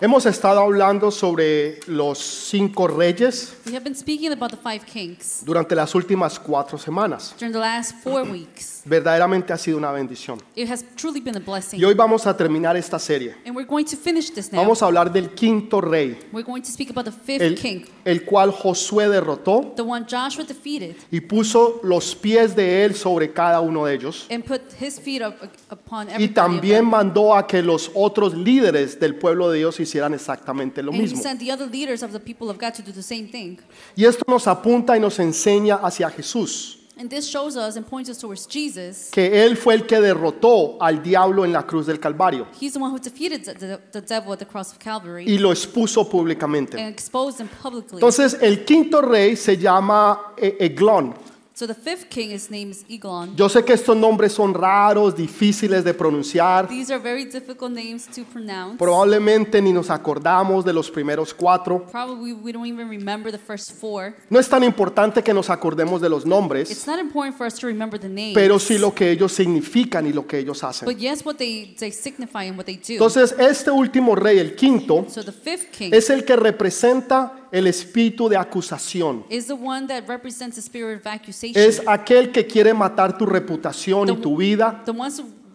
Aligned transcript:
Hemos 0.00 0.26
estado 0.26 0.60
hablando 0.60 1.10
sobre 1.10 1.80
los 1.88 2.18
cinco 2.20 2.86
reyes 2.86 3.54
We 3.66 3.72
have 3.74 3.82
been 3.82 3.96
speaking 3.96 4.30
about 4.32 4.52
the 4.52 4.56
five 4.56 4.84
kings 4.86 5.42
durante 5.44 5.74
las 5.74 5.92
últimas 5.92 6.38
cuatro 6.38 6.78
semanas. 6.78 7.34
during 7.36 7.52
the 7.52 7.58
last 7.58 7.96
four 8.04 8.22
weeks. 8.22 8.82
Verdaderamente 8.84 9.52
ha 9.52 9.58
sido 9.58 9.76
una 9.76 9.90
bendición. 9.90 10.40
It 10.54 10.70
has 10.70 10.84
truly 10.94 11.20
been 11.20 11.36
a 11.36 11.40
blessing. 11.40 11.80
Y 11.80 11.84
hoy 11.84 11.94
vamos 11.94 12.28
a 12.28 12.36
terminar 12.36 12.76
esta 12.76 12.96
serie. 13.00 13.34
And 13.44 13.56
we're 13.56 13.66
going 13.66 13.84
to 13.86 13.96
finish 13.96 14.30
this 14.32 14.52
now. 14.52 14.60
Vamos 14.60 14.80
a 14.82 14.86
hablar 14.86 15.12
del 15.12 15.30
quinto 15.34 15.80
rey, 15.80 16.16
We're 16.32 16.46
going 16.46 16.62
to 16.62 16.70
speak 16.70 16.90
about 16.90 17.04
the 17.06 17.10
fifth 17.12 17.42
el, 17.42 17.56
king, 17.56 17.84
el 18.04 18.24
cual 18.24 18.52
Josué 18.52 19.08
derrotó 19.08 19.72
the 19.74 19.82
one 19.82 20.06
Joshua 20.08 20.44
defeated 20.44 20.94
y 21.10 21.20
puso 21.22 21.80
los 21.82 22.14
pies 22.14 22.54
de 22.54 22.84
él 22.84 22.94
sobre 22.94 23.32
cada 23.32 23.60
uno 23.60 23.84
de 23.84 23.94
ellos. 23.94 24.26
and 24.30 24.44
put 24.44 24.60
his 24.80 25.00
feet 25.00 25.22
up 25.22 25.34
upon 25.70 26.06
Y 26.08 26.12
everybody. 26.12 26.34
también 26.34 26.84
mandó 26.86 27.34
a 27.34 27.48
que 27.48 27.60
los 27.64 27.90
otros 27.94 28.32
líderes 28.34 29.00
del 29.00 29.16
pueblo 29.16 29.50
de 29.50 29.58
Dios 29.58 29.80
hicieran 29.88 30.14
exactamente 30.14 30.82
lo 30.82 30.92
mismo. 30.92 31.20
sent 31.20 31.40
the 31.40 31.50
other 31.50 31.68
leaders 31.70 32.02
of 32.02 32.12
the 32.12 32.20
people 32.20 32.48
of 32.50 32.58
God 32.58 32.72
to 32.74 32.82
do 32.82 32.92
the 32.92 33.02
same 33.02 33.28
thing. 33.28 33.58
Y 33.96 34.04
esto 34.04 34.24
nos 34.28 34.46
apunta 34.46 34.96
y 34.96 35.00
nos 35.00 35.18
enseña 35.18 35.76
hacia 35.76 36.10
Jesús, 36.10 36.74
And 37.00 37.08
this 37.08 37.26
shows 37.28 37.56
us 37.56 37.76
and 37.76 37.86
points 37.86 38.10
us 38.10 38.18
towards 38.18 38.44
Jesus. 38.48 39.10
que 39.12 39.44
él 39.44 39.56
fue 39.56 39.74
el 39.74 39.86
que 39.86 40.00
derrotó 40.00 40.76
al 40.82 41.00
diablo 41.00 41.44
en 41.44 41.52
la 41.52 41.62
cruz 41.64 41.86
del 41.86 42.00
Calvario 42.00 42.48
He's 42.60 42.72
the 42.72 42.80
one 42.80 42.90
who 42.90 42.98
defeated 42.98 43.44
the, 43.44 43.78
the, 43.92 44.00
devil 44.00 44.32
at 44.32 44.40
the 44.40 44.44
cross 44.46 44.72
of 44.72 44.80
Calvary 44.80 45.24
y 45.24 45.38
lo 45.38 45.52
expuso 45.52 46.08
públicamente. 46.08 46.76
and 46.76 46.88
exposed 46.92 47.40
him 47.40 47.48
publicly. 47.62 47.98
Entonces, 47.98 48.36
el 48.40 48.64
quinto 48.64 49.00
rey 49.00 49.36
se 49.36 49.56
llama 49.56 50.34
eh, 50.36 50.56
Eglón. 50.58 51.14
So 51.58 51.66
the 51.66 51.74
fifth 51.74 52.08
king, 52.08 52.30
his 52.30 52.52
name 52.52 52.70
is 52.70 52.84
Eglon. 52.88 53.34
Yo 53.34 53.48
sé 53.48 53.64
que 53.64 53.72
estos 53.72 53.96
nombres 53.96 54.32
son 54.32 54.54
raros, 54.54 55.16
difíciles 55.16 55.82
de 55.82 55.92
pronunciar. 55.92 56.68
These 56.68 56.92
are 56.92 57.02
very 57.02 57.24
difficult 57.24 57.72
names 57.72 58.06
to 58.14 58.22
pronounce. 58.32 58.78
Probablemente 58.78 59.60
ni 59.60 59.72
nos 59.72 59.90
acordamos 59.90 60.64
de 60.64 60.72
los 60.72 60.88
primeros 60.88 61.34
cuatro. 61.34 61.84
Probably 61.90 62.32
we 62.32 62.52
don't 62.52 62.68
even 62.68 62.88
remember 62.88 63.32
the 63.32 63.38
first 63.38 63.72
four. 63.72 64.14
No 64.30 64.38
es 64.38 64.48
tan 64.48 64.62
importante 64.62 65.24
que 65.24 65.34
nos 65.34 65.50
acordemos 65.50 66.00
de 66.00 66.08
los 66.08 66.24
nombres, 66.24 66.70
It's 66.70 66.86
not 66.86 67.00
important 67.00 67.36
for 67.36 67.44
us 67.44 67.56
to 67.56 67.66
remember 67.66 67.98
the 67.98 68.08
names, 68.08 68.34
pero 68.34 68.60
sí 68.60 68.78
lo 68.78 68.94
que 68.94 69.10
ellos 69.10 69.32
significan 69.32 70.06
y 70.06 70.12
lo 70.12 70.28
que 70.28 70.38
ellos 70.38 70.62
hacen. 70.62 70.86
but 70.86 70.96
yes, 70.96 71.26
what 71.26 71.38
they, 71.38 71.74
they 71.76 71.90
signify 71.90 72.44
and 72.44 72.56
what 72.56 72.66
they 72.66 72.76
do. 72.76 72.92
Entonces, 72.92 73.34
este 73.36 73.72
último 73.72 74.14
rey, 74.14 74.38
el 74.38 74.54
quinto, 74.54 75.06
so 75.08 75.24
the 75.24 75.32
fifth 75.32 75.72
king 75.72 75.90
es 75.92 76.08
el 76.08 76.24
que 76.24 76.36
representa 76.36 77.47
el 77.52 77.66
espíritu 77.66 78.28
de 78.28 78.36
acusación. 78.36 79.24
is 79.28 79.46
the 79.46 79.54
one 79.54 79.86
that 79.86 80.04
represents 80.08 80.56
the 80.56 80.62
spirit 80.62 81.00
of 81.00 81.06
accusation. 81.06 81.62
Es 81.62 81.82
aquel 81.86 82.32
que 82.32 82.46
quiere 82.46 82.74
matar 82.74 83.16
tu 83.16 83.26
reputación 83.26 84.10
y 84.10 84.16
tu 84.16 84.36
vida. 84.36 84.82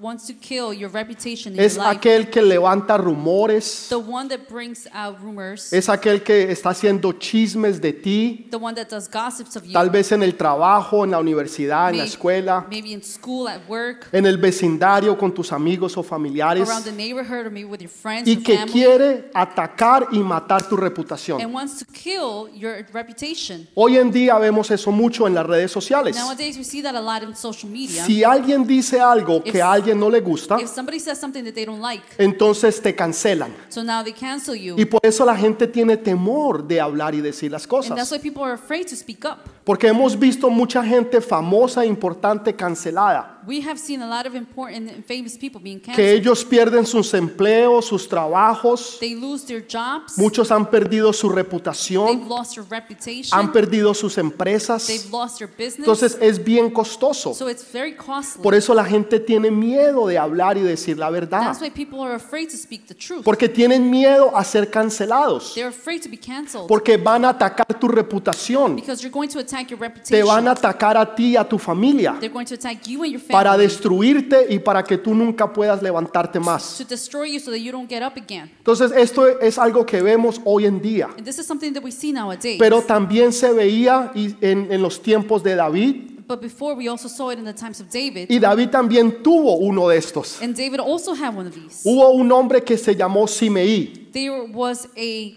Wants 0.03 0.27
to 0.27 0.33
kill 0.33 0.73
your 0.73 0.91
reputation 0.91 1.53
in 1.53 1.59
Es 1.59 1.75
your 1.75 1.85
life. 1.85 1.97
aquel 1.97 2.29
que 2.29 2.41
levanta 2.41 2.97
rumores. 2.97 3.87
the 3.89 3.95
one 3.95 4.27
that 4.29 4.47
brings 4.49 4.87
out 4.93 5.17
rumors. 5.21 5.71
Es 5.71 5.87
aquel 5.89 6.21
que 6.21 6.51
está 6.51 6.71
haciendo 6.71 7.13
chismes 7.13 7.79
de 7.81 7.93
ti, 7.93 8.47
the 8.51 8.57
one 8.57 8.75
that 8.75 8.89
does 8.89 9.09
gossips 9.09 9.55
of 9.55 9.63
you. 9.63 9.71
tal 9.73 9.89
vez 9.89 10.11
en 10.11 10.21
el 10.23 10.35
trabajo, 10.35 11.03
en 11.05 11.11
la 11.11 11.19
universidad, 11.19 11.89
en 11.89 11.97
la 11.97 12.03
Maybe- 12.03 12.09
escuela, 12.09 12.67
Maybe 12.69 12.91
in 12.91 13.01
school, 13.03 13.47
at 13.47 13.61
work, 13.69 14.07
en 14.11 14.25
el 14.25 14.37
vecindario 14.37 15.17
con 15.17 15.33
tus 15.33 15.51
amigos 15.51 15.97
o 15.97 16.03
familiares, 16.03 16.67
around 16.69 16.83
the 16.83 16.91
neighborhood, 16.91 17.45
or 17.47 17.49
maybe 17.51 17.65
with 17.69 17.79
your 17.79 17.89
friends 17.89 18.27
y 18.27 18.35
or 18.37 18.43
que 18.43 18.55
family. 18.57 18.71
quiere 18.73 19.31
atacar 19.33 20.07
y 20.11 20.19
matar 20.19 20.67
tu 20.67 20.75
reputación. 20.75 21.41
and 21.41 21.53
wants 21.53 21.77
to 21.79 21.85
kill 21.85 22.49
your 22.53 22.85
reputation. 22.93 23.67
Hoy 23.75 23.97
en 23.97 24.11
día 24.11 24.37
vemos 24.37 24.69
eso 24.71 24.91
mucho 24.91 25.27
en 25.27 25.33
las 25.33 25.45
redes 25.45 25.71
sociales. 25.71 26.15
Nowadays, 26.15 26.57
we 26.57 26.63
see 26.63 26.81
that 26.81 26.95
a 26.95 27.01
lot 27.01 27.23
in 27.23 27.35
social 27.35 27.71
media. 27.71 28.05
Si 28.05 28.23
alguien 28.23 28.65
dice 28.67 28.99
algo 28.99 29.41
que 29.43 29.59
If- 29.59 29.61
a 29.63 29.71
alguien 29.71 29.92
no 29.95 30.09
le 30.09 30.19
gusta, 30.21 30.57
If 30.59 30.69
somebody 30.69 30.99
says 30.99 31.19
something 31.19 31.43
that 31.43 31.53
they 31.53 31.65
don't 31.65 31.81
like, 31.81 32.03
entonces 32.17 32.81
te 32.81 32.93
cancelan. 32.95 33.53
so 33.69 33.83
now 33.83 34.03
they 34.03 34.13
cancel 34.13 34.55
you. 34.55 34.75
Y 34.77 34.85
por 34.85 34.99
eso 35.03 35.25
la 35.25 35.35
gente 35.35 35.67
tiene 35.67 35.97
temor 35.97 36.63
de 36.67 36.79
hablar 36.81 37.15
y 37.15 37.21
decir 37.21 37.51
las 37.51 37.63
And 37.65 37.71
that's 37.71 37.89
cosas. 37.89 38.11
why 38.11 38.19
people 38.19 38.43
are 38.43 38.53
afraid 38.53 38.85
to 38.87 38.95
speak 38.95 39.25
up. 39.25 39.37
Porque 39.63 39.87
hemos 39.87 40.17
visto 40.17 40.49
mucha 40.49 40.83
gente 40.83 41.21
famosa 41.21 41.83
e 41.83 41.87
importante 41.87 42.53
cancelada. 42.55 43.32
We 43.45 43.61
have 43.67 43.77
seen 43.77 44.01
a 44.01 44.07
lot 44.07 44.25
of 44.27 44.35
important 44.35 44.89
and 44.89 45.03
famous 45.05 45.37
people 45.37 45.59
being 45.61 45.79
Que 45.79 45.87
canceled. 45.93 46.07
ellos 46.09 46.45
pierden 46.45 46.85
sus 46.85 47.13
empleos, 47.13 47.85
sus 47.85 48.07
trabajos. 48.07 48.97
They 48.99 49.15
lose 49.15 49.45
their 49.45 49.61
jobs. 49.67 50.17
Muchos 50.17 50.51
han 50.51 50.69
perdido 50.69 51.11
su 51.13 51.27
They've 51.27 51.35
reputación. 51.43 52.27
lost 52.29 52.55
their 52.55 52.65
reputation. 52.69 53.37
Han 53.37 53.51
perdido 53.51 53.93
sus 53.93 54.17
empresas. 54.17 54.87
They've 54.87 55.09
lost 55.11 55.39
their 55.39 55.49
business. 55.49 55.79
Entonces 55.79 56.17
es 56.21 56.43
bien 56.43 56.69
costoso. 56.69 57.33
so 57.33 57.49
it's 57.49 57.65
very 57.71 57.95
costly. 57.95 58.41
Por 58.41 58.55
eso 58.55 58.73
la 58.73 58.85
gente 58.85 59.19
tiene 59.19 59.51
miedo 59.51 60.07
de 60.07 60.17
hablar 60.17 60.57
y 60.57 60.61
decir 60.61 60.97
la 60.97 61.09
verdad. 61.09 61.41
That's 61.41 61.61
why 61.61 61.69
people 61.69 61.99
are 62.01 62.15
afraid 62.15 62.49
to 62.49 62.57
speak 62.57 62.85
the 62.87 62.95
truth. 62.95 63.23
Porque 63.23 63.49
tienen 63.49 63.89
miedo 63.89 64.35
a 64.35 64.43
ser 64.43 64.69
cancelados. 64.69 65.53
They're 65.53 65.67
afraid 65.69 66.01
to 66.03 66.09
be 66.09 66.17
canceled 66.17 66.67
Porque 66.67 66.97
van 66.97 67.25
a 67.25 67.29
atacar 67.29 67.77
tu 67.79 67.87
reputación. 67.87 68.75
because 68.75 69.01
you're 69.03 69.11
going 69.13 69.29
to 69.29 69.39
attack 69.39 69.69
your 69.69 69.79
Te 69.79 69.85
reputation. 69.87 70.27
van 70.27 70.47
a 70.47 70.51
atacar 70.51 70.97
a 70.97 71.13
ti 71.15 71.31
y 71.33 71.35
a 71.37 71.43
tu 71.47 71.57
familia. 71.57 72.15
They're 72.19 72.29
going 72.33 72.45
to 72.45 72.55
attack 72.55 72.87
you 72.87 73.03
and 73.03 73.11
your 73.11 73.21
Para 73.33 73.57
destruirte 73.57 74.45
y 74.49 74.59
para 74.59 74.83
que 74.83 74.97
tú 74.97 75.13
nunca 75.15 75.51
puedas 75.51 75.81
levantarte 75.81 76.39
más. 76.39 76.77
to 76.77 76.85
destroy 76.85 77.33
you 77.33 77.39
so 77.39 77.51
that 77.51 77.57
you 77.59 77.71
don't 77.71 77.89
get 77.89 78.01
up 78.03 78.13
again. 78.15 78.49
Entonces 78.59 78.91
esto 78.95 79.27
es 79.39 79.57
algo 79.57 79.85
que 79.85 80.01
vemos 80.01 80.39
hoy 80.45 80.65
en 80.65 80.81
día. 80.81 81.09
And 81.17 81.25
this 81.25 81.39
is 81.39 81.45
something 81.45 81.73
that 81.73 81.83
we 81.83 81.91
see 81.91 82.11
nowadays. 82.13 82.57
Pero 82.59 82.81
también 82.81 83.33
se 83.33 83.51
veía 83.51 84.11
y- 84.15 84.35
en, 84.41 84.71
en 84.71 84.81
los 84.81 85.01
tiempos 85.01 85.41
de 85.43 85.55
David. 85.55 86.11
but 86.25 86.39
before 86.41 86.73
we 86.73 86.87
also 86.87 87.09
saw 87.09 87.31
it 87.31 87.37
in 87.37 87.43
the 87.43 87.53
times 87.53 87.81
of 87.81 87.87
David. 87.91 88.27
Y 88.29 88.39
David 88.39 88.69
también 88.69 89.21
tuvo 89.21 89.57
uno 89.57 89.89
de 89.89 89.97
estos. 89.97 90.41
And 90.41 90.55
David 90.55 90.79
also 90.79 91.13
had 91.13 91.35
one 91.35 91.47
of 91.47 91.53
these. 91.53 91.81
Hubo 91.83 92.11
un 92.11 92.31
hombre 92.31 92.63
que 92.63 92.77
se 92.77 92.95
llamó 92.95 93.27
Simeí. 93.27 94.09
There 94.13 94.47
was 94.53 94.87
a 94.95 95.33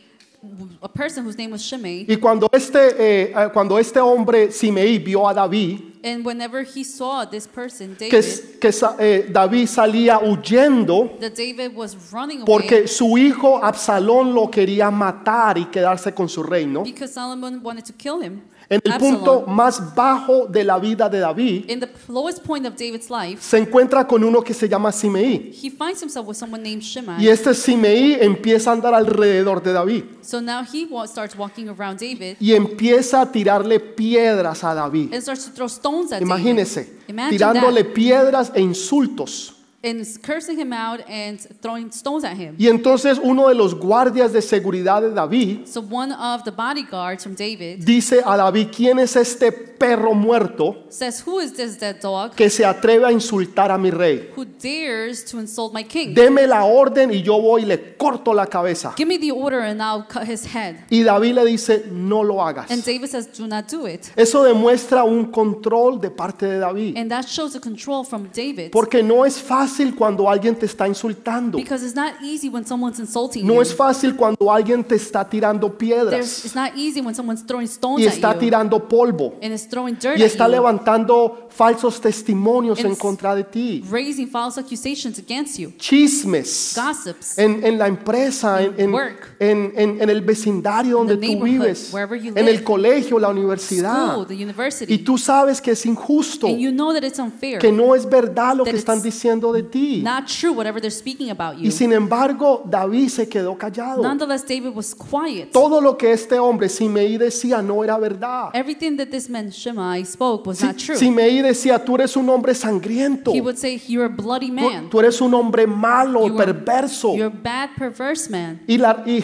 a 0.82 0.88
person 0.88 1.24
whose 1.24 1.36
name 1.36 1.52
was 1.52 1.62
Shimei, 1.62 2.06
Y 2.08 2.16
cuando 2.16 2.48
este, 2.52 2.78
eh, 2.98 3.32
eh, 3.34 3.48
cuando 3.52 3.78
este 3.78 4.00
hombre 4.00 4.50
Simeí 4.52 4.98
vio 4.98 5.26
a 5.28 5.34
David, 5.34 5.80
and 6.04 6.24
whenever 6.24 6.62
he 6.62 6.84
saw 6.84 7.24
this 7.24 7.46
person, 7.48 7.96
que, 7.96 8.08
David, 8.10 8.58
que 8.60 8.72
sa- 8.72 8.96
eh, 8.98 9.28
David 9.32 9.66
salía 9.66 10.18
huyendo 10.20 11.16
that 11.20 11.32
David 11.34 11.74
was 11.74 11.96
running 12.12 12.42
away 12.42 12.46
porque 12.46 12.86
su 12.88 13.16
hijo 13.18 13.58
Absalón 13.62 14.32
lo 14.34 14.48
quería 14.50 14.90
matar 14.90 15.58
y 15.58 15.64
quedarse 15.66 16.12
con 16.14 16.28
su 16.28 16.42
reino. 16.42 16.82
because 16.84 17.12
Solomon 17.12 17.60
wanted 17.62 17.84
to 17.84 17.92
kill 17.92 18.20
him. 18.22 18.42
En 18.68 18.80
el 18.84 18.92
Absalom. 18.92 19.14
punto 19.16 19.44
más 19.46 19.94
bajo 19.94 20.46
de 20.48 20.64
la 20.64 20.78
vida 20.80 21.08
de 21.08 21.20
David, 21.20 21.70
In 21.70 21.78
the 21.78 21.88
lowest 22.08 22.40
point 22.42 22.66
of 22.66 22.72
David's 22.74 23.08
life, 23.10 23.40
se 23.40 23.58
encuentra 23.58 24.06
con 24.08 24.24
uno 24.24 24.42
que 24.42 24.52
se 24.52 24.68
llama 24.68 24.90
Simeí. 24.90 25.52
he 25.62 25.70
finds 25.70 26.02
himself 26.02 26.26
with 26.26 26.36
someone 26.36 26.62
named 26.62 26.82
Shimei. 26.82 27.16
Y 27.24 27.28
este 27.28 27.54
Simeí 27.54 28.14
empieza 28.20 28.70
a 28.70 28.72
andar 28.72 28.92
alrededor 28.92 29.62
de 29.62 29.72
David 29.72 30.04
So 30.20 30.40
now 30.40 30.62
he 30.64 30.84
wa- 30.90 31.06
starts 31.06 31.36
walking 31.38 31.68
around 31.68 32.00
David 32.00 32.36
y 32.40 32.54
empieza 32.54 33.20
a 33.20 33.30
tirarle 33.30 33.78
piedras 33.78 34.64
a 34.64 34.74
David. 34.74 35.12
and 35.14 35.22
starts 35.22 35.44
to 35.46 35.52
throw 35.52 35.68
stones 35.68 36.06
at 36.12 36.18
David. 36.20 36.26
Imagínese, 36.26 36.92
Imagine 37.06 37.30
tirándole 37.30 37.84
piedras 37.84 38.50
e 38.52 38.60
insultos. 38.60 39.52
And 39.86 40.04
cursing 40.22 40.58
him 40.58 40.72
out 40.72 41.00
and 41.08 41.38
throwing 41.60 41.90
stones 41.92 42.24
at 42.24 42.36
him. 42.36 42.56
Y 42.58 42.66
entonces 42.68 43.20
uno 43.22 43.48
de 43.48 43.54
los 43.54 43.74
guardias 43.74 44.32
de 44.32 44.42
seguridad 44.42 45.00
de 45.00 45.10
David 45.10 45.66
So 45.66 45.80
one 45.80 46.12
of 46.12 46.42
the 46.44 46.50
bodyguards 46.50 47.22
from 47.22 47.34
David 47.36 47.84
dice 47.84 48.20
a 48.24 48.36
David, 48.36 48.68
¿quién 48.74 48.98
es 48.98 49.14
este 49.14 49.52
perro 49.52 50.14
muerto 50.14 50.84
says, 50.88 51.22
Who 51.26 51.40
is 51.40 51.52
this 51.52 51.78
dead 51.78 52.00
dog 52.00 52.34
que 52.34 52.50
se 52.50 52.64
atreve 52.64 53.04
a 53.04 53.12
insultar 53.12 53.70
a 53.70 53.78
mi 53.78 53.90
rey? 53.90 54.30
who 54.34 54.44
dares 54.44 55.24
to 55.24 55.38
insult 55.38 55.72
my 55.72 55.84
king? 55.84 56.14
Deme 56.14 56.46
la 56.46 56.64
orden 56.64 57.12
y 57.12 57.22
yo 57.22 57.40
voy 57.40 57.62
y 57.62 57.66
le 57.66 57.96
corto 57.96 58.32
la 58.34 58.46
cabeza. 58.46 58.94
Give 58.96 59.06
me 59.06 59.18
the 59.18 59.30
order 59.30 59.60
and 59.60 59.80
I'll 59.80 60.06
cut 60.08 60.26
his 60.26 60.44
head. 60.44 60.76
Y 60.90 61.02
David 61.02 61.34
le 61.34 61.44
dice, 61.44 61.84
no 61.90 62.22
lo 62.22 62.42
hagas. 62.42 62.70
And 62.70 62.82
David 62.82 63.08
says, 63.08 63.28
Do 63.36 63.46
not 63.46 63.70
do 63.70 63.86
it. 63.86 64.06
Eso 64.16 64.42
demuestra 64.42 65.04
un 65.04 65.26
control 65.30 66.00
de 66.00 66.10
parte 66.10 66.46
de 66.46 66.58
David. 66.58 66.96
And 66.96 67.10
that 67.10 67.26
shows 67.26 67.54
a 67.54 67.60
control 67.60 68.04
from 68.04 68.28
David. 68.34 68.70
Porque 68.72 69.02
no 69.02 69.24
es 69.24 69.40
fácil 69.40 69.75
cuando 69.94 70.28
alguien 70.28 70.54
te 70.56 70.66
está 70.66 70.86
insultando. 70.88 71.58
Because 71.58 71.84
it's 71.84 71.94
not 71.94 72.14
easy 72.22 72.48
when 72.48 72.64
someone's 72.66 72.98
insulting 72.98 73.46
No 73.46 73.54
you. 73.54 73.60
es 73.62 73.74
fácil 73.74 74.16
cuando 74.16 74.50
alguien 74.50 74.82
te 74.84 74.94
está 74.96 75.28
tirando 75.28 75.68
There's, 75.68 75.78
piedras 75.78 76.44
it's 76.44 76.54
not 76.54 76.70
easy 76.76 77.00
when 77.00 77.14
someone's 77.14 77.44
throwing 77.46 77.66
stones 77.68 78.00
y 78.02 78.06
at 78.06 78.14
está 78.14 78.32
you 78.34 78.40
tirando 78.40 78.88
polvo 78.88 79.34
and 79.42 79.52
is 79.52 79.68
throwing 79.68 79.94
dirt 79.98 80.18
y 80.18 80.22
at 80.22 80.28
está 80.30 80.46
you, 80.46 80.52
levantando 80.52 81.48
falsos 81.50 82.00
testimonios 82.00 82.78
en 82.80 82.86
It's- 82.92 82.98
contra 82.98 83.34
de 83.34 83.44
ti. 83.44 83.84
raising 83.90 84.28
false 84.28 84.58
accusations 84.60 85.18
against 85.18 85.58
you, 85.58 85.72
Chismes 85.78 86.74
gossips. 86.76 87.38
en, 87.38 87.64
en 87.64 87.78
la 87.78 87.86
empresa, 87.86 88.62
en, 88.62 88.74
en- 88.78 88.92
work. 88.92 89.36
en- 89.38 89.72
en- 89.76 90.00
en 90.02 90.10
el 90.10 90.20
vecindario 90.22 90.98
donde 90.98 91.14
tú 91.16 91.20
neighborhood, 91.20 91.60
vives, 91.62 91.90
wherever 91.92 92.18
you 92.20 92.28
en 92.34 92.44
live. 92.46 92.50
el 92.50 92.64
colegio, 92.64 93.18
la 93.18 93.28
universidad. 93.28 94.12
School, 94.12 94.26
the 94.26 94.34
university. 94.34 94.92
Y 94.94 94.98
tú 94.98 95.18
sabes 95.18 95.60
que 95.60 95.72
es 95.72 95.86
injusto, 95.86 96.46
and 96.46 96.58
you 96.58 96.70
know 96.70 96.92
that 96.92 97.02
it's 97.02 97.18
unfair. 97.18 97.58
que 97.58 97.72
no 97.72 97.94
es 97.94 98.08
verdad 98.08 98.54
lo 98.56 98.64
that 98.64 98.72
que 98.72 98.78
están 98.78 99.02
diciendo 99.02 99.52
de 99.52 99.62
ti. 99.70 100.02
Not 100.02 100.26
true, 100.26 100.52
whatever 100.52 100.80
they're 100.80 100.90
speaking 100.90 101.30
about 101.30 101.56
you. 101.58 101.66
Y 101.68 101.70
sin 101.70 101.92
embargo, 101.92 102.62
David 102.64 103.08
se 103.08 103.28
quedó 103.28 103.56
callado. 103.58 104.02
Nonetheless, 104.02 104.44
David 104.46 104.74
was 104.74 104.94
quiet. 104.94 105.52
Todo 105.52 105.80
lo 105.80 105.96
que 105.96 106.12
este 106.12 106.38
hombre 106.38 106.68
Simeí 106.68 107.18
decía 107.18 107.62
no 107.62 107.82
era 107.84 107.98
verdad. 107.98 108.50
Everything 108.54 108.96
that 108.96 109.08
this 109.10 109.28
man 109.28 109.50
Shimei 109.50 110.04
spoke 110.04 110.46
was 110.46 110.58
Si- 110.58 110.66
not 110.66 110.76
true. 110.76 110.96
Simeí 110.96 111.42
decía, 111.42 111.84
tú 111.84 111.94
eres 111.96 112.16
un 112.16 112.28
hombre 112.28 112.54
sangriento. 112.54 113.32
He 113.32 113.40
would 113.40 113.56
say, 113.58 113.80
You're 113.86 114.06
a 114.06 114.08
bloody 114.08 114.48
Tú, 114.48 114.54
man. 114.54 114.90
tú 114.90 115.00
eres 115.00 115.20
un 115.20 115.32
hombre 115.34 115.66
malo, 115.66 116.26
You 116.26 116.34
are- 116.38 116.46
perverso. 116.52 117.14
You're 117.14 117.26
a 117.26 117.40
bad, 117.42 117.70
perverse 117.76 118.30
man. 118.30 118.60
Y, 118.66 118.78
la, 118.78 119.02
y 119.06 119.22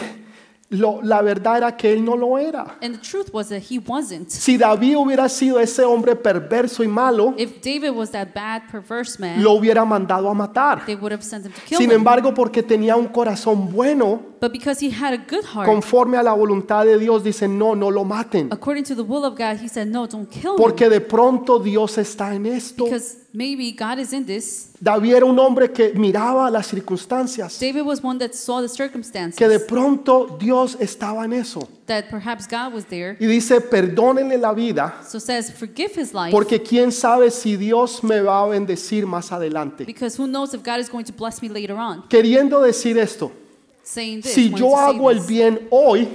lo- 0.73 0.99
la 1.01 1.21
verdad 1.21 1.57
era 1.57 1.77
que 1.77 1.91
él 1.93 2.03
no 2.03 2.15
lo 2.17 2.37
era. 2.37 2.77
And 2.81 2.95
the 2.95 3.01
truth 3.01 3.29
was 3.33 3.49
that 3.49 3.61
he 3.69 3.79
wasn't. 3.79 4.29
Si 4.29 4.57
David 4.57 4.95
hubiera 4.97 5.29
sido 5.29 5.59
ese 5.59 5.83
hombre 5.83 6.15
perverso 6.15 6.83
y 6.83 6.87
malo, 6.87 7.33
If 7.37 7.61
David 7.61 7.91
was 7.91 8.11
that 8.11 8.29
bad, 8.33 8.63
perverse 8.71 9.19
man, 9.19 9.41
lo 9.43 9.53
hubiera 9.53 9.85
mandado 9.85 10.29
a 10.29 10.33
matar. 10.33 10.85
they 10.85 10.95
would 10.95 11.11
have 11.11 11.23
sent 11.23 11.45
him 11.45 11.51
to 11.51 11.61
kill 11.65 11.77
Sin 11.77 11.89
him. 11.91 11.97
embargo, 11.97 12.33
porque 12.33 12.61
tenía 12.63 12.95
un 12.95 13.07
corazón 13.07 13.71
bueno, 13.71 14.21
But 14.41 14.51
because 14.51 14.85
he 14.85 14.91
had 14.91 15.13
a 15.13 15.17
good 15.17 15.45
heart, 15.45 15.67
conforme 15.69 16.17
a 16.17 16.23
la 16.23 16.33
voluntad 16.33 16.83
de 16.85 16.97
Dios, 16.99 17.23
dice, 17.23 17.47
no, 17.47 17.75
no 17.75 17.89
lo 17.89 18.03
maten. 18.03 18.49
according 18.51 18.83
to 18.83 18.93
the 18.95 19.01
will 19.01 19.23
of 19.23 19.37
God, 19.37 19.57
he 19.63 19.69
said, 19.69 19.87
No, 19.87 20.05
don't 20.05 20.29
kill 20.29 20.51
him. 20.51 20.57
Porque 20.57 20.89
de 20.89 20.99
pronto 20.99 21.59
Dios 21.59 21.97
está 21.97 22.35
en 22.35 22.45
esto. 22.47 22.83
Because 22.85 23.22
maybe 23.33 23.71
God 23.71 23.97
is 23.99 24.13
in 24.13 24.25
this. 24.25 24.69
David 24.79 25.15
era 25.15 25.25
un 25.25 25.37
hombre 25.39 25.71
que 25.71 25.91
miraba 25.95 26.49
las 26.51 26.67
circunstancias, 26.67 27.59
David 27.59 27.81
was 27.81 28.03
one 28.03 28.19
that 28.19 28.33
saw 28.33 28.61
the 28.61 28.69
circumstances, 28.69 29.35
que 29.37 29.47
de 29.47 29.59
pronto 29.59 30.37
Dios 30.39 30.77
estaba 30.79 31.25
en 31.25 31.33
eso. 31.33 31.67
that 31.87 32.09
perhaps 32.09 32.47
God 32.47 32.73
was 32.73 32.85
there. 32.85 33.17
Y 33.19 33.25
dice, 33.25 33.59
perdónenle 33.59 34.37
la 34.37 34.53
vida, 34.53 35.01
So 35.07 35.19
says, 35.19 35.51
Forgive 35.51 35.95
his 35.95 36.13
life. 36.13 36.31
porque 36.31 36.61
quién 36.61 36.91
sabe 36.91 37.31
si 37.31 37.57
Dios 37.57 38.03
me 38.03 38.21
va 38.21 38.43
a 38.43 38.47
bendecir 38.47 39.05
más 39.05 39.31
adelante. 39.31 39.83
Because 39.85 40.15
who 40.17 40.27
knows 40.27 40.53
if 40.53 40.63
God 40.63 40.79
is 40.79 40.89
going 40.89 41.05
to 41.05 41.13
bless 41.13 41.41
me 41.41 41.49
later 41.49 41.75
on. 41.75 42.03
Queriendo 42.07 42.61
decir 42.61 42.97
esto, 42.97 43.31
Saying 43.83 44.21
this, 44.21 44.33
si 44.33 44.49
yo 44.49 44.77
hago 44.77 45.09
el 45.09 45.19
bien 45.21 45.67
hoy, 45.69 46.07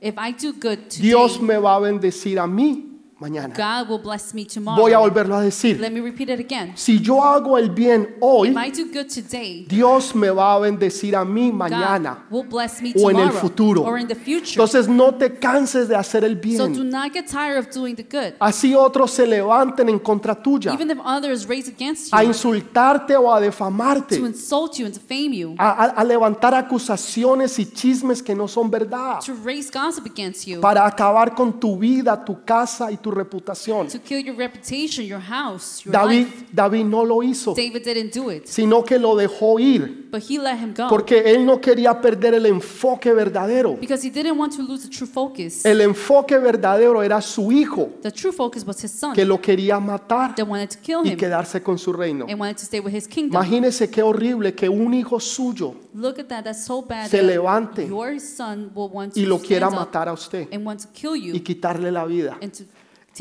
if 0.00 0.14
I 0.16 0.32
do 0.32 0.52
good 0.52 0.88
today, 0.88 1.02
Dios 1.08 1.38
me 1.40 1.56
va 1.58 1.76
a 1.76 1.80
bendecir 1.80 2.38
a 2.38 2.46
mí 2.46 2.89
mañana. 3.20 3.54
God 3.54 3.88
will 3.90 4.02
bless 4.02 4.34
me 4.34 4.44
tomorrow. 4.46 4.80
Voy 4.82 4.92
a 4.92 4.98
volverlo 4.98 5.36
a 5.36 5.42
decir. 5.42 5.78
Let 5.78 5.90
me 5.90 6.00
repeat 6.00 6.30
it 6.30 6.40
again. 6.40 6.72
Si 6.76 6.98
yo 7.00 7.22
hago 7.22 7.56
el 7.58 7.70
bien 7.70 8.16
hoy, 8.20 8.48
If 8.48 8.56
I 8.56 8.70
do 8.70 8.86
good 8.92 9.08
today, 9.08 9.66
Dios 9.68 10.14
me 10.14 10.30
va 10.30 10.54
a 10.54 10.58
bendecir 10.58 11.14
a 11.14 11.24
mí 11.24 11.50
God 11.50 11.56
mañana. 11.58 12.24
will 12.30 12.46
bless 12.48 12.80
me 12.82 12.92
o 12.96 13.10
en 13.10 13.16
el 13.16 13.28
tomorrow 13.28 13.40
futuro. 13.40 13.82
or 13.82 13.98
in 13.98 14.08
the 14.08 14.14
future. 14.14 14.52
Entonces 14.54 14.88
no 14.88 15.14
te 15.14 15.34
canses 15.38 15.88
de 15.88 15.94
hacer 15.96 16.24
el 16.24 16.34
So 16.56 16.66
do 16.66 16.74
bien. 16.74 16.90
not 16.90 17.12
get 17.12 17.26
tired 17.28 17.58
of 17.58 17.68
doing 17.74 17.94
the 17.94 18.02
good. 18.04 18.34
Así 18.40 18.74
otros 18.74 19.10
se 19.10 19.26
levanten 19.26 19.88
en 19.88 19.98
contra 19.98 20.34
tuya 20.34 20.72
Even 20.72 20.90
if 20.90 20.98
others 21.04 21.46
raise 21.46 21.68
against 21.70 22.12
a 22.14 22.22
you 22.22 22.28
insultarte 22.30 23.16
o 23.16 23.30
a 23.32 23.38
to 23.38 23.44
defamarte, 23.44 24.16
insult 24.16 24.78
you 24.78 24.86
and 24.86 24.94
defame 24.94 25.34
you, 25.36 25.54
a, 25.58 25.68
a- 25.68 26.00
a 26.00 26.04
levantar 26.04 26.54
acusaciones 26.54 27.58
y 27.58 27.66
chismes 27.66 28.22
que 28.22 28.34
no 28.34 28.48
son 28.48 28.70
verdad, 28.70 29.20
to 29.24 29.34
raise 29.44 29.70
gossip 29.70 30.06
against 30.06 30.46
you, 30.46 30.60
para 30.60 30.86
acabar 30.86 31.34
con 31.34 31.58
tu 31.60 31.76
vida, 31.76 32.24
tu 32.24 32.42
casa 32.44 32.90
y 32.90 32.96
tu 32.96 33.09
reputación. 33.10 33.88
to 33.88 33.98
kill 33.98 34.20
your 34.24 34.36
reputation, 34.36 35.04
your 35.06 35.20
house, 35.20 35.84
your 35.84 35.92
David, 35.92 36.26
life. 36.26 36.44
David 36.52 36.84
no 36.84 37.04
lo 37.04 37.22
hizo, 37.22 37.54
David 37.54 37.82
didn't 37.84 38.14
do 38.14 38.30
it, 38.30 38.46
sino 38.46 38.82
que 38.84 38.98
lo 38.98 39.14
dejó 39.16 39.58
ir, 39.58 40.08
but 40.10 40.22
he 40.28 40.38
let 40.38 40.56
him 40.58 40.74
go 40.76 40.88
porque 40.88 41.22
él 41.34 41.44
no 41.44 41.60
quería 41.60 42.00
perder 42.00 42.34
el 42.34 42.46
enfoque 42.46 43.12
verdadero. 43.12 43.76
because 43.80 44.02
he 44.06 44.10
didn't 44.10 44.38
want 44.38 44.54
to 44.56 44.62
lose 44.62 44.82
the 44.88 44.90
true 44.94 45.06
focus. 45.06 45.64
El 45.64 45.80
enfoque 45.80 46.38
verdadero 46.38 47.02
era 47.02 47.20
su 47.20 47.50
hijo, 47.52 47.90
The 48.02 48.10
true 48.12 48.32
focus 48.32 48.64
was 48.66 48.82
his 48.84 48.90
son 48.92 49.14
que 49.14 49.24
lo 49.24 49.40
quería 49.40 49.78
matar 49.80 50.34
that 50.34 50.46
wanted 50.46 50.70
to 50.70 50.78
kill 50.80 51.00
y 51.04 51.10
him 51.10 51.16
quedarse 51.18 51.62
con 51.62 51.78
su 51.78 51.92
reino. 51.92 52.26
and 52.28 52.38
wanted 52.40 52.56
to 52.56 52.64
stay 52.64 52.80
with 52.80 52.94
his 52.94 53.06
kingdom. 53.06 53.40
Imagínese 53.42 53.90
qué 53.90 54.02
horrible 54.02 54.54
que 54.54 54.68
un 54.68 54.94
hijo 54.94 55.18
suyo 55.20 55.74
Look 55.92 56.20
at 56.20 56.26
that, 56.28 56.44
that's 56.44 56.64
so 56.64 56.82
bad 56.82 57.08
se 57.08 57.18
that 57.18 57.26
levante 57.26 57.86
your 57.88 58.18
son 58.20 58.70
will 58.74 58.88
want 58.92 59.16
y 59.16 59.22
to 59.24 59.28
lo 59.28 59.38
quiera 59.40 59.66
up 59.68 59.74
matar 59.74 60.08
a 60.08 60.12
usted 60.12 60.46
and 60.52 60.64
want 60.64 60.80
to 60.80 60.88
kill 60.92 61.16
y 61.16 61.40
quitarle 61.40 61.90
la 61.90 62.04
vida. 62.04 62.38
and 62.40 62.52
to 62.52 62.64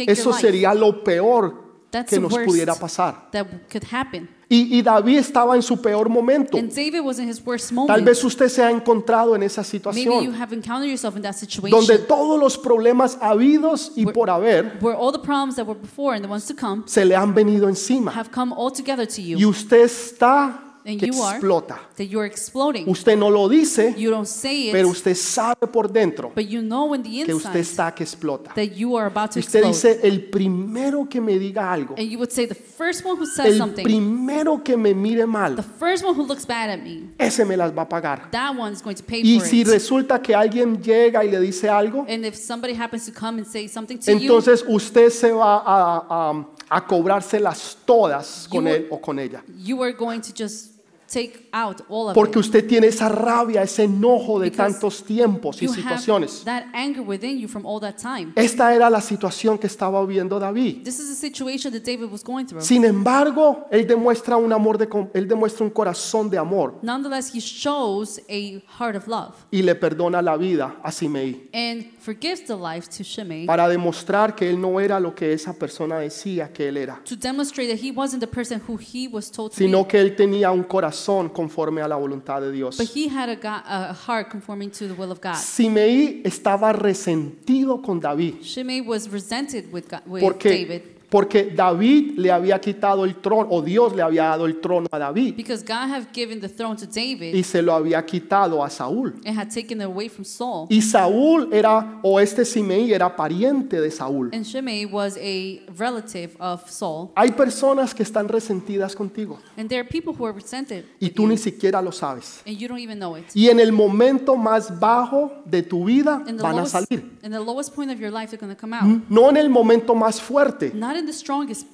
take 0.05 0.11
Eso 0.11 0.25
your 0.25 0.33
life. 0.33 0.41
sería 0.47 0.73
lo 0.73 1.03
peor 1.03 1.69
That's 1.91 2.09
que 2.09 2.19
nos 2.19 2.33
pudiera 2.37 2.75
pasar. 2.75 3.29
that 3.31 3.45
could 3.71 3.83
happen. 3.91 4.29
Y, 4.51 4.79
y 4.79 4.81
David 4.81 5.17
estaba 5.19 5.55
en 5.55 5.61
su 5.61 5.79
peor 5.79 6.09
momento. 6.09 6.57
And 6.57 6.69
David 6.69 7.01
was 7.01 7.19
in 7.19 7.29
his 7.29 7.39
worst 7.45 7.69
Tal 7.69 7.75
moment. 7.75 8.03
vez 8.03 8.23
usted 8.23 8.49
se 8.49 8.63
ha 8.63 8.71
encontrado 8.71 9.35
en 9.35 9.43
esa 9.43 9.61
you 9.61 9.67
situación 9.67 10.33
have 10.33 10.55
encountered 10.55 10.89
yourself 10.89 11.15
in 11.15 11.21
that 11.21 11.33
situation 11.35 11.69
donde 11.69 11.99
todos 11.99 12.39
los 12.39 12.57
problemas 12.57 13.17
habidos 13.21 13.91
y 13.95 14.05
por 14.07 14.27
haber 14.29 14.79
where 14.81 14.97
all 14.97 15.11
the 15.11 15.19
problems 15.19 15.55
that 15.55 15.67
were 15.67 15.79
before 15.79 16.15
and 16.15 16.25
the 16.25 16.31
ones 16.31 16.47
to 16.47 16.55
come 16.55 16.81
se 16.87 17.05
le 17.05 17.15
han 17.15 17.35
venido 17.35 17.69
encima 17.69 18.11
have 18.11 18.31
come 18.31 18.51
all 18.57 18.71
together 18.71 19.05
to 19.07 19.21
y 19.21 19.35
you 19.35 19.49
usted 19.49 19.81
está 19.81 20.68
que 20.83 21.07
you 21.07 21.21
are- 21.23 21.37
explota. 21.37 21.79
that 21.97 22.05
you're 22.07 22.25
exploding. 22.25 22.87
Usted 22.89 23.17
no 23.17 23.29
lo 23.29 23.47
dice, 23.49 23.93
You 23.97 24.09
don't 24.11 24.25
say 24.27 24.69
pero 24.71 24.87
it, 24.87 24.91
usted 24.91 25.15
sabe 25.15 25.67
por 25.67 25.91
dentro 25.91 26.31
but 26.35 26.45
you 26.47 26.61
know 26.61 26.93
in 26.95 27.03
the 27.03 27.25
que 27.25 27.33
usted 27.33 27.59
está 27.59 27.93
que 27.93 28.03
explota. 28.03 28.53
that 28.55 28.75
you 28.75 28.95
are 28.97 29.07
about 29.07 29.31
to 29.31 29.39
Y 29.39 29.41
usted 29.41 29.63
explode. 29.63 29.93
dice, 29.95 30.07
el 30.07 30.25
primero 30.29 31.07
que 31.09 31.19
me 31.21 31.37
diga 31.37 31.71
algo, 31.71 31.95
And 31.97 32.07
you 32.09 32.17
would 32.17 32.31
say, 32.31 32.45
the 32.47 32.55
first 32.55 33.05
one 33.05 33.17
who 33.17 33.25
says 33.25 33.47
el 33.53 33.57
something, 33.57 33.83
primero 33.83 34.63
que 34.63 34.77
me 34.77 34.93
mire 34.93 35.21
the 35.21 35.27
mal, 35.27 35.55
first 35.79 36.03
one 36.03 36.15
who 36.15 36.25
looks 36.25 36.45
bad 36.45 36.69
at 36.69 36.79
me, 36.83 37.09
ese 37.17 37.45
me 37.45 37.55
las 37.57 37.71
va 37.75 37.83
a 37.83 37.89
pagar. 37.89 38.29
that 38.31 38.55
one 38.57 38.73
is 38.73 38.81
going 38.81 38.95
to 38.95 39.03
pay 39.03 39.21
Y 39.23 39.39
for 39.39 39.47
si 39.47 39.63
resulta 39.63 40.21
que 40.21 40.33
alguien 40.33 40.81
llega 40.81 41.23
y 41.23 41.29
le 41.31 41.39
dice 41.39 41.69
algo, 41.69 42.05
And 42.07 42.25
if 42.25 42.35
somebody 42.35 42.73
happens 42.73 43.05
to 43.05 43.11
come 43.11 43.39
and 43.39 43.47
say 43.47 43.67
something 43.67 43.97
to 43.99 44.11
you, 44.13 44.17
entonces 44.19 44.63
usted 44.67 45.09
se 45.09 45.31
va 45.31 45.57
a, 45.65 46.05
a- 46.31 46.47
a 46.71 46.85
cobrárselas 46.85 47.77
todas 47.85 48.47
con 48.49 48.65
You- 48.65 48.69
él 48.73 48.87
o 48.91 49.01
con 49.01 49.17
ella. 49.19 49.43
you 49.57 49.81
are 49.83 49.91
going 49.93 50.19
to 50.21 50.31
just 50.37 50.78
take 51.09 51.48
out 51.53 51.81
all 51.89 52.09
of 52.09 52.13
Porque 52.13 52.39
it. 52.39 52.45
usted 52.45 52.67
tiene 52.67 52.87
esa 52.87 53.09
rabia, 53.09 53.61
ese 53.63 53.83
enojo 53.83 54.39
de 54.39 54.49
Because 54.49 54.73
tantos 54.73 55.03
tiempos 55.03 55.61
y 55.61 55.65
You 55.65 55.71
have 55.71 55.81
situaciones. 55.81 56.43
that 56.45 56.65
anger 56.73 57.01
within 57.01 57.37
you 57.39 57.47
from 57.47 57.65
all 57.65 57.79
that 57.81 57.95
time. 57.97 58.31
Esta 58.35 58.73
era 58.73 58.89
la 58.89 59.01
situación 59.01 59.57
que 59.57 59.67
estaba 59.67 60.05
viviendo 60.05 60.39
David. 60.39 60.83
This 60.83 60.99
is 60.99 61.09
a 61.11 61.15
situation 61.15 61.71
that 61.73 61.83
David 61.83 62.09
was 62.11 62.23
going 62.23 62.45
through. 62.45 62.61
Sin 62.61 62.83
embargo, 62.85 63.65
él 63.71 63.85
demuestra 63.87 64.37
un 64.37 64.51
amor 64.53 64.77
de 64.77 64.87
com- 64.87 65.09
él 65.13 65.27
demuestra 65.27 65.63
un 65.65 65.71
corazón 65.71 66.29
de 66.29 66.37
amor 66.37 66.79
Nonetheless, 66.81 67.33
he 67.33 67.39
shows 67.39 68.19
a 68.29 68.61
heart 68.79 68.95
of 68.95 69.07
love 69.07 69.33
y 69.51 69.61
le 69.61 69.75
perdona 69.75 70.21
la 70.21 70.37
vida 70.37 70.77
a 70.83 70.91
Simei 70.91 71.49
and 71.53 71.85
forgives 71.99 72.45
the 72.45 72.55
life 72.55 72.87
to 72.89 73.03
Shimei 73.03 73.45
para 73.45 73.67
demostrar 73.67 74.35
que 74.35 74.49
él 74.49 74.59
no 74.59 74.79
era 74.79 74.99
lo 74.99 75.13
que 75.15 75.33
esa 75.33 75.53
persona 75.53 75.97
decía 75.99 76.51
que 76.51 76.67
él 76.69 76.77
era, 76.77 77.01
to 77.05 77.15
demonstrate 77.15 77.69
that 77.69 77.83
he 77.83 77.91
wasn't 77.91 78.19
the 78.21 78.27
person 78.27 78.61
who 78.67 78.77
he 78.77 79.07
was 79.07 79.29
told 79.31 79.51
to 79.51 79.57
sino 79.57 79.83
be, 79.83 79.87
que 79.89 79.99
él 80.01 80.15
tenía 80.15 80.51
un 80.51 80.63
corazón 80.63 81.29
conforme 81.39 81.81
a 81.81 81.87
la 81.87 81.95
voluntad 81.95 82.41
de 82.41 82.51
Dios. 82.51 82.77
but 82.77 82.87
he 82.93 83.07
had 83.07 83.29
a, 83.29 83.35
go- 83.35 83.63
a 83.65 83.93
heart 83.93 84.29
conforming 84.29 84.69
to 84.69 84.87
the 84.87 84.93
will 84.93 85.11
of 85.11 85.19
God. 85.21 85.35
Simei 85.35 86.21
estaba 86.25 86.73
resentido 86.73 87.81
con 87.81 87.99
David 87.99 88.41
Shimei 88.43 88.81
was 88.81 89.07
resented 89.09 89.71
with, 89.71 89.87
God, 89.89 90.01
with 90.05 90.21
porque 90.21 90.49
David 90.49 90.81
porque 91.09 91.45
David 91.55 92.17
le 92.17 92.31
había 92.31 92.59
quitado 92.61 93.03
el 93.05 93.15
trono 93.15 93.47
o 93.51 93.61
Dios 93.61 93.95
le 93.95 94.01
había 94.01 94.25
dado 94.25 94.45
el 94.45 94.59
trono 94.61 94.87
a 94.91 94.99
David 94.99 95.35
because 95.35 95.63
God 95.63 95.89
had 95.89 96.03
given 96.13 96.39
the 96.39 96.47
throne 96.49 96.75
to 96.77 96.85
David 96.85 97.33
y 97.33 97.43
se 97.43 97.61
lo 97.61 97.73
había 97.73 98.05
quitado 98.05 98.63
a 98.63 98.69
Saúl. 98.69 99.15
and 99.25 99.37
had 99.37 99.49
taken 99.49 99.81
it 99.81 99.85
away 99.85 100.07
from 100.09 100.23
Saul. 100.23 100.67
Y 100.69 100.81
Saúl 100.81 101.49
era, 101.51 101.99
o 102.03 102.19
este 102.19 102.45
Simei 102.45 102.91
era 102.93 103.15
pariente 103.15 103.81
de 103.81 103.89
Saúl. 103.91 104.29
And 104.33 104.43
Shimei 104.45 104.85
was 104.85 105.17
a 105.17 105.61
relative 105.77 106.35
of 106.39 106.69
Saul. 106.69 107.09
Hay 107.15 107.31
personas 107.31 107.93
que 107.95 108.03
están 108.03 108.27
resentidas 108.27 108.95
contigo 108.95 109.39
And 109.57 109.67
there 109.69 109.81
are 109.81 109.87
people 109.89 110.13
who 110.13 110.25
are 110.25 110.33
resented 110.33 110.85
y 110.99 111.09
tú 111.09 111.23
you, 111.23 111.29
ni 111.29 111.37
siquiera 111.37 111.81
lo 111.81 111.91
sabes. 111.91 112.41
and 112.45 112.57
you 112.57 112.67
don't 112.67 112.79
even 112.79 112.99
know 112.99 113.15
it. 113.17 113.25
Y 113.33 113.49
en 113.49 113.59
el 113.59 113.71
momento 113.71 114.35
más 114.35 114.79
bajo 114.79 115.31
de 115.45 115.63
tu 115.63 115.85
vida 115.85 116.23
In 116.27 116.37
the, 116.37 116.43
van 116.43 116.51
a 116.53 116.55
lowest, 116.57 116.71
salir. 116.71 117.03
in 117.23 117.31
the 117.31 117.39
lowest 117.39 117.73
point 117.73 117.91
of 117.91 117.99
your 117.99 118.11
life, 118.11 118.29
they're 118.29 118.39
going 118.39 118.53
to 118.55 118.59
come 118.59 118.73
out. 118.75 118.83
No 119.09 119.29
en 119.29 119.37
el 119.37 119.49
momento 119.49 119.95
más 119.95 120.21
fuerte, 120.21 120.71
Not 120.73 120.95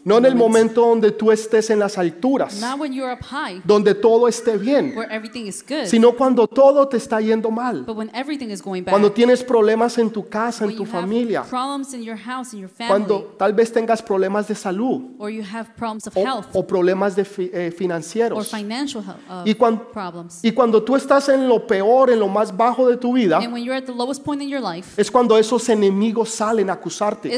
no 0.04 0.18
en 0.18 0.26
el 0.26 0.36
moment. 0.36 0.56
momento 0.56 0.82
donde 0.82 1.12
tú 1.12 1.32
estés 1.32 1.70
en 1.70 1.80
las 1.80 1.98
alturas, 1.98 2.60
Not 2.62 2.80
when 2.80 2.94
you're 2.94 3.12
up 3.12 3.22
high, 3.24 3.62
donde 3.66 3.94
todo 3.96 4.28
esté 4.28 4.58
bien, 4.58 4.94
where 4.96 5.12
everything 5.14 5.46
is 5.48 5.64
good, 5.68 5.86
sino 5.86 6.14
cuando 6.14 6.48
todo 6.48 6.88
te 6.88 6.98
está 6.98 7.20
yendo 7.22 7.50
mal. 7.52 7.84
but 7.86 7.96
when 7.98 8.10
everything 8.14 8.50
is 8.50 8.62
going 8.62 8.84
bad. 8.84 8.92
Cuando 8.92 9.12
tienes 9.12 9.44
problemas 9.44 9.98
en 9.98 10.10
tu 10.10 10.28
casa, 10.28 10.66
en 10.66 10.76
tu 10.76 10.86
familia, 10.86 11.44
problems 11.44 11.94
in 11.94 12.04
your 12.04 12.18
house, 12.18 12.54
in 12.54 12.60
your 12.62 12.70
family, 12.70 12.88
cuando 13.06 13.36
tal 13.38 13.54
vez 13.54 13.72
tengas 13.72 14.02
problemas 14.02 14.48
de 14.48 14.56
salud 14.56 15.02
or 15.20 15.30
you 15.30 15.44
have 15.44 15.70
problems 15.76 16.08
of 16.08 16.16
o, 16.18 16.24
health 16.24 16.46
o 16.54 16.66
problemas 16.66 17.16
de 17.16 17.26
fi- 17.26 17.50
eh, 17.54 17.68
or 17.68 17.72
financieros. 17.74 18.48
financial 18.50 19.02
health, 19.04 19.20
uh, 19.30 19.44
Y 19.50 19.54
cuan- 19.56 19.80
problems. 19.92 20.40
Y 20.44 20.52
cuando 20.52 20.82
tú 20.84 20.96
estás 20.96 21.30
en 21.30 21.48
lo 21.48 21.66
peor, 21.66 22.10
en 22.12 22.20
lo 22.20 22.28
más 22.28 22.56
bajo 22.56 22.88
de 22.88 22.98
tu 22.98 23.14
vida, 23.14 23.38
and 23.38 23.54
when 23.54 23.64
you're 23.64 23.78
at 23.78 23.86
the 23.86 23.94
lowest 23.94 24.24
point 24.24 24.42
in 24.42 24.50
your 24.50 24.62
life, 24.62 25.00
es 25.02 25.10
cuando 25.12 25.38
esos 25.38 25.68
enemigos 25.70 26.30
salen 26.30 26.70
a 26.70 26.74
acusarte 26.74 27.34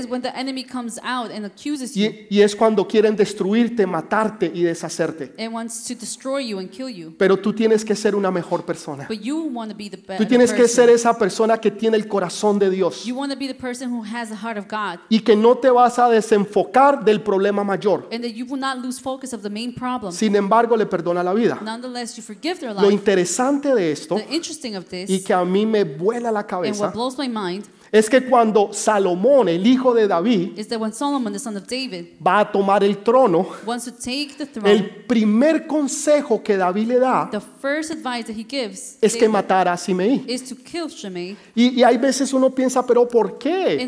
uses 1.77 1.95
you. 1.95 2.05
Y, 2.05 2.27
y 2.29 2.41
es 2.41 2.55
cuando 2.55 2.87
quieren 2.87 3.15
destruirte, 3.15 3.85
matarte 3.85 4.51
y 4.53 4.63
deshacerte. 4.63 5.33
It 5.37 5.51
wants 5.51 5.83
to 5.85 5.95
destroy 5.95 6.47
you 6.47 6.59
and 6.59 6.69
kill 6.69 6.89
you. 6.89 7.13
Pero 7.17 7.37
tú 7.37 7.53
tienes 7.53 7.85
que 7.85 7.95
ser 7.95 8.15
una 8.15 8.31
mejor 8.31 8.65
persona. 8.65 9.05
But 9.07 9.19
you 9.19 9.49
want 9.53 9.71
to 9.71 9.77
be 9.77 9.89
the 9.89 9.97
Tú 10.17 10.25
tienes 10.25 10.53
que 10.53 10.67
ser 10.67 10.89
esa 10.89 11.17
persona 11.17 11.57
que 11.57 11.71
tiene 11.71 11.97
el 11.97 12.07
corazón 12.07 12.59
de 12.59 12.69
Dios 12.69 13.03
You 13.05 13.15
want 13.15 13.31
to 13.31 13.37
be 13.37 13.47
the 13.47 13.53
person 13.55 13.91
who 13.91 14.03
has 14.03 14.29
the 14.29 14.35
heart 14.35 14.57
of 14.57 14.65
God. 14.69 14.99
y 15.09 15.19
que 15.19 15.35
no 15.35 15.57
te 15.57 15.69
vas 15.69 15.99
a 15.99 16.09
desenfocar 16.09 17.03
del 17.03 17.21
problema 17.21 17.63
mayor. 17.63 18.07
And 18.11 18.23
that 18.23 18.33
you 18.33 18.45
will 18.45 18.59
not 18.59 18.77
lose 18.79 18.99
focus 19.01 19.33
of 19.33 19.41
the 19.41 19.49
main 19.49 19.73
problem. 19.73 20.11
Sin 20.11 20.35
embargo, 20.35 20.75
le 20.75 20.85
perdona 20.85 21.23
la 21.23 21.33
vida. 21.33 21.59
Nonetheless, 21.61 22.15
you 22.15 22.23
forgive 22.23 22.59
their 22.59 22.73
Lo 22.73 22.81
life. 22.81 22.93
interesante 22.93 23.73
de 23.73 23.91
esto 23.91 24.15
The 24.15 24.33
interesting 24.33 24.75
of 24.75 24.85
y 24.91 25.05
this, 25.05 25.23
que 25.25 25.33
a 25.33 25.43
mí 25.43 25.65
me 25.65 25.83
vuela 25.83 26.31
la 26.31 26.39
and 26.39 26.49
cabeza 26.49 26.85
what 26.85 26.93
blows 26.93 27.17
my 27.17 27.27
mind, 27.27 27.65
es 27.91 28.09
que 28.09 28.23
cuando 28.23 28.73
Salomón, 28.73 29.49
el 29.49 29.65
hijo 29.65 29.93
de 29.93 30.07
David, 30.07 30.59
Solomon, 30.93 31.33
David, 31.33 32.05
va 32.25 32.39
a 32.39 32.51
tomar 32.51 32.83
el 32.83 32.97
trono, 32.97 33.47
wants 33.65 33.85
to 33.85 33.91
take 33.91 34.33
the 34.37 34.45
throne, 34.45 34.71
el 34.71 35.05
primer 35.05 35.65
consejo 35.67 36.41
que 36.43 36.57
David 36.57 36.87
le 36.87 36.99
da 36.99 37.29
the 37.31 37.39
first 37.39 37.91
advice 37.91 38.25
that 38.25 38.35
he 38.35 38.43
gives 38.43 38.97
es 39.01 39.13
que 39.13 39.21
David 39.21 39.33
matara 39.33 39.73
a 39.73 39.77
Simeí. 39.77 40.23
is 40.27 40.43
to 40.47 40.55
kill 40.55 40.87
Shimei. 40.87 41.37
Y, 41.55 41.79
y 41.79 41.83
hay 41.83 41.97
veces 41.97 42.33
uno 42.33 42.49
piensa, 42.53 42.85
pero 42.85 43.07
¿por 43.07 43.37
qué? 43.37 43.81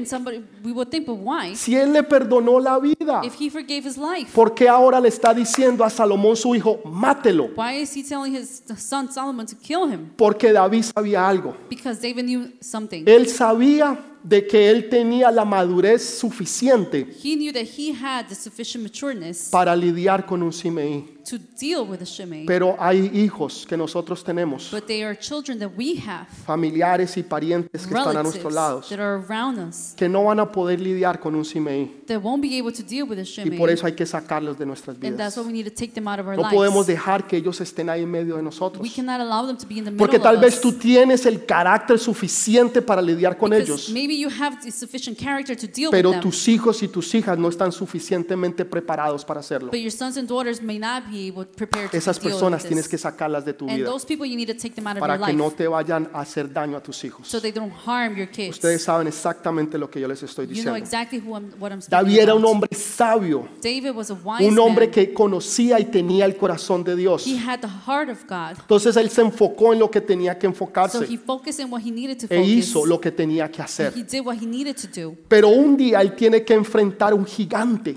We 0.64 0.72
would 0.72 0.90
think, 0.90 1.06
but 1.06 1.18
why? 1.18 1.56
Si 1.56 1.76
él 1.76 1.94
le 1.94 2.04
perdonó 2.04 2.60
la 2.60 2.78
vida, 2.80 3.22
If 3.24 3.36
he 3.40 3.50
forgave 3.50 3.86
his 3.88 3.98
life, 3.98 4.32
¿por 4.34 4.54
qué 4.54 4.68
ahora 4.68 5.00
le 5.00 5.08
está 5.10 5.34
diciendo 5.34 5.84
a 5.84 5.90
Salomón 5.90 6.36
su 6.36 6.54
hijo, 6.56 6.80
mátelo? 6.86 7.50
why 7.56 7.82
is 7.82 7.96
he 7.96 8.04
telling 8.04 8.36
his 8.36 8.62
son 8.78 9.12
Solomon 9.12 9.46
to 9.46 9.56
kill 9.56 9.90
him? 9.92 10.12
Porque 10.18 10.52
David 10.52 10.84
sabía 10.84 11.28
algo. 11.28 11.56
Because 11.70 12.02
David 12.02 12.24
knew 12.26 12.52
something. 12.62 13.04
Él 13.08 13.28
sabía 13.28 13.98
de 14.24 14.46
que 14.46 14.70
él 14.70 14.90
tenía 14.90 15.32
la 15.32 15.46
madurez 15.46 16.04
suficiente 16.20 17.08
He 17.24 17.36
knew 17.38 17.54
that 17.54 17.64
he 17.78 17.94
had 17.94 18.28
the 18.28 18.36
sufficient 18.36 18.84
matureness 18.84 19.50
para 19.50 19.74
lidiar 19.76 20.26
con 20.26 20.44
un 20.44 20.52
Simeí. 20.52 21.19
To 21.30 21.38
deal 21.60 21.86
with 21.88 22.02
a 22.02 22.06
Shimei. 22.06 22.46
Pero 22.46 22.76
hay 22.80 23.10
hijos 23.14 23.66
que 23.68 23.76
nosotros 23.78 24.24
tenemos, 24.24 24.70
But 24.72 24.86
they 24.88 25.04
are 25.04 25.18
children 25.18 25.60
that 25.60 25.72
we 25.78 26.00
have, 26.06 26.28
familiares 26.46 27.16
y 27.18 27.24
parientes 27.24 27.70
que 27.86 27.94
están 27.96 27.98
a 27.98 28.04
relatives 28.22 28.24
nuestros 28.44 28.54
lados, 28.54 28.90
that 28.90 29.00
are 29.00 29.24
around 29.30 29.60
us, 29.60 29.94
que 29.96 30.08
no 30.10 30.24
van 30.26 30.40
a 30.40 30.52
poder 30.52 30.80
lidiar 30.80 31.20
con 31.20 31.36
un 31.36 31.46
Simeí. 31.46 32.04
that 32.08 32.20
won't 32.22 32.42
be 32.42 32.58
able 32.58 32.72
to 32.72 32.84
deal 32.84 33.08
with 33.08 33.18
a 33.20 33.22
Y 33.22 33.26
Shimei. 33.26 33.58
por 33.58 33.70
eso 33.70 33.86
hay 33.86 33.94
que 33.94 34.06
sacarlos 34.06 34.58
de 34.58 34.66
nuestras 34.66 34.96
And 34.98 35.04
that's 35.18 35.36
vidas. 35.36 35.38
why 35.38 35.44
we 35.48 35.54
need 35.54 35.66
to 35.66 35.74
take 35.74 35.94
them 35.94 36.08
out 36.08 36.20
of 36.20 36.28
our 36.28 36.36
No 36.38 36.44
podemos 36.50 36.88
lives. 36.88 36.88
dejar 36.88 37.28
que 37.28 37.38
ellos 37.38 37.60
estén 37.62 37.90
ahí 37.90 38.04
en 38.04 38.12
medio 38.12 38.36
de 38.38 38.44
nosotros. 38.44 38.82
We 38.82 38.90
cannot 38.90 39.20
allow 39.22 39.46
them 39.46 39.58
to 39.58 39.68
be 39.68 39.76
in 39.78 39.86
the 39.86 39.92
middle 39.92 39.98
Porque 40.06 40.20
tal 40.20 40.36
of 40.36 40.42
vez 40.42 40.56
us. 40.56 40.62
tú 40.62 40.74
tienes 40.74 41.26
el 41.26 41.46
carácter 41.46 42.00
suficiente 42.00 42.82
para 42.82 43.02
lidiar 43.02 43.38
con 43.38 43.50
Because 43.50 43.64
ellos, 43.72 43.90
maybe 43.90 44.18
you 44.18 44.30
have 44.30 44.58
the 44.64 44.72
sufficient 44.72 45.18
character 45.18 45.56
to 45.56 45.68
deal 45.68 45.92
pero 45.92 46.10
with 46.10 46.16
them. 46.20 46.24
tus 46.30 46.48
hijos 46.48 46.82
y 46.84 46.88
tus 46.88 47.14
hijas 47.14 47.38
no 47.38 47.50
están 47.50 47.72
suficientemente 47.72 48.66
preparados 48.66 49.24
para 49.26 49.40
hacerlo. 49.42 49.72
But 49.72 49.80
your 49.80 49.92
sons 49.92 50.18
and 50.18 50.28
daughters 50.28 50.62
may 50.62 50.80
not 50.80 51.04
be 51.12 51.19
Esas 51.92 52.20
personas 52.20 52.64
tienes 52.64 52.88
que 52.88 52.98
sacarlas 52.98 53.46
de 53.46 53.54
tu 53.54 53.66
vida 53.66 53.90
those 53.90 54.06
people 54.06 54.28
you 54.28 54.36
need 54.36 54.48
to 54.48 54.54
take 54.54 54.76
them 54.76 54.88
out 54.88 54.98
of 54.98 55.02
para 55.02 55.18
que 55.26 55.34
no 55.34 55.52
te 55.52 55.68
vayan 55.68 56.10
a 56.14 56.22
hacer 56.22 56.52
daño 56.52 56.78
a 56.78 56.84
tus 56.84 57.04
hijos. 57.04 57.28
so 57.28 57.42
they 57.42 57.52
don't 57.52 57.74
harm 57.86 58.16
your 58.16 58.28
kids. 58.28 58.52
Ustedes 58.52 58.84
saben 58.84 59.08
exactamente 59.08 59.78
lo 59.78 59.90
que 59.90 60.00
yo 60.00 60.08
les 60.08 60.22
estoy 60.24 60.46
diciendo. 60.46 60.74
David 61.90 62.20
era 62.20 62.34
un 62.34 62.46
hombre 62.46 62.70
sabio, 62.76 63.48
un 64.40 64.60
hombre 64.60 64.90
que 64.90 65.14
conocía 65.14 65.80
y 65.80 65.86
tenía 65.86 66.26
el 66.26 66.36
corazón 66.36 66.84
de 66.84 66.96
Dios. 66.96 67.26
Entonces 67.28 68.96
él 68.98 69.10
se 69.10 69.22
enfocó 69.22 69.74
en 69.74 69.80
lo 69.80 69.90
que 69.90 70.02
tenía 70.02 70.38
que 70.38 70.48
enfocarse 70.48 71.08
e 72.30 72.44
hizo 72.44 72.86
lo 72.86 73.00
que 73.00 73.12
tenía 73.12 73.50
que 73.50 73.62
hacer. 73.62 73.94
Pero 75.28 75.48
un 75.50 75.78
día 75.78 76.02
él 76.02 76.16
tiene 76.16 76.44
que 76.44 76.54
enfrentar 76.54 77.14
un 77.14 77.26
gigante 77.26 77.96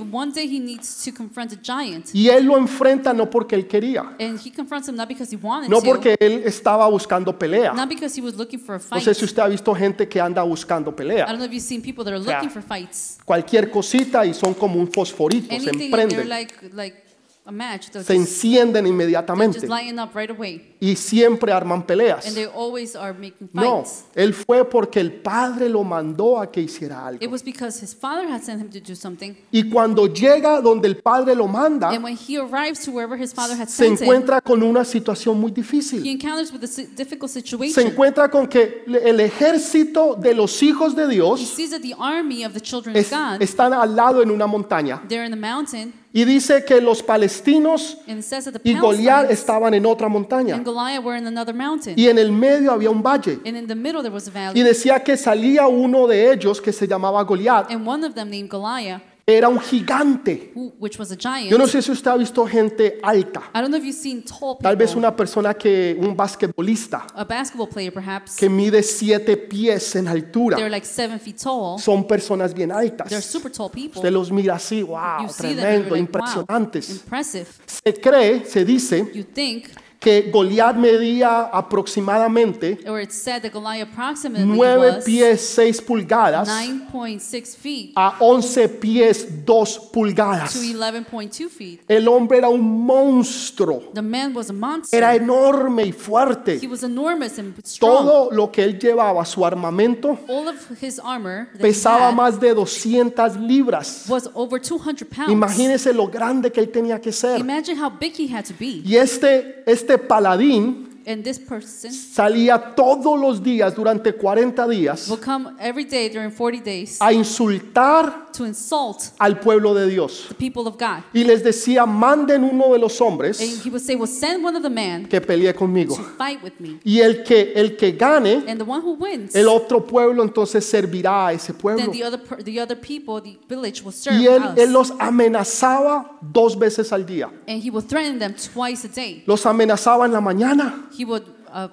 y 2.13 2.29
él 2.29 2.45
lo 2.45 2.59
enfrenta 2.59 3.02
no 3.13 3.31
porque 3.31 3.55
él 3.57 3.67
quería, 3.67 4.15
And 4.21 4.39
he 4.39 4.51
confronts 4.51 4.89
him 4.89 4.97
not 4.97 5.09
because 5.09 5.35
he 5.35 5.39
wanted 5.43 5.71
no 5.71 5.81
porque 5.81 6.15
él 6.21 6.43
estaba 6.45 6.87
buscando 6.89 7.37
pelea. 7.39 7.73
not 7.73 7.89
because 7.89 8.15
he 8.15 8.23
was 8.23 8.35
looking 8.37 8.61
for 8.61 8.75
a 8.75 8.79
No 8.79 8.85
fight. 8.85 9.03
sé 9.05 9.15
si 9.15 9.25
usted 9.25 9.43
ha 9.43 9.49
visto 9.49 9.75
gente 9.75 10.07
que 10.07 10.21
anda 10.21 10.43
buscando 10.43 10.91
I 10.91 10.95
pelea. 10.95 11.27
don't 11.27 11.39
know 11.39 11.47
if 11.47 11.53
you've 11.53 11.63
seen 11.65 11.81
people 11.81 12.05
that 12.05 12.13
are 12.13 12.19
looking 12.23 12.51
for 12.51 12.61
fights. 12.63 13.19
Cualquier 13.25 13.71
cosita 13.71 14.27
y 14.27 14.35
son 14.35 14.53
como 14.55 14.79
un 14.79 14.87
fosforito, 14.93 15.49
se 15.49 15.55
Anything 15.55 15.91
that 15.91 16.09
they're 16.09 16.23
emprenden, 16.23 16.29
like 16.29 16.55
like 16.75 17.05
a 17.47 17.51
match. 17.53 17.91
They're 17.91 18.05
se 18.05 18.15
just, 18.15 18.29
encienden 18.45 18.87
inmediatamente 18.87 19.59
just 19.61 19.69
lighting 19.71 19.99
up 19.99 20.15
right 20.15 20.31
away. 20.31 20.72
Y 20.85 20.97
siempre 20.97 21.53
arman 21.53 21.87
peleas. 21.87 22.27
And 22.27 22.35
they 22.35 22.45
always 22.45 22.97
are 22.97 23.13
making 23.13 23.49
No, 23.53 23.85
fights. 23.85 24.05
él 24.17 24.35
fue 24.35 24.69
porque 24.69 24.99
el 24.99 25.13
padre 25.13 25.69
lo 25.69 25.85
mandó 25.85 26.41
a 26.41 26.51
que 26.51 26.61
hiciera 26.61 26.97
It 27.13 27.23
algo. 27.23 27.31
was 27.33 27.45
because 27.45 27.81
his 27.81 27.95
father 27.95 28.27
had 28.29 28.43
sent 28.43 28.61
him 28.61 28.69
to 28.69 28.81
do 28.81 28.97
something. 28.97 29.37
Y 29.53 29.71
cuando 29.71 30.09
llega 30.09 30.61
donde 30.61 30.89
el 30.89 30.97
padre 30.97 31.37
lo 31.37 31.47
manda, 31.47 31.91
And 31.91 32.03
when 32.03 32.17
he 32.17 32.37
arrives 32.37 32.81
to 32.85 32.91
wherever 32.91 33.17
his 33.17 33.33
father 33.33 33.55
had 33.57 33.69
se 33.69 33.85
sent 33.85 34.01
him, 34.01 34.07
encuentra 34.09 34.41
con 34.41 34.61
una 34.65 34.85
situación 34.85 35.39
muy 35.39 35.53
he 35.53 35.55
difícil. 35.55 36.05
encounters 36.05 36.53
with 36.53 36.65
a 36.65 36.83
difficult 36.97 37.31
Se 37.31 37.41
situation. 37.43 37.87
encuentra 37.87 38.29
con 38.29 38.49
que 38.49 38.83
el 38.87 39.21
ejército 39.21 40.17
de 40.17 40.35
los 40.35 40.61
hijos 40.65 40.97
de 40.97 41.05
He 41.05 41.09
Dios 41.11 41.41
sees 41.41 41.71
that 41.71 41.83
the 41.83 41.95
army 41.97 42.45
of 42.45 42.55
the 42.55 42.61
children 42.61 42.97
es- 42.97 43.13
of 43.13 43.19
God, 43.19 43.41
están 43.43 43.73
al 43.73 43.95
lado 43.95 44.21
en 44.21 44.31
una 44.33 44.49
montaña. 44.49 45.01
they're 45.09 45.25
in 45.25 45.31
the 45.31 45.37
mountain, 45.37 45.93
Y 46.15 46.25
dice 46.27 46.63
que 46.67 46.79
los 46.83 47.03
palestinos 47.03 47.97
and 48.07 48.19
it 48.19 48.25
says 48.25 48.45
that 48.45 48.53
the 48.53 48.61
y 48.71 48.75
Goliat 48.75 49.23
Palestinians 49.29 49.31
estaban 49.41 49.73
en 49.75 49.87
otra 49.87 50.09
montaña. 50.09 50.55
and 50.57 50.65
Goliath 50.73 51.03
were 51.05 51.17
in 51.19 51.27
another 51.27 51.55
mountain. 51.55 51.95
Y 51.99 52.09
en 52.09 52.19
el 52.19 52.33
medio 52.33 52.73
había 52.73 52.91
un 52.91 53.03
valle. 53.03 53.39
And 53.45 53.57
in 53.57 53.67
the 53.67 53.75
middle 53.75 54.03
there 54.03 54.13
was 54.15 54.27
a 54.29 54.31
Y 54.31 54.35
valley. 54.35 54.63
decía 54.63 55.03
que 55.03 55.17
salía 55.17 55.67
uno 55.67 56.07
de 56.07 56.33
ellos 56.33 56.61
que 56.61 56.73
se 56.73 56.87
llamaba 56.87 57.23
Goliat. 57.25 57.71
And 57.71 57.87
one 57.87 58.05
of 58.07 58.15
them 58.15 58.31
named 58.31 58.49
Goliath, 58.51 59.03
Era 59.25 59.49
un 59.49 59.61
gigante. 59.61 60.51
who, 60.53 60.73
which 60.81 60.99
was 60.99 61.13
a 61.13 61.17
giant. 61.17 61.49
Yo 61.49 61.57
no 61.57 61.69
sé 61.69 61.81
si 61.81 61.93
usted 61.93 62.11
ha 62.11 62.17
visto 62.17 62.45
gente 62.45 62.99
alta. 63.05 63.41
I 63.55 63.61
don't 63.61 63.69
know 63.69 63.79
if 63.79 63.85
you've 63.85 63.95
seen 63.97 64.25
tall 64.25 64.59
Tal 64.61 64.75
vez 64.75 64.97
una 64.97 65.15
persona 65.15 65.55
que, 65.55 65.97
un 66.01 66.17
basquetbolista, 66.17 67.07
a 67.15 67.23
basketball 67.25 67.69
player 67.69 67.93
perhaps. 67.93 68.35
que 68.37 68.49
mide 68.49 68.83
siete 68.83 69.37
pies 69.37 69.95
en 69.95 70.09
altura. 70.09 70.57
They're 70.57 70.69
like 70.69 70.85
seven 70.85 71.21
feet 71.21 71.37
tall. 71.41 71.79
Son 71.79 72.05
personas 72.05 72.53
bien 72.53 72.71
They're 72.71 72.91
altas. 72.91 73.25
super 73.25 73.53
tall 73.53 73.71
people. 73.71 73.99
Usted 74.01 74.11
los 74.11 74.33
mira 74.33 74.57
así, 74.57 74.83
wow, 74.83 75.29
tremendo, 75.39 75.95
impresionantes. 75.97 76.91
impressive. 76.91 77.47
Se 77.67 77.95
cree, 77.95 78.45
se 78.45 78.65
dice, 78.65 79.09
You 79.15 79.23
think, 79.25 79.67
que 80.03 80.31
Goliat 80.33 80.75
medía 80.77 81.43
aproximadamente 81.53 82.79
or 82.89 83.01
it's 83.01 83.15
said 83.15 83.41
that 83.43 83.53
Goliath 83.53 83.89
approximately 83.89 84.45
9 84.45 84.79
was 84.79 85.05
pies 85.05 85.41
6 85.41 85.81
pulgadas 85.83 86.49
9.6 86.49 87.57
feet 87.57 87.93
a 87.97 88.17
11 88.21 88.69
pies 88.81 89.27
2 89.45 89.91
pulgadas. 89.93 90.53
to 90.53 90.59
11.2 90.59 91.49
feet. 91.49 91.81
El 91.89 92.09
hombre 92.09 92.39
era 92.39 92.49
un 92.49 92.87
monstruo. 92.87 93.91
The 93.95 94.03
man 94.03 94.35
was 94.35 94.51
a 94.51 94.53
monster. 94.53 94.97
Era 94.97 95.15
enorme 95.15 95.85
y 95.85 95.93
fuerte. 95.93 96.59
He 96.63 96.67
was 96.67 96.83
enormous 96.83 97.39
and 97.39 97.55
strong. 97.65 98.05
Todo 98.05 98.31
lo 98.33 98.51
que 98.51 98.65
él 98.65 98.79
llevaba, 98.79 99.25
su 99.25 99.45
armamento, 99.45 100.19
All 100.29 100.49
of 100.49 100.83
his 100.83 100.99
armor 100.99 101.49
that 101.53 101.61
he 101.61 101.63
pesaba 101.63 102.09
had 102.09 102.15
más 102.15 102.41
de 102.41 102.55
200 102.55 103.37
libras. 103.37 104.07
was 104.09 104.29
over 104.35 104.61
200 104.61 105.09
pounds. 105.09 105.33
Imagínese 105.33 105.93
lo 105.93 106.09
grande 106.09 106.51
que 106.51 106.61
él 106.61 106.71
tenía 106.71 107.01
que 107.01 107.13
ser. 107.13 107.41
Imagine 107.41 107.77
how 107.81 107.91
big 107.91 108.15
he 108.17 108.33
had 108.33 108.45
to 108.45 108.55
be. 108.59 108.83
Y 108.85 108.97
este, 108.97 109.63
este 109.67 109.92
paladín 109.99 110.92
And 111.07 111.25
this 111.25 111.39
person 111.39 111.91
salía 111.93 112.75
todos 112.75 113.19
los 113.19 113.43
días 113.43 113.75
durante 113.75 114.13
40 114.13 114.67
días 114.69 115.09
will 115.09 115.19
come 115.21 115.51
every 115.61 115.85
day 115.85 116.09
during 116.09 116.31
40 116.31 116.63
days 116.63 116.99
a 117.01 117.13
insultar 117.13 118.31
to 118.33 118.45
insult 118.47 119.13
al 119.19 119.39
pueblo 119.41 119.75
de 119.75 119.87
Dios. 119.89 120.27
the 120.29 120.35
people 120.35 120.67
of 120.67 120.79
God. 120.79 121.03
Y 121.13 121.25
les 121.25 121.43
decía, 121.45 121.85
manden 121.87 122.45
uno 122.45 122.73
de 122.73 122.79
los 122.79 122.99
And 123.01 123.11
hombres 123.13 123.41
he 123.65 123.69
would 123.71 123.83
say, 123.83 123.95
well, 123.95 124.07
send 124.07 124.43
one 124.45 124.57
of 124.57 124.63
the 124.63 124.71
men 124.71 125.07
que 125.07 125.21
pelee 125.21 125.53
conmigo. 125.55 125.97
to 125.97 126.03
fight 126.17 126.43
with 126.43 126.53
me. 126.59 126.79
Y 126.85 127.01
el 127.01 127.23
que, 127.25 127.53
el 127.55 127.77
que 127.77 127.93
gane, 127.93 128.45
And 128.49 128.59
the 128.59 128.65
one 128.65 128.81
who 128.81 128.95
wins, 128.95 129.35
el 129.35 129.49
otro 129.49 129.85
pueblo 129.87 130.23
entonces 130.23 130.65
servirá 130.65 131.27
a 131.29 131.33
ese 131.35 131.53
pueblo. 131.53 131.83
then 131.85 131.91
the 131.93 132.05
other, 132.05 132.19
per- 132.19 132.43
the 132.43 132.59
other 132.61 132.77
people, 132.81 133.21
the 133.21 133.39
village 133.49 133.83
will 133.83 133.93
serve 133.93 134.17
Y 134.19 134.27
él, 134.27 134.43
us. 134.43 134.57
él 134.59 134.73
los 134.73 134.93
amenazaba 134.99 136.19
dos 136.23 136.59
veces 136.59 136.93
al 136.93 137.05
día. 137.05 137.31
and 137.47 137.63
he 137.63 137.71
would 137.71 137.87
threaten 137.89 138.19
them 138.19 138.35
twice 138.35 138.85
a 138.87 138.89
day. 138.89 139.23
Los 139.27 139.45
amenazaba 139.47 140.07
en 140.07 140.13
la 140.13 140.21
mañana 140.21 140.89
He 140.97 141.05
would 141.05 141.25
uh, 141.53 141.69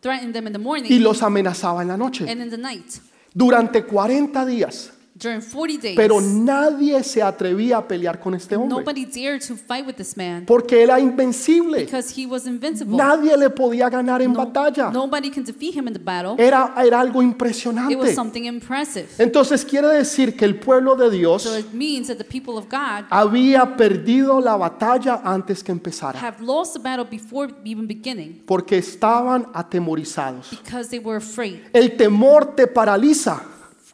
threaten 0.00 0.32
them 0.32 0.46
in 0.46 0.52
the 0.52 0.58
morning 0.58 0.90
y 0.90 0.98
los 0.98 1.22
amenazaba 1.22 1.82
en 1.82 1.88
la 1.88 1.96
noche. 1.96 2.28
and 2.28 2.42
in 2.42 2.50
the 2.50 2.58
night. 2.58 3.00
Durante 3.34 3.82
40 3.82 4.44
días. 4.46 4.90
During 5.22 5.40
40 5.40 5.80
days, 5.82 5.96
Pero 5.96 6.20
nadie 6.20 7.02
se 7.04 7.22
atrevía 7.22 7.76
a 7.78 7.86
pelear 7.86 8.18
con 8.18 8.34
este 8.34 8.56
hombre. 8.56 8.76
nobody 8.76 9.04
dared 9.04 9.40
to 9.46 9.54
fight 9.54 9.86
with 9.86 9.94
this 9.94 10.16
man 10.16 10.44
Porque 10.46 10.82
era 10.82 10.98
invencible. 10.98 11.84
because 11.84 12.10
he 12.20 12.26
was 12.26 12.44
invincible. 12.46 12.96
Nadie 12.96 13.36
le 13.36 13.48
podía 13.50 13.88
ganar 13.88 14.20
en 14.20 14.32
batalla. 14.34 14.90
Nobody 14.90 15.30
can 15.30 15.44
defeat 15.44 15.76
him 15.76 15.86
in 15.86 15.92
the 15.94 16.00
battle. 16.00 16.34
Era, 16.38 16.74
era 16.84 16.98
algo 17.00 17.22
It 17.22 17.26
was 17.26 17.32
impresionante. 17.34 18.14
something 18.14 18.44
impressive. 18.46 19.06
Entonces 19.18 19.64
quiere 19.64 19.88
decir 19.88 20.36
que 20.36 20.44
el 20.44 20.58
pueblo 20.58 20.96
de 20.96 21.04
So 21.06 21.10
Dios 21.12 21.46
it 21.58 21.72
means 21.72 22.08
that 22.08 22.16
the 22.16 22.24
people 22.24 22.54
of 22.58 22.66
God 22.68 23.04
había 23.10 23.76
perdido 23.76 24.40
la 24.40 24.56
batalla 24.56 25.20
antes 25.24 25.62
que 25.62 25.70
empezara. 25.70 26.18
have 26.20 26.40
lost 26.42 26.72
the 26.74 26.80
battle 26.80 27.04
before 27.08 27.52
even 27.64 27.86
beginning 27.86 28.42
Porque 28.46 28.76
estaban 28.78 29.46
atemorizados. 29.54 30.50
because 30.50 30.88
they 30.90 30.98
were 30.98 31.18
afraid. 31.18 31.60
El 31.72 31.96
temor 31.96 32.56
te 32.56 32.66
paraliza. 32.66 33.42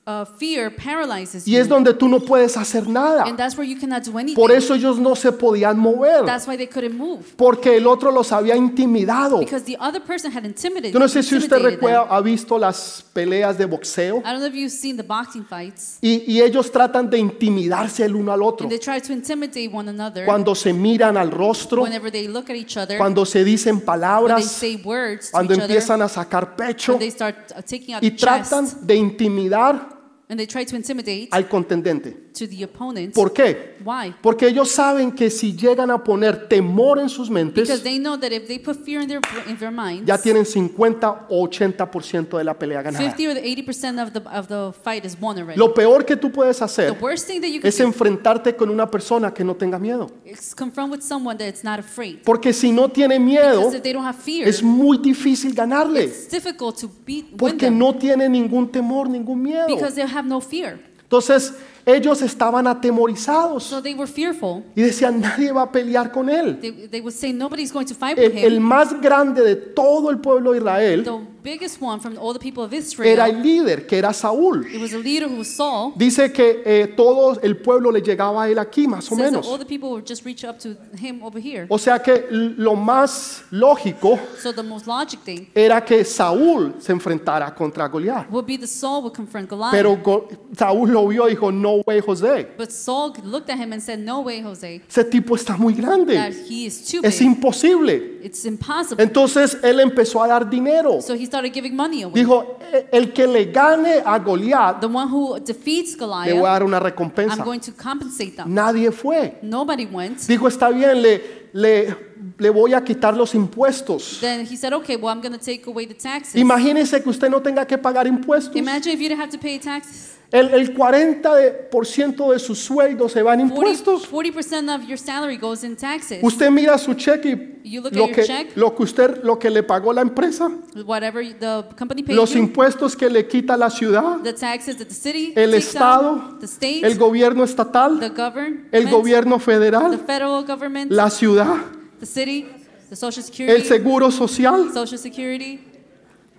Uh, 0.09 0.25
fear 0.25 0.75
paralyzes 0.75 1.47
Y 1.47 1.53
you. 1.53 1.61
es 1.61 1.69
donde 1.69 1.93
tú 1.93 2.09
no 2.09 2.21
puedes 2.21 2.57
hacer 2.57 2.89
nada. 2.89 3.25
and 3.25 3.37
that's 3.37 3.57
where 3.57 3.69
you 3.69 3.79
cannot 3.79 4.03
do 4.05 4.19
anything. 4.19 4.35
Por 4.35 4.51
eso 4.51 4.75
ellos 4.75 4.99
no 4.99 5.15
se 5.15 5.31
podían 5.33 5.79
mover. 5.79 6.25
that's 6.25 6.49
why 6.49 6.57
they 6.57 6.67
couldn't 6.67 6.97
move. 6.97 7.25
Porque 7.37 7.77
el 7.77 7.87
otro 7.87 8.11
los 8.11 8.33
había 8.33 8.57
intimidado. 8.57 9.39
Because 9.39 9.65
the 9.65 9.77
other 9.79 10.03
person 10.03 10.33
had 10.33 10.45
intimidated, 10.45 10.93
Yo 10.93 10.99
no 10.99 11.09
sé 11.09 11.23
si 11.23 11.37
usted 11.37 11.59
recuerda, 11.59 12.05
them. 12.05 12.13
ha 12.13 12.21
visto 12.23 12.59
las 12.59 13.05
peleas 13.13 13.59
de 13.59 13.67
boxeo. 13.67 14.19
I 14.19 14.23
don't 14.23 14.39
know 14.39 14.47
if 14.47 14.55
you've 14.55 14.71
seen 14.71 14.97
the 14.97 15.03
boxing 15.03 15.45
fights. 15.45 15.99
Y, 16.01 16.25
y 16.27 16.41
ellos 16.41 16.73
tratan 16.73 17.11
de 17.11 17.19
intimidarse 17.19 18.05
el 18.05 18.17
uno 18.17 18.33
al 18.33 18.43
otro. 18.43 18.65
And 18.65 18.71
they 18.71 18.79
try 18.79 19.01
to 19.01 19.13
intimidate 19.13 19.69
one 19.73 19.91
another 19.91 20.25
Cuando 20.25 20.55
se 20.55 20.73
miran 20.73 21.17
al 21.19 21.31
rostro, 21.31 21.83
whenever 21.83 22.11
they 22.11 22.29
look 22.29 22.49
at 22.49 22.57
each 22.57 22.77
other, 22.79 22.97
cuando 22.97 23.27
se 23.27 23.45
dicen 23.45 23.75
when 23.75 23.81
they 23.81 23.87
palabras, 23.87 24.45
say 24.47 24.77
words 24.83 25.27
to 25.27 25.33
cuando 25.33 25.53
each 25.53 25.61
other, 25.61 25.71
empiezan 25.71 26.03
a 26.03 26.09
sacar 26.09 26.57
pecho 26.57 26.93
when 26.93 27.01
they 27.01 27.11
start 27.11 27.37
uh, 27.53 27.61
taking 27.63 27.95
out 27.95 28.03
y 28.03 28.13
tratan 28.13 28.67
de 28.87 28.95
intimidar 28.97 29.98
and 30.29 30.39
they 30.39 30.47
try 30.47 30.65
to 30.65 30.77
intimidate 30.77 31.29
al 31.33 31.49
contendente. 31.49 32.28
To 32.39 32.47
the 32.47 32.65
opponent. 32.65 33.15
¿Por 33.15 33.33
qué? 33.33 33.77
Why? 33.85 34.15
Porque 34.23 34.47
ellos 34.47 34.71
saben 34.71 35.13
que 35.13 35.31
si 35.31 35.55
llegan 35.57 35.91
a 35.91 36.03
poner 36.03 36.49
temor 36.49 36.99
en 36.99 37.09
sus 37.09 37.29
Because 37.29 37.45
mentes, 37.55 37.83
they 37.83 37.99
know 37.99 38.17
that 38.19 38.33
if 38.33 38.47
they 38.47 38.59
put 38.59 38.77
fear 38.85 39.03
in 39.03 39.09
their 39.09 39.21
in 39.47 39.57
their 39.59 39.71
minds, 39.73 40.07
ya 40.07 40.19
tienen 40.19 40.45
50 40.47 41.27
o 41.29 41.49
80% 41.49 42.39
de 42.39 42.45
la 42.45 42.55
pelea 42.59 42.83
ganada. 42.83 43.05
50 43.05 43.29
or 43.29 43.37
80 43.39 43.63
percent 43.63 43.99
of 43.99 44.13
the 44.13 44.21
of 44.21 44.47
the 44.49 44.73
fight 44.83 45.05
is 45.05 45.17
won 45.21 45.37
already. 45.39 45.59
Lo 45.59 45.73
peor 45.75 46.05
que 46.05 46.17
tú 46.17 46.31
puedes 46.31 46.59
the 46.59 46.65
hacer 46.65 46.93
worst 47.01 47.27
thing 47.27 47.41
that 47.41 47.49
you 47.49 47.61
can 47.61 47.69
es 47.69 47.79
do 47.79 47.85
enfrentarte 47.85 48.55
con 48.57 48.71
una 48.71 48.91
persona 48.91 49.33
que 49.33 49.45
no 49.45 49.55
tenga 49.55 49.79
miedo. 49.79 50.11
is 50.25 50.55
confront 50.55 50.93
with 50.93 51.03
someone 51.03 51.37
that's 51.37 51.65
not 51.65 51.79
afraid. 51.79 52.19
Porque 52.25 52.53
si 52.53 52.73
no 52.73 52.89
tiene 52.89 53.19
miedo, 53.19 53.59
Because 53.61 53.77
if 53.77 53.83
they 53.83 53.93
don't 53.93 54.07
have 54.07 54.19
fear, 54.19 54.49
es 54.49 54.63
muy 54.63 54.99
difícil 54.99 55.55
ganarle. 55.55 56.05
it's 56.05 56.29
difficult 56.29 56.77
to 56.79 56.89
beat 57.05 57.27
win 57.31 57.37
Porque 57.37 57.67
them 57.67 57.79
no 57.79 57.95
tiene 57.95 58.29
ningún 58.29 58.71
temor, 58.71 59.09
ningún 59.09 59.43
miedo. 59.43 59.67
because 59.67 59.95
they 59.95 60.05
have 60.05 60.27
no 60.29 60.41
fear. 60.41 60.79
Entonces, 61.03 61.55
ellos 61.89 62.21
estaban 62.23 62.67
atemorizados 62.67 63.65
So 63.65 63.81
they 63.83 63.95
were 63.95 64.07
fearful. 64.11 64.63
y 64.77 64.83
decían, 64.83 65.21
nadie 65.21 65.53
va 65.53 65.63
a 65.63 65.73
pelear 65.73 66.13
con 66.13 66.29
él. 66.29 66.59
They, 66.61 66.89
they 66.89 67.01
would 67.01 67.15
say 67.15 67.33
nobody's 67.33 67.73
going 67.73 67.87
to 67.87 67.95
fight 67.95 68.19
with 68.19 68.37
El, 68.37 68.45
el 68.45 68.57
him. 68.59 68.63
más 68.63 69.01
grande 69.01 69.43
de 69.43 69.57
todo 69.57 70.11
el 70.11 70.19
pueblo 70.19 70.53
de 70.53 70.59
Israel 70.59 71.05
The 71.05 71.19
biggest 71.43 71.81
one 71.81 71.99
from 72.01 72.19
all 72.19 72.35
the 72.35 72.39
people 72.39 72.63
of 72.63 72.73
Israel. 72.75 73.11
era 73.11 73.27
el 73.27 73.43
líder, 73.43 73.87
que 73.87 73.97
era 73.97 74.13
Saúl. 74.13 74.67
It 74.67 74.81
was 74.81 74.93
a 74.93 74.99
leader 74.99 75.27
who 75.29 75.39
was 75.39 75.49
Saul. 75.49 75.93
Dice 75.97 76.31
que 76.33 76.63
eh, 76.67 76.89
todo 76.95 77.39
el 77.41 77.57
pueblo 77.57 77.91
le 77.91 78.03
llegaba 78.03 78.43
a 78.45 78.51
él 78.51 78.59
aquí, 78.59 78.87
más 78.87 79.07
o 79.11 79.17
Says 79.17 79.19
that 79.19 79.25
menos. 79.31 79.47
all 79.49 79.59
the 79.59 79.65
people 79.65 79.89
would 79.91 80.05
just 80.07 80.25
reach 80.27 80.45
up 80.45 80.59
to 80.59 80.77
him 81.01 81.23
over 81.23 81.41
here. 81.41 81.67
O 81.71 81.79
sea 81.79 82.01
que 82.03 82.27
lo 82.31 82.75
más 82.77 83.45
lógico 83.51 84.19
So 84.43 84.53
the 84.53 84.63
most 84.63 84.87
logic 84.87 85.21
thing 85.25 85.47
era 85.55 85.83
que 85.83 86.05
Saúl 86.05 86.75
se 86.81 86.93
enfrentara 86.93 87.55
contra 87.55 87.89
Goliat. 87.89 88.31
would 88.31 88.45
be 88.47 88.59
the 88.59 88.67
Saul 88.67 89.03
would 89.03 89.15
confront 89.15 89.49
Goliath. 89.49 89.71
Pero 89.73 89.97
Go- 89.97 90.29
Saúl 90.57 90.91
lo 90.93 91.07
vio 91.09 91.27
y 91.29 91.31
dijo, 91.31 91.51
no 91.51 91.78
way, 91.87 92.01
José. 92.01 92.47
but 92.57 92.71
Saul 92.71 93.13
looked 93.25 93.51
at 93.51 93.59
him 93.59 93.73
and 93.73 93.81
said, 93.83 93.99
"No 93.99 94.21
way, 94.21 94.41
Jose. 94.43 94.83
Ese 94.89 95.05
tipo 95.05 95.35
está 95.37 95.57
muy 95.57 95.75
That 95.75 95.83
grande. 95.85 96.45
he 96.49 96.67
is 96.67 96.85
too 96.85 97.01
Es 97.03 97.19
big. 97.19 97.29
imposible. 97.29 98.21
It's 98.23 98.45
impossible." 98.45 99.03
Entonces 99.03 99.59
él 99.63 99.81
empezó 99.81 100.23
a 100.23 100.29
dar 100.29 100.49
dinero. 100.49 101.01
So 101.01 101.15
he 101.15 101.27
started 101.27 101.53
giving 101.53 101.75
money 101.77 102.03
away. 102.03 102.15
Dijo, 102.15 102.59
"E- 102.73 102.87
el 102.93 103.13
que 103.13 103.27
le 103.27 103.47
gane 103.47 104.03
a 104.05 104.19
Goliat, 104.19 104.81
The 104.81 104.87
one 104.87 105.09
who 105.11 105.39
defeats 105.41 105.93
le 105.99 106.07
voy 106.07 106.23
a 106.29 106.33
Goliath, 106.35 106.43
dar 106.45 106.63
una 106.65 106.77
I'm 106.79 106.83
recompensa. 106.85 107.45
going 107.45 107.61
to 107.61 107.73
compensate 107.73 108.37
them. 108.37 108.53
Nadie 108.55 108.91
fue. 108.93 109.39
Nobody 109.43 109.87
went. 109.87 110.19
Dijo, 110.27 110.49
está 110.49 110.71
bien, 110.71 111.01
le, 111.03 111.21
le, 111.53 111.97
le 112.39 112.51
voy 112.51 112.75
a 112.75 112.83
quitar 112.83 113.17
los 113.17 113.35
impuestos. 113.35 114.19
Then 114.21 114.47
he 114.47 114.57
said, 114.57 114.73
"Okay, 114.73 114.97
well, 114.97 115.15
I'm 115.15 115.21
going 115.21 115.33
to 115.33 115.45
take 115.45 115.67
away 115.67 115.87
the 115.87 115.95
taxes." 115.95 116.35
Imagínese 116.37 117.03
que 117.03 117.09
usted 117.11 117.29
no 117.31 117.41
tenga 117.43 117.67
que 117.67 117.79
pagar 117.79 118.07
impuestos. 118.07 118.55
Imagine 118.57 118.93
if 118.95 119.01
you 119.01 119.09
didn't 119.09 119.21
have 119.21 119.31
to 119.31 119.39
pay 119.39 119.59
taxes. 119.59 120.15
El, 120.31 120.51
el 120.53 120.75
40% 120.77 122.33
de 122.33 122.39
su 122.39 122.55
sueldo 122.55 123.09
se 123.09 123.23
va 123.23 123.33
en 123.33 123.49
40 123.49 123.55
impuestos. 123.55 124.11
40% 124.13 124.75
of 124.75 124.87
your 124.87 124.99
salary 124.99 125.39
goes 125.39 125.65
in 125.65 125.75
taxes. 125.75 126.19
Usted 126.23 126.51
mira 126.51 126.77
su 126.77 126.93
cheque 126.93 127.31
y 127.65 127.71
You 127.71 127.81
look 127.81 127.93
at 127.93 127.99
lo 127.99 128.07
your 128.07 128.15
que, 128.15 128.25
check. 128.25 128.57
lo 128.57 128.75
que 128.75 128.83
usted, 128.83 129.23
lo 129.23 129.39
que 129.39 129.49
le 129.49 129.63
pagó 129.63 129.93
la 129.93 130.03
empresa, 130.03 130.51
Whatever 130.85 131.25
the 131.39 131.65
company 131.79 132.03
pays 132.03 132.15
los 132.15 132.33
you, 132.35 132.41
impuestos 132.41 132.95
que 132.95 133.09
le 133.09 133.27
quita 133.27 133.57
la 133.57 133.71
ciudad, 133.71 134.19
the 134.23 134.35
taxes 134.35 134.77
that 134.77 134.89
the 134.89 134.95
city 134.95 135.33
el 135.35 135.51
takes 135.53 135.69
estado, 135.69 136.11
out, 136.11 136.41
the 136.41 136.47
state, 136.47 136.87
el 136.87 136.99
gobierno 136.99 137.43
estatal, 137.43 137.99
the 137.99 138.11
government, 138.11 138.69
el 138.73 138.91
gobierno 138.91 139.39
the 139.39 139.45
federal, 139.45 139.99
federal 139.99 140.45
government, 140.45 140.91
la 140.93 141.09
ciudad, 141.09 141.57
the 142.01 142.07
city, 142.07 142.47
the 142.89 142.97
social 142.97 143.23
el 143.23 143.27
security, 143.27 143.65
seguro 143.65 144.11
social. 144.11 144.73
social 144.73 144.99
security. 144.99 145.61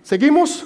¿Seguimos? 0.02 0.64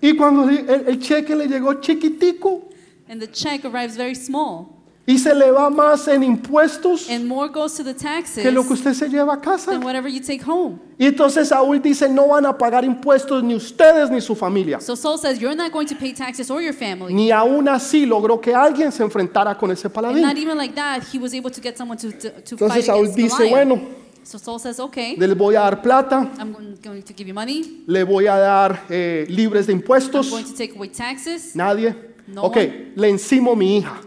Y 0.00 0.14
cuando 0.16 0.48
el, 0.48 0.88
el 0.88 1.00
cheque 1.00 1.34
le 1.34 1.46
llegó 1.46 1.80
chiquitico 1.80 2.68
And 3.08 3.20
the 3.20 3.26
check 3.26 3.64
arrives 3.64 3.96
very 3.96 4.14
small. 4.14 4.75
Y 5.08 5.18
se 5.18 5.34
le 5.34 5.50
va 5.52 5.70
más 5.70 6.08
en 6.08 6.24
impuestos 6.24 7.08
And 7.08 7.26
more 7.26 7.48
goes 7.48 7.74
to 7.76 7.84
the 7.84 7.94
taxes 7.94 8.42
que 8.42 8.50
lo 8.50 8.66
que 8.66 8.72
usted 8.72 8.92
se 8.92 9.08
lleva 9.08 9.34
a 9.34 9.40
casa. 9.40 9.70
than 9.70 9.84
whatever 9.84 10.10
you 10.10 10.20
take 10.20 10.42
home. 10.44 10.78
Y 10.98 11.06
entonces 11.06 11.48
Saúl 11.48 11.80
dice, 11.80 12.08
no 12.08 12.28
van 12.28 12.44
a 12.46 12.56
pagar 12.58 12.84
impuestos 12.84 13.42
ni 13.44 13.54
ustedes 13.54 14.10
ni 14.10 14.20
su 14.20 14.34
familia. 14.34 14.80
So 14.80 14.96
Saul 14.96 15.18
says, 15.18 15.38
You're 15.38 15.54
not 15.54 15.70
going 15.72 15.86
to 15.86 15.94
pay 15.94 16.12
taxes 16.12 16.50
or 16.50 16.60
your 16.62 16.72
family. 16.74 17.12
Ni 17.14 17.30
aún 17.30 17.68
así 17.68 18.04
logró 18.06 18.40
que 18.40 18.54
alguien 18.54 18.90
se 18.90 19.02
enfrentara 19.04 19.56
con 19.56 19.70
ese 19.70 19.86
And 19.86 19.94
paladín. 19.94 20.22
not 20.22 20.36
even 20.36 20.56
like 20.58 20.74
that, 20.74 21.02
he 21.12 21.18
was 21.18 21.32
able 21.34 21.50
to 21.50 21.60
get 21.60 21.76
someone 21.76 21.98
to, 21.98 22.10
to, 22.10 22.30
to 22.42 22.56
fight 22.56 22.62
Entonces 22.62 22.86
Saúl 22.86 23.00
against 23.06 23.16
dice, 23.16 23.36
Goliath. 23.36 23.50
bueno, 23.68 23.80
So 24.24 24.38
Saul 24.38 24.58
says, 24.58 24.80
Okay, 24.80 25.14
les 25.16 25.36
voy 25.36 25.54
a 25.54 25.60
dar 25.60 25.80
plata, 25.82 26.28
I'm 26.40 26.52
going- 26.52 26.76
going 26.82 27.02
to 27.02 27.12
give 27.14 27.28
you 27.28 27.34
money. 27.34 27.84
le 27.86 28.02
voy 28.02 28.26
a 28.26 28.36
dar 28.36 28.82
eh, 28.90 29.24
libres 29.28 29.66
de 29.68 29.72
I'm 29.72 29.78
impuestos. 29.80 30.30
going 30.30 30.44
to 30.44 30.52
take 30.56 30.74
away 30.74 30.88
taxes. 30.88 31.54
Nadie. 31.54 31.94
No 32.26 32.42
Ok, 32.42 32.56
one. 32.56 32.92
le 32.96 33.08
encimo 33.10 33.54
mi 33.54 33.76
hija. 33.78 34.00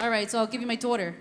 All 0.00 0.08
right, 0.10 0.30
so 0.30 0.38
I'll 0.38 0.46
give 0.46 0.60
you 0.62 0.66
my 0.66 0.76
daughter. 0.76 1.14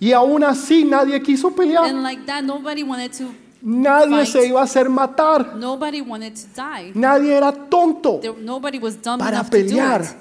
Y 0.00 0.12
aún 0.12 0.42
así 0.42 0.84
nadie 0.84 1.20
quiso 1.22 1.50
pelear. 1.54 1.84
And 1.84 2.02
like 2.02 2.24
that, 2.26 2.42
nobody 2.42 2.82
wanted 2.82 3.12
to, 3.18 3.34
Nadie 3.62 4.24
se 4.26 4.46
iba 4.48 4.60
a 4.60 4.64
hacer 4.64 4.88
matar. 4.88 5.54
nobody 5.54 6.00
wanted 6.00 6.34
to 6.34 6.46
die. 6.56 6.92
Nadie 6.94 7.34
era 7.34 7.52
tonto 7.52 8.18
There, 8.20 8.32
nobody 8.40 8.78
was 8.78 8.96
dumb 8.96 9.18
para 9.18 9.36
enough 9.36 9.50
to 9.50 9.58
do 9.58 9.64
pelear 9.68 10.00
it, 10.00 10.16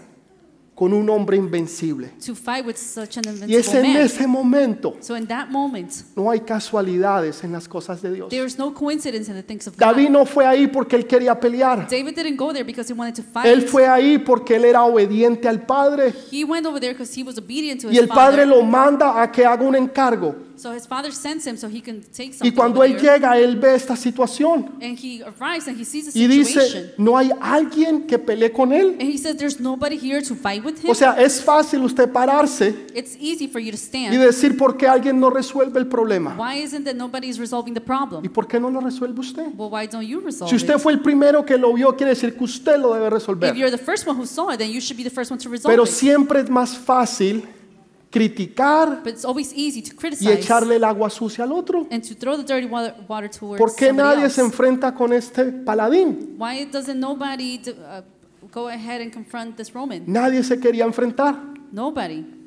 con 0.79 0.93
un 0.93 1.09
hombre 1.09 1.35
invencible. 1.35 2.09
to 2.25 2.33
fight 2.33 2.65
with 2.65 2.77
such 2.77 3.17
an 3.17 3.23
Y 3.45 3.55
es 3.57 3.73
en 3.73 3.97
ese 3.97 4.25
momento, 4.25 4.95
So 5.01 5.17
in 5.17 5.27
that 5.27 5.49
moment, 5.49 5.91
no 6.15 6.31
hay 6.31 6.39
casualidades 6.39 7.43
en 7.43 7.51
las 7.51 7.67
cosas 7.67 8.01
de 8.01 8.13
Dios. 8.13 8.29
there's 8.29 8.57
no 8.57 8.73
coincidence 8.73 9.27
in 9.29 9.35
the 9.35 9.43
things 9.43 9.67
of 9.67 9.75
David 9.75 10.09
no 10.09 10.25
fue 10.25 10.45
ahí 10.45 10.67
porque 10.67 10.95
él 10.95 11.05
quería 11.05 11.37
pelear. 11.37 11.85
David 11.89 12.15
didn't 12.15 12.37
go 12.37 12.53
there 12.53 12.63
because 12.63 12.89
he 12.89 12.97
wanted 12.97 13.13
to 13.15 13.23
fight. 13.23 13.45
Él 13.45 13.63
fue 13.63 13.87
ahí 13.89 14.17
porque 14.19 14.55
él 14.55 14.63
era 14.63 14.85
obediente 14.85 15.49
al 15.49 15.65
Padre. 15.65 16.13
He 16.31 16.45
went 16.45 16.65
over 16.65 16.79
there 16.79 16.93
because 16.93 17.13
he 17.13 17.23
was 17.23 17.37
obedient 17.37 17.81
to 17.81 17.89
Y 17.89 17.95
his 17.95 17.99
el 18.03 18.07
Padre 18.07 18.43
father. 18.43 18.47
lo 18.47 18.63
manda 18.63 19.21
a 19.21 19.29
que 19.29 19.45
haga 19.45 19.65
un 19.65 19.75
encargo. 19.75 20.33
So 20.59 20.73
his 20.73 20.85
father 20.85 21.09
sends 21.13 21.47
him 21.47 21.55
so 21.55 21.69
he 21.69 21.79
can 21.81 22.01
take 22.01 22.31
Y 22.31 22.33
something 22.33 22.51
cuando 22.53 22.79
over 22.81 22.89
él 22.89 22.97
there. 22.99 23.13
llega, 23.17 23.37
él 23.39 23.55
ve 23.55 23.75
esta 23.75 23.95
situación. 23.95 24.73
And 24.81 24.97
he 24.99 25.23
arrives 25.23 25.69
and 25.69 25.79
he 25.79 25.85
sees 25.85 26.11
the 26.13 26.19
Y 26.19 26.27
situation. 26.43 26.83
dice, 26.83 26.93
no 26.97 27.17
hay 27.17 27.31
alguien 27.39 28.05
que 28.05 28.19
pelee 28.19 28.51
con 28.51 28.73
él. 28.73 28.97
and 28.99 29.03
he 29.03 29.17
says, 29.17 29.37
there's 29.37 29.59
nobody 29.61 29.95
here 29.97 30.21
to 30.21 30.35
fight 30.35 30.61
with 30.65 30.83
him. 30.83 30.89
O 30.89 30.93
sea, 30.93 31.15
es 31.17 31.41
fácil 31.41 31.81
usted 31.83 32.11
pararse 32.11 32.75
it's 32.93 33.15
easy 33.21 33.47
for 33.47 33.61
you 33.61 33.71
to 33.71 33.77
y 33.77 33.79
stand. 33.79 34.13
decir 34.19 34.57
por 34.57 34.75
qué 34.75 34.85
alguien 34.85 35.17
no 35.17 35.29
resuelve 35.29 35.79
el 35.79 35.87
problema. 35.87 36.35
Why 36.37 36.61
isn't 36.61 36.83
that 36.83 36.95
nobody 36.95 37.29
is 37.29 37.39
resolving 37.39 37.73
the 37.73 37.79
problem? 37.81 38.25
¿Y 38.25 38.27
por 38.27 38.45
qué 38.45 38.59
no 38.59 38.69
lo 38.69 38.81
resuelve 38.81 39.17
usted? 39.21 39.45
Well, 39.55 39.69
why 39.71 39.87
don't 39.87 40.05
you 40.05 40.19
resolve 40.19 40.49
Si 40.49 40.55
usted 40.57 40.75
it? 40.75 40.81
fue 40.81 40.91
el 40.91 40.99
primero 40.99 41.45
que 41.45 41.57
lo 41.57 41.73
vio, 41.73 41.95
quiere 41.95 42.09
decir 42.15 42.35
que 42.35 42.43
usted 42.43 42.77
lo 42.77 42.93
debe 42.93 43.07
If 43.07 43.13
resolver. 43.13 43.55
you're 43.55 43.71
the 43.71 43.77
first 43.77 44.05
one 44.05 44.17
who 44.19 44.25
saw 44.25 44.49
it, 44.51 44.57
then 44.57 44.69
you 44.71 44.81
should 44.81 44.97
be 44.97 45.03
the 45.03 45.09
first 45.09 45.31
one 45.31 45.39
to 45.39 45.47
resolve 45.49 45.71
Pero 45.73 45.85
it. 45.85 45.89
siempre 45.89 46.41
es 46.41 46.49
más 46.49 46.77
fácil 46.77 47.45
criticar 48.09 49.03
y 50.19 50.29
echarle 50.29 50.75
el 50.77 50.83
agua 50.83 51.09
sucia 51.09 51.43
al 51.43 51.51
otro. 51.51 51.87
and 51.91 52.01
to 52.07 52.15
throw 52.15 52.35
the 52.35 52.43
dirty 52.43 52.67
water, 52.67 52.95
water 53.07 53.29
towards 53.29 53.59
¿Por 53.59 53.75
qué 53.75 53.93
nadie 53.93 54.29
se 54.29 54.41
enfrenta 54.41 54.93
con 54.93 55.13
este 55.13 55.45
paladín? 55.45 56.35
Why 56.37 56.65
doesn't 56.65 56.99
nobody 56.99 57.59
do, 57.59 57.71
uh, 57.71 58.01
go 58.51 58.67
ahead 58.67 59.01
and 59.01 59.13
confront 59.13 59.55
this 59.57 59.73
Roman? 59.73 60.03
Nadie 60.07 60.43
se 60.43 60.59
quería 60.59 60.85
enfrentar. 60.85 61.35
Nobody. 61.71 62.38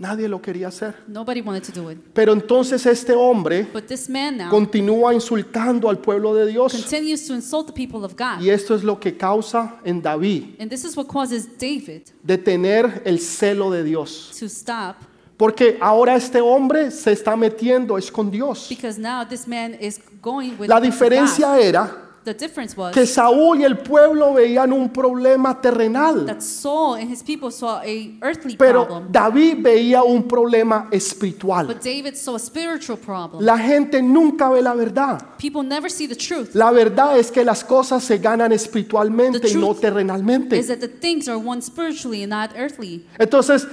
Nadie 0.00 0.28
lo 0.28 0.40
quería 0.40 0.68
hacer. 0.68 0.94
Nobody 1.06 1.42
wanted 1.42 1.62
to 1.62 1.78
do 1.78 1.90
it. 1.90 1.98
Pero 2.14 2.32
entonces 2.32 2.86
este 2.86 3.12
hombre 3.14 3.68
But 3.70 3.84
this 3.86 4.08
man 4.08 4.38
now 4.38 4.48
continúa 4.48 5.12
insultando 5.12 5.90
al 5.90 5.98
pueblo 5.98 6.34
de 6.34 6.46
Dios. 6.46 6.72
continues 6.72 7.26
to 7.26 7.34
insult 7.34 7.66
the 7.66 7.72
people 7.74 8.02
of 8.02 8.14
God. 8.16 8.40
Y 8.40 8.48
esto 8.48 8.74
es 8.74 8.82
lo 8.82 8.98
que 8.98 9.14
causa 9.18 9.78
en 9.84 10.00
David 10.00 10.56
And 10.58 10.70
this 10.70 10.84
is 10.84 10.96
what 10.96 11.06
causes 11.06 11.46
David 11.58 12.02
de 12.22 12.38
tener 12.38 13.02
el 13.04 13.18
celo 13.20 13.70
de 13.70 13.84
Dios. 13.84 14.34
to 14.40 14.46
stop 14.46 14.96
Porque 15.36 15.76
ahora 15.82 16.16
este 16.16 16.40
hombre 16.40 16.90
se 16.90 17.12
está 17.12 17.36
metiendo 17.36 17.98
es 17.98 18.10
con 18.10 18.30
Dios. 18.30 18.68
because 18.70 18.98
now 18.98 19.22
this 19.22 19.46
man 19.46 19.74
is 19.80 20.00
going 20.22 20.52
with 20.58 20.68
La 20.70 20.80
the 20.80 20.86
God. 20.88 20.92
diferencia 20.94 21.58
era 21.60 22.09
The 22.22 22.34
difference 22.34 22.76
was 22.76 22.92
que 22.92 23.06
Saúl 23.06 23.60
y 23.60 23.64
el 23.64 23.78
pueblo 23.78 24.34
veían 24.34 24.72
un 24.74 24.90
problema 24.90 25.58
terrenal, 25.58 26.26
that 26.26 26.42
Saul 26.42 26.96
and 26.96 27.10
his 27.10 27.22
people 27.22 27.50
saw 27.50 27.80
a 27.80 28.18
earthly 28.20 28.56
pero 28.56 28.86
problem, 28.86 29.10
David 29.10 29.62
veía 29.62 30.02
un 30.02 30.24
problema 30.28 30.88
espiritual. 30.90 31.66
but 31.66 31.82
David 31.82 32.16
saw 32.16 32.36
a 32.36 32.38
spiritual 32.38 32.98
problem. 32.98 33.42
La 33.42 33.56
gente 33.56 34.02
nunca 34.02 34.50
ve 34.50 34.60
la 34.60 34.74
verdad. 34.74 35.22
People 35.38 35.62
never 35.62 35.90
see 35.90 36.06
the 36.06 36.14
truth. 36.14 36.54
La 36.54 36.70
verdad 36.70 37.18
es 37.18 37.30
que 37.30 37.42
las 37.42 37.64
cosas 37.64 38.04
se 38.04 38.18
ganan 38.18 38.52
espiritualmente 38.52 39.40
The 39.40 39.48
y 39.48 39.54
no 39.54 39.68
truth 39.68 39.80
terrenalmente. 39.80 40.58
Is 40.58 40.68
that 40.68 40.80
the 40.80 40.88
things 40.88 41.26
are 41.26 41.38
won 41.38 41.62
spiritually 41.62 42.22
and 42.22 42.30
not 42.30 42.50
earthly. 42.54 43.06
Entonces, 43.18 43.66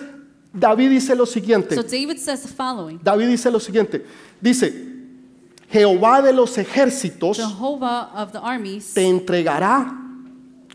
David 0.53 0.91
dice 0.91 1.15
lo 1.15 1.25
siguiente. 1.25 1.75
So 1.75 1.83
David 1.83 2.17
says 2.17 2.43
the 2.43 2.47
following 2.47 2.99
David 3.03 3.27
dice 3.27 3.51
lo 3.51 3.59
siguiente. 3.59 4.05
Dice, 4.39 4.96
Jehová 5.69 6.21
de 6.21 6.33
los 6.33 6.57
ejércitos 6.57 7.37
Jehovah 7.37 8.09
of 8.15 8.31
the 8.31 8.39
armies 8.39 8.93
te 8.93 9.07
entregará 9.07 9.93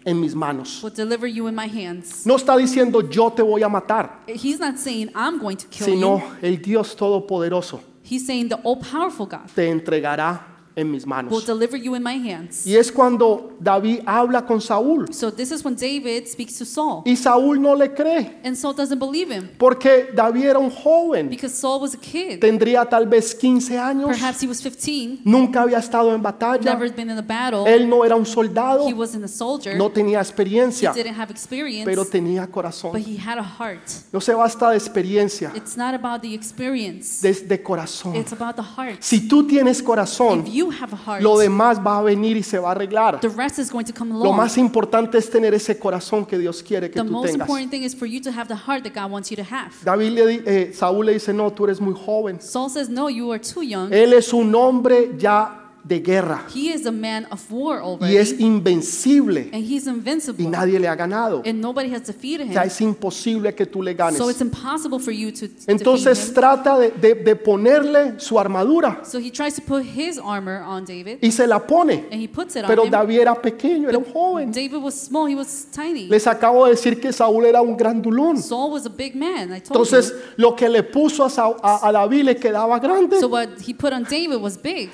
en 0.05 0.21
mis 0.21 0.35
manos. 0.35 0.83
will 0.83 0.91
deliver 0.93 1.27
you 1.27 1.47
in 1.49 1.55
my 1.55 1.67
hands. 1.69 2.27
No 2.27 2.37
está 2.37 2.57
diciendo 2.57 3.01
yo 3.09 3.31
te 3.31 3.43
voy 3.43 3.63
a 3.63 3.69
matar, 3.69 4.21
He's 4.27 4.59
not 4.59 4.77
saying 4.79 5.11
I'm 5.15 5.39
going 5.39 5.57
to 5.57 5.67
kill 5.69 5.87
sino 5.87 6.19
you. 6.19 6.25
el 6.43 6.57
Dios 6.61 6.95
Todopoderoso 6.97 7.81
He's 8.05 8.27
saying 8.27 8.49
the 8.49 8.57
all 8.65 8.77
powerful 8.79 9.27
God 9.27 9.49
te 9.55 9.69
entregará 9.71 10.41
en 10.75 10.91
mis 10.91 11.03
will 11.05 11.09
manos. 11.11 11.47
deliver 11.47 11.77
you 11.81 11.95
in 11.95 12.03
my 12.03 12.15
hands. 12.33 12.67
Y 12.67 12.77
es 12.77 12.91
cuando 12.91 13.53
David 13.61 14.01
habla 14.07 14.47
con 14.47 14.61
Saúl 14.61 15.13
So 15.13 15.31
this 15.33 15.51
is 15.53 15.65
when 15.65 15.75
David 15.77 16.27
speaks 16.27 16.59
to 16.59 16.65
Saul. 16.65 17.03
y 17.05 17.17
Saúl 17.17 17.61
no 17.61 17.75
le 17.75 17.93
cree 17.95 18.39
And 18.45 18.57
Saul 18.57 18.75
doesn't 18.75 18.99
believe 18.99 19.31
him 19.31 19.49
porque 19.59 20.09
David 20.15 20.45
era 20.45 20.59
un 20.59 20.71
joven, 20.71 21.29
because 21.29 21.55
Saul 21.55 21.81
was 21.83 21.95
a 21.95 21.99
kid. 21.99 22.41
tendría 22.41 22.85
tal 22.87 23.07
vez 23.07 23.35
15 23.35 23.79
años, 23.79 24.09
Perhaps 24.09 24.43
he 24.43 24.47
was 24.47 24.61
15, 24.61 25.21
nunca 25.25 25.63
había 25.63 25.79
estado 25.79 26.15
en 26.15 26.23
batalla, 26.23 26.73
never 26.75 26.91
been 26.91 27.11
in 27.11 27.19
a 27.19 27.23
battle. 27.23 27.65
él 27.67 27.89
no 27.89 28.05
era 28.05 28.17
un 28.17 28.27
soldado, 28.27 28.89
He 28.89 28.95
wasn't 28.95 29.25
a 29.25 29.29
soldier. 29.29 29.77
no 29.77 29.91
tenía 29.91 30.19
He 30.19 30.23
experiencia, 30.23 30.93
didn't 30.93 31.19
have 31.19 31.31
experience, 31.31 31.85
pero 31.85 32.05
tenía 32.05 32.43
but 32.47 32.51
corazón. 32.53 32.97
he 32.97 33.17
had 33.19 33.39
a 33.39 33.43
heart. 33.45 33.83
No 34.13 34.21
se 34.21 34.33
basta 34.35 34.71
de 34.71 34.77
experiencia, 34.77 35.53
It's 35.55 35.77
not 35.77 35.95
about 35.95 36.23
the 36.23 36.35
experience. 36.35 37.21
desde 37.21 37.63
corazón. 37.63 38.17
It's 38.17 38.33
about 38.33 38.57
the 38.57 38.63
heart. 38.63 38.99
Si 39.03 39.29
tú 39.29 39.47
tienes 39.47 39.83
corazón, 39.83 40.41
If 40.47 40.53
you 40.53 40.62
have 40.71 40.93
a 40.93 40.97
heart, 40.97 41.23
lo 41.23 41.39
demás 41.39 41.79
va 41.85 41.99
a 41.99 42.03
venir 42.03 42.37
y 42.37 42.43
se 42.43 42.59
va 42.59 42.69
a 42.69 42.73
arreglar. 42.73 43.21
the 43.21 43.29
rest 43.29 43.59
is 43.59 43.71
going 43.71 43.85
to 43.85 43.93
come 43.93 44.13
Lo 44.13 44.33
más 44.33 44.57
importante 44.59 45.19
es 45.19 45.31
tener 45.31 45.55
ese 45.55 45.79
corazón 45.79 46.25
que 46.27 46.39
Dios 46.39 46.63
quiere 46.63 46.91
que 46.91 47.01
The 47.01 47.07
tú 47.07 47.11
most 47.13 47.27
tengas. 47.33 47.49
important 47.49 47.71
thing 47.71 47.83
is 47.83 47.95
for 47.95 48.07
you 48.07 48.21
to 48.21 48.31
have 48.31 48.49
the 48.49 48.57
heart 48.57 48.85
that 48.85 48.93
God 48.95 49.11
wants 49.11 49.31
you 49.31 49.37
to 49.37 49.45
have. 49.45 49.73
David 49.85 50.13
le 50.13 50.27
di- 50.27 50.43
eh, 50.47 50.73
Saúl 50.75 51.07
le 51.07 51.13
dice, 51.15 51.33
no, 51.33 51.51
tú 51.53 51.65
eres 51.65 51.81
muy 51.81 51.95
joven. 51.95 52.41
Saul 52.41 52.69
says, 52.71 52.89
No, 52.89 53.09
you 53.09 53.31
are 53.33 53.41
too 53.41 53.63
young. 53.63 53.93
Él 53.93 54.13
es 54.13 54.33
un 54.33 54.55
hombre 54.55 55.13
ya 55.19 55.62
de 55.85 55.99
guerra 56.01 56.47
He 56.55 56.73
is 56.73 56.87
a 56.87 56.93
man 56.93 57.27
of 57.31 57.41
war 57.51 57.81
y 58.01 58.15
es 58.17 58.31
already, 58.33 58.45
invencible 58.45 59.51
and 59.53 59.65
he's 59.65 59.87
y 59.87 59.91
invincible, 59.91 60.49
nadie 60.49 60.79
le 60.79 60.87
ha 60.89 60.95
ganado. 60.95 61.43
and 61.45 61.61
nobody 61.61 61.93
has 61.93 62.03
defeated 62.07 62.49
Ya 62.51 62.63
him. 62.63 62.67
es 62.69 62.81
imposible 62.81 63.55
que 63.55 63.67
tú 63.67 63.83
le 63.83 63.95
ganes. 63.95 64.17
So 64.19 64.31
it's 64.31 64.41
impossible 64.41 64.99
for 65.01 65.13
you 65.13 65.33
to 65.33 65.47
Entonces 65.67 66.29
him. 66.29 66.35
trata 66.35 66.79
de, 66.79 66.91
de- 66.93 67.15
de 67.17 67.37
ponerle 67.37 68.15
su 68.19 68.39
armadura 68.39 69.01
So 69.05 69.19
he 69.19 69.31
tries 69.31 69.55
to 69.57 69.63
put 69.63 69.83
his 69.85 70.19
armor 70.19 70.63
on 70.63 70.85
David, 70.85 71.19
y 71.21 71.31
se 71.33 71.47
la 71.47 71.59
pone. 71.67 72.07
and 72.11 72.21
he 72.23 72.29
puts 72.29 72.55
it 72.57 72.65
Pero 72.67 72.83
on 72.83 72.87
him. 72.89 72.93
David 72.93 73.19
era 73.21 73.35
pequeño, 73.35 73.89
era 73.89 73.99
un 73.99 74.05
joven. 74.05 74.53
David 74.53 74.77
was 74.83 74.95
small, 74.95 75.27
he 75.29 75.35
was 75.35 75.67
tiny. 75.75 76.07
Les 76.09 76.27
acabo 76.27 76.65
de 76.67 76.73
decir 76.73 77.01
que 77.01 77.13
Saúl 77.13 77.45
era 77.47 77.61
un 77.61 77.77
grandulón. 77.77 78.41
Saul 78.41 78.73
was 78.73 78.87
a 78.87 78.91
big 78.91 79.15
man, 79.17 79.49
I 79.53 79.61
told 79.61 79.71
Entonces 79.73 80.11
you. 80.13 80.17
lo 80.37 80.55
que 80.57 80.69
le 80.69 80.83
puso 80.83 81.25
a, 81.25 81.29
a- 81.63 81.89
a 81.89 81.93
David 81.93 82.25
le 82.25 82.37
quedaba 82.37 82.79
grande. 82.79 83.19
So 83.21 83.29
what 83.29 83.49
he 83.67 83.75
put 83.75 83.93
on 83.93 84.05
David 84.05 84.37
was 84.41 84.57
big. 84.57 84.91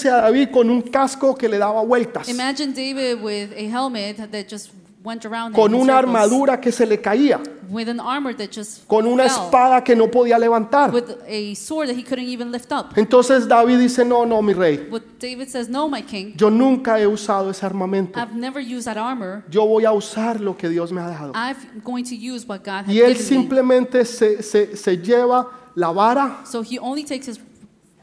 Imagínese 0.00 0.10
a 0.10 0.16
David 0.22 0.50
con 0.50 0.70
un 0.70 0.82
casco 0.82 1.34
que 1.34 1.48
le 1.48 1.58
daba 1.58 1.82
vueltas, 1.82 2.28
Imagine 2.28 2.72
David 2.72 3.22
with 3.22 3.52
a 3.56 3.68
helmet 3.68 4.16
that 4.30 4.46
just 4.50 4.70
went 5.02 5.24
around 5.24 5.54
con 5.54 5.74
una 5.74 5.98
armadura 5.98 6.60
que 6.60 6.70
se 6.72 6.84
le 6.86 7.00
caía, 7.00 7.40
with 7.70 7.88
an 7.88 8.00
armor 8.00 8.34
that 8.34 8.50
just 8.54 8.86
con 8.86 9.06
una 9.06 9.24
fell, 9.28 9.44
espada 9.44 9.82
que 9.82 9.94
no 9.96 10.08
podía 10.10 10.38
levantar. 10.38 10.92
with 10.92 11.16
a 11.26 11.54
sword 11.54 11.88
that 11.88 11.96
he 11.96 12.02
couldn't 12.02 12.28
even 12.28 12.50
lift 12.52 12.70
up. 12.72 12.92
Entonces 12.96 13.46
David 13.48 13.78
dice, 13.78 14.04
no, 14.04 14.24
no, 14.26 14.42
mi 14.42 14.52
rey, 14.52 14.76
But 14.90 15.02
David 15.18 15.48
says, 15.48 15.68
"No, 15.68 15.88
my 15.88 16.02
king, 16.02 16.34
yo 16.36 16.50
nunca 16.50 16.98
he 17.00 17.06
usado 17.06 17.50
ese 17.50 17.62
armamento. 17.64 18.18
I've 18.18 18.34
never 18.34 18.60
used 18.60 18.84
that 18.86 18.98
armor. 18.98 19.42
Yo 19.50 19.64
voy 19.66 19.84
a 19.86 19.92
usar 19.92 20.40
lo 20.40 20.56
que 20.56 20.68
Dios 20.68 20.92
me 20.92 21.00
ha 21.00 21.08
dejado. 21.08 21.32
I'm 21.34 21.56
going 21.82 22.04
to 22.04 22.14
use 22.14 22.46
what 22.46 22.58
God 22.64 22.86
Y 22.88 23.00
él 23.00 23.12
given 23.14 23.16
me." 23.16 23.22
simplemente 23.22 24.04
se, 24.04 24.42
se- 24.42 24.76
se 24.76 24.98
lleva 24.98 25.48
la 25.76 25.92
vara, 25.92 26.40
So 26.44 26.62
he 26.62 26.78
only 26.78 27.04
takes 27.04 27.26
his 27.26 27.38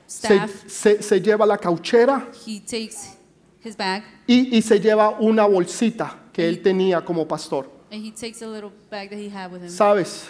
staff, 0.08 0.64
se- 0.68 1.02
se 1.04 1.20
lleva 1.22 1.46
la 1.46 1.58
cauchera 1.58 2.28
he 2.46 2.60
takes 2.60 3.18
his 3.64 3.76
bag, 3.76 4.04
y, 4.28 4.56
y 4.58 4.62
se 4.62 4.80
lleva 4.80 5.10
una 5.20 5.46
bolsita 5.46 6.16
que 6.32 6.48
él 6.48 6.62
tenía 6.62 7.04
como 7.04 7.28
pastor. 7.28 7.70
and 7.92 8.04
he 8.06 8.12
takes 8.12 8.42
a 8.44 8.48
little 8.48 8.72
bag 8.90 9.10
that 9.10 9.18
he 9.20 9.30
had 9.30 9.52
with 9.52 9.62
him. 9.62 9.70
Sabes, 9.70 10.28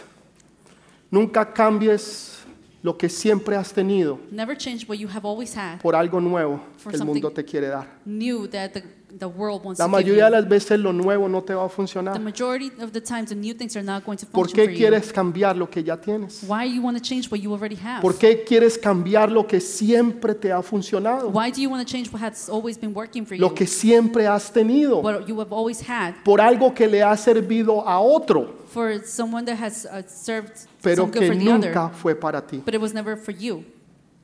nunca 1.11 1.45
cambies 1.53 2.39
lo 2.83 2.95
que 2.97 3.09
siempre 3.09 3.55
has 3.55 3.73
tenido 3.73 4.19
Never 4.31 4.55
change 4.55 4.85
what 4.87 4.97
you 4.97 5.07
have 5.07 5.25
always 5.27 5.55
had. 5.55 5.79
por 5.81 5.95
algo 5.95 6.19
nuevo 6.21 6.59
For 6.77 6.91
que 6.91 6.97
el 6.99 7.05
mundo 7.05 7.31
te 7.31 7.43
quiere 7.43 7.67
dar. 7.67 7.87
New 8.05 8.47
that 8.47 8.71
the, 8.73 8.83
the 9.19 9.25
world 9.27 9.63
wants 9.63 9.79
La 9.79 9.85
to 9.85 9.89
give 9.97 10.03
mayoría 10.05 10.25
de 10.25 10.29
you. 10.31 10.41
las 10.41 10.49
veces 10.49 10.79
lo 10.79 10.91
nuevo 10.91 11.27
no 11.29 11.41
te 11.41 11.53
va 11.53 11.63
a 11.63 11.67
The 11.69 11.73
funcionar. 11.75 12.19
majority 12.19 12.71
of 12.81 12.91
the 12.91 12.99
times, 12.99 13.29
the 13.29 13.35
new 13.35 13.53
things 13.53 13.75
are 13.77 13.83
not 13.85 14.03
going 14.05 14.17
to 14.17 14.25
¿Por 14.25 14.45
function 14.47 14.65
for 14.65 14.67
qué 14.67 14.73
you. 14.73 14.77
quieres 14.77 15.13
cambiar 15.13 15.55
lo 15.55 15.69
que 15.69 15.81
ya 15.83 15.95
tienes? 15.95 16.43
Why 16.47 16.65
you 16.65 16.81
want 16.81 16.97
to 16.97 17.01
change 17.03 17.31
what 17.31 17.39
you 17.39 17.53
already 17.53 17.75
have? 17.77 18.01
¿Por 18.01 18.15
qué 18.17 18.43
quieres 18.45 18.77
cambiar 18.77 19.31
lo 19.31 19.47
que 19.47 19.59
siempre 19.61 20.35
te 20.35 20.51
ha 20.51 20.61
funcionado? 20.61 21.29
Why 21.29 21.51
do 21.51 21.61
you 21.61 21.69
want 21.69 21.87
to 21.87 21.89
change 21.91 22.11
what 22.11 22.21
has 22.21 22.49
always 22.49 22.77
been 22.77 22.93
working 22.93 23.25
for 23.25 23.35
you? 23.35 23.41
Lo 23.41 23.53
que 23.53 23.65
siempre 23.65 24.27
has 24.27 24.51
tenido 24.51 25.01
What 25.01 25.25
you 25.27 25.39
have 25.39 25.53
always 25.53 25.79
had 25.87 26.13
por 26.25 26.41
algo 26.41 26.73
que 26.73 26.87
le 26.87 27.01
ha 27.01 27.15
servido 27.15 27.87
a 27.87 27.99
otro, 28.01 28.55
for 28.67 29.01
someone 29.05 29.45
that 29.45 29.57
has 29.57 29.85
uh, 29.85 30.01
served 30.07 30.67
pero 30.81 31.03
some 31.03 31.11
good 31.11 31.19
que 31.21 31.27
for 31.27 31.37
the 31.37 31.43
nunca 31.45 31.85
other, 31.85 31.93
fue 31.95 32.13
para 32.13 32.41
ti. 32.45 32.57
but 32.65 32.73
it 32.75 32.81
was 32.81 32.93
never 32.93 33.15
for 33.15 33.31
you. 33.33 33.63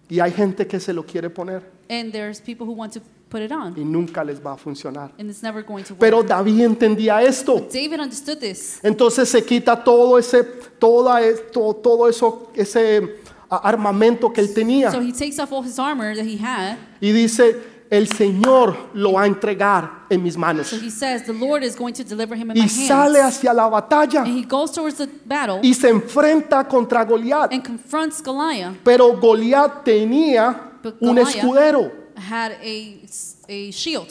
Y 0.09 0.19
hay 0.19 0.31
gente 0.31 0.67
que 0.67 0.79
se 0.81 0.91
lo 0.91 1.03
quiere 1.03 1.29
poner 1.29 1.63
And 1.89 2.11
there's 2.11 2.39
people 2.41 2.65
who 2.67 2.73
want 2.73 2.91
to 2.93 3.01
put 3.33 3.41
it 3.41 3.51
on, 3.51 3.73
y 3.75 3.83
nunca 3.83 4.23
les 4.23 4.39
va 4.39 4.53
a 4.53 4.57
funcionar. 4.57 5.11
and 5.17 5.29
it's 5.29 5.41
never 5.41 5.63
going 5.63 5.83
to 5.83 5.93
work. 5.93 5.99
Pero 5.99 6.21
David 6.23 6.61
entendía 6.61 7.21
esto. 7.23 7.55
David 7.73 7.99
understood 7.99 8.37
this. 8.39 8.79
Entonces 8.83 9.27
se 9.27 9.43
quita 9.43 9.83
todo 9.83 10.17
ese, 10.19 10.43
toda, 10.79 11.19
todo, 11.51 11.73
todo 11.75 12.07
eso, 12.07 12.51
ese 12.55 13.19
armamento 13.49 14.31
que 14.31 14.41
él 14.41 14.53
tenía 14.53 14.91
So 14.91 14.99
he 15.01 15.11
takes 15.11 15.39
off 15.39 15.51
all 15.51 15.63
his 15.63 15.77
armor 15.79 16.15
that 16.15 16.25
he 16.25 16.37
had. 16.37 16.77
y 17.01 17.11
dice, 17.11 17.55
el 17.89 18.07
Señor 18.07 18.75
lo 18.93 19.13
va 19.13 19.23
a 19.23 19.27
entregar 19.27 20.05
en 20.09 20.23
mis 20.23 20.35
manos. 20.35 20.67
So 20.67 20.77
he 20.77 20.89
says, 20.89 21.23
The 21.25 21.33
Lord 21.33 21.63
is 21.63 21.75
going 21.75 21.93
to 21.93 22.03
deliver 22.03 22.35
him 22.35 22.49
in 22.51 22.57
my 22.57 22.63
Y 22.65 22.69
sale 22.69 23.21
hacia 23.21 23.53
la 23.53 23.69
batalla 23.69 24.21
And 24.23 24.35
he 24.35 24.43
goes 24.43 24.71
towards 24.71 24.97
the 24.97 25.07
battle 25.25 25.59
y 25.61 25.73
se 25.75 25.89
enfrenta 25.89 26.67
contra 26.67 27.03
Goliat. 27.05 27.53
and 27.53 27.63
confronts 27.63 28.21
Goliath. 28.23 28.75
Pero 28.83 29.15
Goliat 29.19 29.83
tenía 29.83 30.71
But 30.81 30.95
un 31.01 31.15
Goliath- 31.15 31.35
escudero, 31.35 31.91
Had 32.15 32.53
a, 32.61 32.99
a 33.47 33.71
shield. 33.71 34.09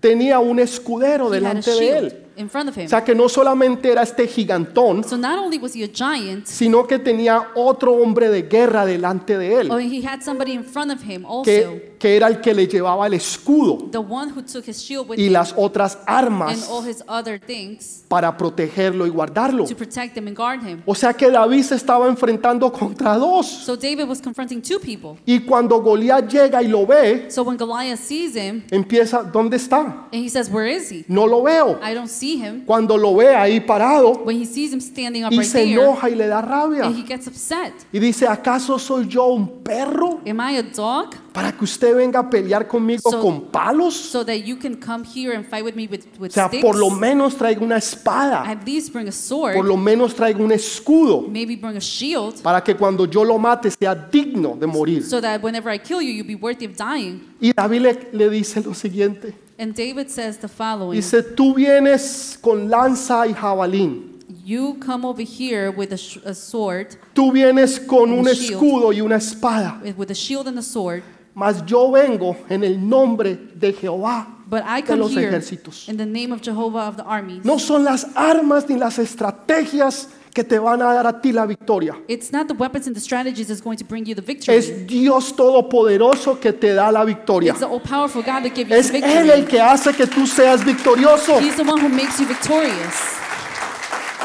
tenía 0.00 0.38
un 0.38 0.58
escudero 0.58 1.24
He 1.24 1.26
had 1.26 1.32
a 1.32 1.34
delante 1.40 1.70
de 1.70 1.76
shield 1.78 2.12
él. 2.12 2.26
In 2.36 2.48
front 2.48 2.68
of 2.70 2.76
him. 2.76 2.86
O 2.86 2.88
sea 2.88 3.02
que 3.04 3.14
no 3.14 3.28
solamente 3.28 3.90
era 3.90 4.02
este 4.02 4.26
gigantón, 4.26 5.04
So 5.04 5.16
not 5.16 5.38
only 5.38 5.58
was 5.58 5.74
he 5.74 5.84
a 5.84 5.88
giant, 5.92 6.46
sino 6.46 6.86
que 6.86 6.98
tenía 6.98 7.48
otro 7.54 7.92
hombre 7.94 8.28
de 8.30 8.42
guerra 8.42 8.84
delante 8.86 9.36
de 9.38 9.54
oh, 9.70 9.78
él, 9.78 9.92
he 9.92 10.06
had 10.06 10.20
somebody 10.22 10.52
in 10.52 10.64
front 10.64 10.92
of 10.92 11.02
him 11.02 11.24
also. 11.26 11.44
que, 11.44 11.96
que 11.98 12.16
era 12.16 12.28
el 12.28 12.40
que 12.40 12.54
le 12.54 12.66
llevaba 12.66 13.06
el 13.06 13.14
escudo 13.14 13.88
The 13.90 13.98
one 13.98 14.32
who 14.32 14.42
took 14.42 14.66
his 14.68 14.78
shield 14.78 15.08
with 15.08 15.18
y 15.18 15.26
him 15.26 15.32
las 15.32 15.54
otras 15.56 15.96
and 16.06 16.26
armas 16.26 16.68
all 16.70 16.86
his 16.88 17.02
other 17.08 17.40
things 17.40 18.04
para 18.08 18.36
protegerlo 18.36 19.06
y 19.06 19.10
guardarlo. 19.10 19.64
to 19.66 19.74
protect 19.76 20.16
him 20.16 20.26
and 20.28 20.36
guard 20.36 20.62
him. 20.62 20.82
O 20.86 20.94
sea 20.94 21.12
que 21.12 21.30
David 21.30 21.62
se 21.62 21.74
estaba 21.76 22.06
enfrentando 22.08 22.72
contra 22.72 23.16
dos. 23.16 23.46
So 23.46 23.76
David 23.76 24.08
was 24.08 24.20
confronting 24.20 24.60
two 24.62 24.78
people. 24.80 25.18
Y 25.26 25.40
cuando 25.40 25.80
Goliat 25.80 26.28
llega 26.28 26.62
y 26.62 26.68
lo 26.68 26.86
ve, 26.86 27.30
So 27.30 27.42
when 27.42 27.56
Goliath 27.56 27.98
sees 28.00 28.34
him 28.34 28.62
empieza, 28.70 29.22
¿dónde 29.22 29.56
está? 29.56 30.08
and 30.12 30.24
he 30.24 30.28
says, 30.28 30.50
Where 30.50 30.68
is 30.68 30.90
he? 30.90 31.04
No 31.08 31.26
lo 31.26 31.42
veo. 31.42 31.78
I 31.82 31.94
don't 31.94 32.08
see 32.20 32.36
him. 32.36 32.64
Cuando 32.66 32.96
lo 32.98 33.14
ve 33.16 33.34
ahí 33.34 33.60
parado 33.60 34.12
When 34.24 34.40
he 34.40 34.44
sees 34.46 34.72
him 34.72 34.80
standing 34.80 35.24
up 35.24 35.32
y 35.32 35.38
right 35.38 35.46
se 35.48 35.58
there, 35.64 35.72
enoja 35.82 36.10
y 36.10 36.14
le 36.14 36.26
da 36.26 36.40
rabia. 36.42 36.84
and 36.84 36.94
he 36.96 37.02
gets 37.02 37.26
upset. 37.26 37.72
Y 37.92 37.98
dice, 37.98 38.26
¿acaso 38.28 38.78
soy 38.78 39.06
yo 39.08 39.26
un 39.26 39.62
perro 39.62 40.20
Am 40.28 40.40
I 40.40 40.56
a 40.58 40.62
dog? 40.62 41.14
para 41.32 41.52
que 41.52 41.64
usted 41.64 41.94
venga 41.96 42.18
a 42.20 42.28
pelear 42.28 42.66
conmigo 42.68 43.10
So- 43.10 43.20
con 43.20 43.42
palos? 43.50 43.94
So 43.94 44.24
that 44.24 44.38
you 44.44 44.56
can 44.58 44.76
come 44.76 45.04
here 45.04 45.34
and 45.34 45.46
fight 45.46 45.64
with 45.64 45.74
me 45.74 45.86
with, 45.86 46.04
O 46.18 46.22
with 46.22 46.32
sea, 46.32 46.48
sticks? 46.48 46.62
por 46.64 46.76
lo 46.76 46.90
menos 46.90 47.36
traiga 47.36 47.62
una 47.62 47.76
espada, 47.78 48.42
At 48.44 48.66
least 48.66 48.92
bring 48.92 49.08
a 49.08 49.12
sword. 49.12 49.54
por 49.54 49.64
lo 49.64 49.76
menos 49.76 50.14
traiga 50.14 50.42
un 50.42 50.52
escudo, 50.52 51.22
Maybe 51.28 51.56
bring 51.56 51.76
a 51.76 51.80
shield. 51.80 52.42
para 52.42 52.62
que 52.62 52.74
cuando 52.76 53.06
yo 53.06 53.24
lo 53.24 53.38
mate 53.38 53.70
sea 53.70 53.94
digno 53.94 54.56
de 54.58 54.66
morir. 54.66 55.04
So 55.04 55.20
that 55.20 55.40
whenever 55.42 55.72
I 55.72 55.78
kill 55.78 56.00
you, 56.02 56.10
you'll 56.12 56.26
be 56.26 56.34
worthy 56.34 56.66
of 56.66 56.72
dying. 56.76 57.22
Y 57.40 57.52
David 57.52 57.80
le, 57.80 58.08
le 58.12 58.28
dice 58.30 58.60
lo 58.60 58.74
siguiente, 58.74 59.32
And 59.60 59.74
David 59.74 60.10
says 60.10 60.38
the 60.38 60.48
following. 60.48 60.98
dice, 60.98 61.22
tú 61.36 61.54
vienes 61.54 62.38
con 62.40 62.70
lanza 62.70 63.26
y 63.26 63.34
jabalín, 63.34 64.06
You 64.42 64.78
come 64.80 65.04
over 65.04 65.22
here 65.22 65.70
with 65.70 65.92
a, 65.92 66.28
a 66.30 66.34
sword, 66.34 66.96
tú 67.14 67.30
vienes 67.30 67.78
con 67.78 68.10
un 68.10 68.26
escudo 68.26 68.90
y 68.90 69.02
una 69.02 69.16
espada, 69.16 69.78
with 69.98 70.10
a 70.10 70.14
shield 70.14 70.48
and 70.48 70.58
a 70.58 70.62
sword, 70.62 71.02
mas 71.34 71.62
yo 71.66 71.90
vengo 71.92 72.34
en 72.48 72.64
el 72.64 72.78
nombre 72.78 73.36
de 73.54 73.74
Jehová 73.74 74.26
But 74.48 74.64
I 74.64 74.80
de 74.80 74.86
come 74.86 74.98
los 75.00 75.12
here 75.14 75.28
ejércitos. 75.30 75.88
in 75.90 75.98
the 75.98 76.06
name 76.06 76.32
of 76.32 76.40
Jehovah 76.40 76.88
of 76.88 76.96
the 76.96 77.04
armies. 77.04 77.44
No 77.44 77.58
son 77.58 77.84
las 77.84 78.06
armas 78.16 78.66
ni 78.66 78.76
las 78.78 78.98
estrategias 78.98 80.08
que 80.34 80.44
te 80.44 80.58
van 80.58 80.80
a 80.80 80.94
dar 80.94 81.06
a 81.06 81.20
ti 81.20 81.32
la 81.32 81.44
victoria. 81.46 81.94
It's 82.08 82.30
not 82.32 82.46
the 82.46 82.54
weapons 82.54 82.86
and 82.86 82.94
the 82.94 83.00
strategies 83.00 83.48
that's 83.48 83.60
going 83.62 83.76
to 83.78 83.84
bring 83.84 84.06
you 84.06 84.14
the 84.14 84.22
victory. 84.22 84.56
Es 84.56 84.86
Dios 84.86 85.34
Todopoderoso 85.34 86.38
que 86.40 86.52
te 86.52 86.72
da 86.72 86.90
la 86.90 87.04
victoria. 87.04 87.50
It's 87.52 87.60
the 87.60 87.66
all 87.66 87.80
powerful 87.80 88.22
God 88.22 88.42
that 88.44 88.54
gives 88.54 88.70
you 88.70 88.76
Es 88.76 88.90
the 88.90 88.98
Él 88.98 89.30
el 89.30 89.40
victory. 89.40 89.46
que 89.46 89.60
hace 89.60 89.92
que 89.92 90.06
tú 90.06 90.26
seas 90.26 90.64
victorioso. 90.64 91.40
He's 91.40 91.56
the 91.56 91.64
one 91.64 91.80
who 91.80 91.88
makes 91.88 92.18
you 92.20 92.26
victorious. 92.26 93.18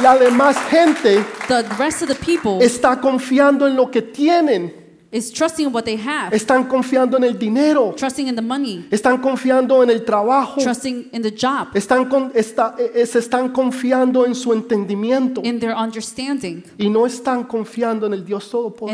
La 0.02 0.18
demás 0.18 0.58
gente 0.70 1.24
The 1.48 1.64
rest 1.80 2.02
of 2.02 2.10
the 2.10 2.16
people 2.16 2.64
está 2.64 3.00
confiando 3.00 3.66
en 3.66 3.76
lo 3.76 3.90
que 3.90 4.02
tienen. 4.02 4.85
Is 5.16 5.32
trusting 5.32 5.68
in 5.68 5.74
what 5.74 5.86
they 5.86 5.98
have, 5.98 6.36
Están 6.36 6.68
confiando 6.68 7.18
en 7.18 7.24
el 7.24 7.38
dinero. 7.40 7.94
trusting 7.98 8.28
in 8.28 8.36
the 8.36 8.42
money, 8.42 8.86
Están 8.92 9.18
confiando 9.22 9.82
en 9.84 9.90
el 9.90 10.04
trabajo. 10.04 10.62
trusting 10.62 11.10
in 11.14 11.22
the 11.22 11.32
job, 11.32 11.70
Están 11.74 12.10
con- 12.10 12.32
está- 12.36 12.76
eh, 12.78 13.06
se 13.06 13.20
están 13.20 13.50
confiando 13.50 14.26
en 14.26 14.36
su 14.36 14.52
entendimiento. 14.54 15.42
in 15.44 15.60
their 15.60 15.74
understanding. 15.76 16.64
Y 16.78 16.90
no 16.90 17.06
están 17.06 17.44
confiando 17.46 18.06
en 18.08 18.14
el 18.14 18.26
Dios 18.26 18.36
And 18.46 18.52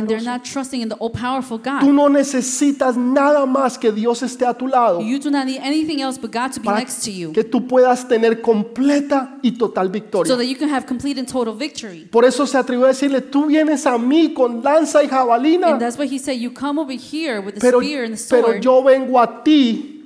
they're 0.07 0.19
Todopoderoso. 0.19 0.25
not 0.25 0.43
trusting 0.43 0.81
in 0.81 0.89
the 0.89 0.95
all 0.99 1.11
powerful 1.11 1.59
Tú 1.59 1.69
God. 1.87 1.93
no 1.93 2.07
necesitas 2.09 2.95
nada 2.95 3.45
más 3.45 3.77
que 3.77 3.91
Dios 3.91 4.21
esté 4.21 4.45
a 4.45 4.53
tu 4.53 4.67
lado 4.67 5.01
You 5.01 5.19
do 5.19 5.29
not 5.31 5.45
need 5.45 5.59
anything 5.63 5.99
else 6.01 6.19
but 6.19 6.31
God 6.31 6.51
to 6.53 6.59
be 6.61 6.65
para 6.65 6.79
next 6.79 7.03
to 7.05 7.09
you 7.11 7.31
que 7.33 7.43
tú 7.43 7.67
puedas 7.67 8.07
tener 8.07 8.41
completa 8.41 9.37
y 9.41 9.51
total 9.53 9.87
so 9.87 9.91
victoria. 9.91 10.35
that 10.37 10.45
you 10.45 10.55
can 10.57 10.69
have 10.69 10.85
complete 10.85 11.19
and 11.19 11.27
total 11.27 11.53
victory. 11.55 12.07
Por 12.11 12.25
eso 12.25 12.45
se 12.45 12.57
atrevió 12.57 12.85
a 12.85 12.89
decirle, 12.89 13.21
tú 13.21 13.45
vienes 13.47 13.85
a 13.85 13.97
mí 13.97 14.33
con 14.33 14.61
lanza 14.63 15.03
y 15.03 15.07
jabalina, 15.07 15.69
And 15.71 15.79
that's 15.79 15.97
why 15.97 16.07
he 16.11 16.19
said, 16.19 16.33
You 16.37 16.51
come 16.51 16.77
over 16.79 16.91
here 16.93 17.41
with 17.41 17.55
the 17.55 17.61
pero, 17.61 17.79
spear 17.81 18.03
and 18.03 18.15
the 18.17 18.27
pero 18.29 18.53
yo 18.59 18.83
vengo 18.83 19.17
a 19.19 19.41
ti 19.43 19.97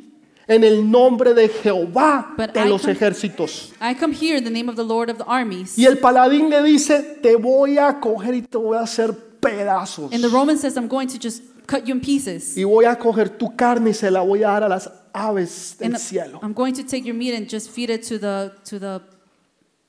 en 0.47 0.63
el 0.63 0.83
nombre 0.83 1.33
de 1.33 1.47
Jehová 1.49 2.35
But 2.37 2.53
de 2.53 2.61
I 2.61 2.69
los 2.69 2.81
come- 2.83 2.93
ejércitos. 2.93 3.71
I 3.81 3.95
come 3.95 4.13
here 4.13 4.37
in 4.37 4.43
the 4.43 4.51
name 4.51 4.69
of 4.69 4.75
the 4.75 4.83
Lord 4.83 5.09
of 5.09 5.17
the 5.17 5.25
armies. 5.25 5.77
Y 5.77 5.85
el 5.85 5.97
paladín 5.97 6.49
le 6.49 6.61
dice, 6.63 7.19
te 7.21 7.35
voy 7.35 7.77
a 7.79 7.99
coger 7.99 8.35
y 8.35 8.41
te 8.41 8.57
voy 8.57 8.77
a 8.77 8.81
hacer 8.81 9.11
pedazos. 9.39 10.13
And 10.13 10.23
the 10.23 10.29
Roman 10.29 10.57
says, 10.57 10.77
I'm 10.77 10.87
going 10.87 11.07
to 11.09 11.17
just 11.17 11.41
cut 11.67 11.87
you 11.87 11.95
in 11.95 11.99
pieces. 12.01 12.55
Y 12.57 12.63
voy 12.63 12.85
a 12.85 12.95
coger 12.95 13.29
tu 13.37 13.55
carne 13.55 13.89
y 13.89 13.93
se 13.93 14.11
la 14.11 14.21
voy 14.21 14.43
a 14.43 14.47
dar 14.49 14.63
a 14.65 14.69
las 14.69 14.89
aves 15.13 15.77
del 15.79 15.93
And 15.93 15.97
cielo. 15.99 16.39
I'm 16.43 16.53
going 16.53 16.73
to 16.75 16.83
take 16.83 17.05
your 17.05 17.15
meat 17.15 17.33
and 17.33 17.49
just 17.49 17.71
feed 17.71 17.89
it 17.89 18.03
to 18.09 18.19
the 18.19 18.51
to 18.65 18.77
the 18.79 19.01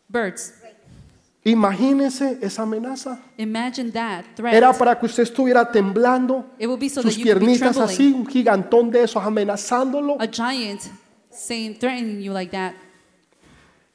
birds. 0.08 0.52
Imagínese 1.50 2.38
esa 2.42 2.62
amenaza. 2.62 3.20
Imagine 3.38 3.92
that 3.92 4.24
Era 4.38 4.72
threat. 4.72 4.78
para 4.78 4.98
que 4.98 5.06
usted 5.06 5.22
estuviera 5.22 5.64
temblando, 5.70 6.44
It 6.58 6.66
will 6.66 6.76
be 6.76 6.88
so 6.88 7.02
sus 7.02 7.14
that 7.14 7.20
you 7.20 7.24
could 7.32 7.38
be 7.38 7.46
piernitas 7.46 7.78
así, 7.78 8.12
un 8.12 8.26
gigantón 8.26 8.90
de 8.90 9.04
esos 9.04 9.22
amenazándolo. 9.22 10.16
A 10.20 10.26
giant 10.26 10.80
saying, 11.30 11.78
threatening 11.78 12.20
you 12.20 12.32
like 12.32 12.50
that. 12.50 12.74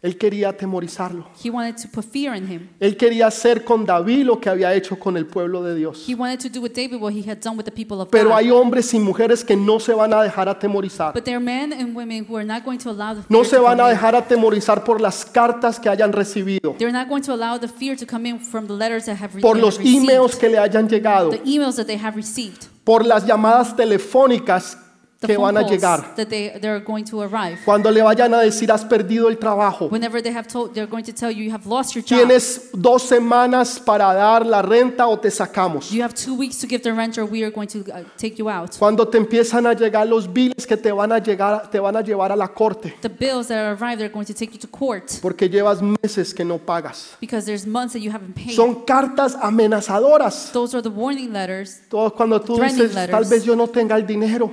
Él 0.01 0.17
quería 0.17 0.49
atemorizarlo. 0.49 1.27
He 1.45 1.51
wanted 1.51 1.75
to 1.75 1.87
put 1.87 2.03
fear 2.11 2.35
in 2.35 2.47
him. 2.51 2.69
Él 2.79 2.97
quería 2.97 3.27
hacer 3.27 3.63
con 3.63 3.85
David 3.85 4.23
lo 4.25 4.39
que 4.39 4.49
había 4.49 4.73
hecho 4.73 4.97
con 4.97 5.15
el 5.15 5.27
pueblo 5.27 5.61
de 5.61 5.75
Dios. 5.75 6.05
He 6.09 6.15
wanted 6.15 6.39
to 6.39 6.49
do 6.49 6.59
with 6.59 6.71
David 6.73 6.99
what 6.99 7.13
he 7.13 7.21
had 7.29 7.37
done 7.37 7.55
with 7.55 7.65
the 7.65 7.71
people 7.71 8.01
of 8.01 8.09
Pero 8.09 8.29
God. 8.29 8.37
hay 8.37 8.49
hombres 8.49 8.91
y 8.95 8.99
mujeres 8.99 9.45
que 9.45 9.55
no 9.55 9.79
se 9.79 9.93
van 9.93 10.11
a 10.11 10.23
dejar 10.23 10.49
atemorizar. 10.49 11.13
But 11.13 11.23
there 11.25 11.37
are 11.37 11.43
men 11.43 11.71
and 11.71 11.95
women 11.95 12.25
who 12.27 12.35
are 12.35 12.43
not 12.45 12.65
going 12.65 12.79
to 12.79 12.89
allow 12.89 13.13
the 13.13 13.21
No 13.29 13.43
fear 13.43 13.45
se 13.51 13.59
van 13.59 13.79
a 13.79 13.89
dejar 13.89 14.15
atemorizar 14.15 14.83
por 14.83 14.99
las 14.99 15.23
cartas 15.23 15.79
que 15.79 15.87
hayan 15.87 16.11
recibido, 16.11 16.73
They're 16.79 16.91
not 16.91 17.07
going 17.07 17.21
to 17.21 17.33
allow 17.33 17.59
the 17.59 17.67
fear 17.67 17.95
to 17.95 18.07
come 18.07 18.27
in 18.27 18.39
from 18.39 18.65
the 18.65 18.73
letters 18.73 19.05
that 19.05 19.17
have, 19.21 19.35
re- 19.35 19.41
por 19.43 19.55
los 19.55 19.79
emails 19.79 20.35
que 20.35 20.49
le 20.49 20.57
hayan 20.57 20.89
llegado, 20.89 21.29
the 21.29 21.43
emails 21.45 21.75
that 21.75 21.85
they 21.85 21.99
have 21.99 22.15
received, 22.17 22.65
por 22.83 23.05
las 23.05 23.23
llamadas 23.27 23.75
telefónicas 23.75 24.79
the 25.21 25.27
que 25.27 25.38
van 25.38 25.55
a 25.55 25.62
llegar. 25.62 26.15
that 26.15 26.27
they 26.27 26.49
they're 26.60 26.84
going 26.84 27.05
to 27.05 27.21
arrive. 27.21 27.60
Cuando 27.63 27.89
le 27.91 28.01
vayan 28.01 28.34
a 28.34 28.41
decir 28.41 28.71
has 28.71 28.84
perdido 28.84 29.29
el 29.29 29.38
trabajo, 29.38 29.88
Whenever 29.89 30.21
they 30.21 30.34
have 30.34 30.47
told, 30.47 30.73
they're 30.73 30.89
going 30.89 31.03
to 31.05 31.13
tell 31.13 31.31
you 31.31 31.43
you 31.43 31.53
have 31.53 31.65
lost 31.67 31.95
your 31.95 32.03
job. 32.03 32.17
tienes 32.19 32.69
dos 32.73 33.03
semanas 33.03 33.79
para 33.79 34.13
dar 34.13 34.45
la 34.45 34.62
renta 34.62 35.07
o 35.07 35.17
te 35.19 35.29
sacamos. 35.29 35.91
You 35.91 36.03
have 36.03 36.13
two 36.15 36.36
weeks 36.36 36.57
to 36.60 36.67
give 36.67 36.81
the 36.81 36.91
rent, 36.91 37.17
or 37.17 37.25
we 37.25 37.43
are 37.43 37.51
going 37.51 37.67
to 37.67 37.79
uh, 37.91 38.03
take 38.17 38.36
you 38.38 38.49
out. 38.49 38.75
Cuando 38.77 39.07
te 39.07 39.17
empiezan 39.17 39.67
a 39.67 39.73
llegar 39.73 40.07
los 40.07 40.27
biles 40.31 40.65
que 40.65 40.75
te 40.75 40.91
van 40.91 41.12
a 41.12 41.19
llegar, 41.19 41.69
te 41.69 41.79
van 41.79 41.95
a 41.95 42.01
llevar 42.01 42.31
a 42.31 42.36
la 42.36 42.47
corte, 42.47 42.95
The 43.01 43.10
bills 43.10 43.47
that 43.47 43.77
arrive, 43.79 43.97
they're 43.97 44.12
going 44.12 44.25
to 44.25 44.34
take 44.34 44.51
you 44.53 44.60
to 44.60 44.67
court 44.67 45.19
porque 45.21 45.47
llevas 45.47 45.81
meses 45.81 46.34
que 46.34 46.43
no 46.43 46.57
pagas. 46.57 47.15
because 47.19 47.45
there's 47.45 47.67
months 47.67 47.93
that 47.93 48.01
you 48.01 48.12
haven't 48.12 48.34
paid. 48.34 48.55
Son 48.55 48.84
cartas 48.86 49.36
amenazadoras. 49.39 50.51
Those 50.51 50.75
are 50.75 50.81
the 50.81 50.89
warning 50.89 51.31
letters. 51.31 51.81
Todos 51.89 52.13
cuando 52.13 52.39
tú 52.41 52.57
dices, 52.60 52.93
tal 53.10 53.25
vez 53.25 53.43
yo 53.43 53.55
no 53.55 53.67
tenga 53.67 53.95
el 53.95 54.05
dinero, 54.05 54.51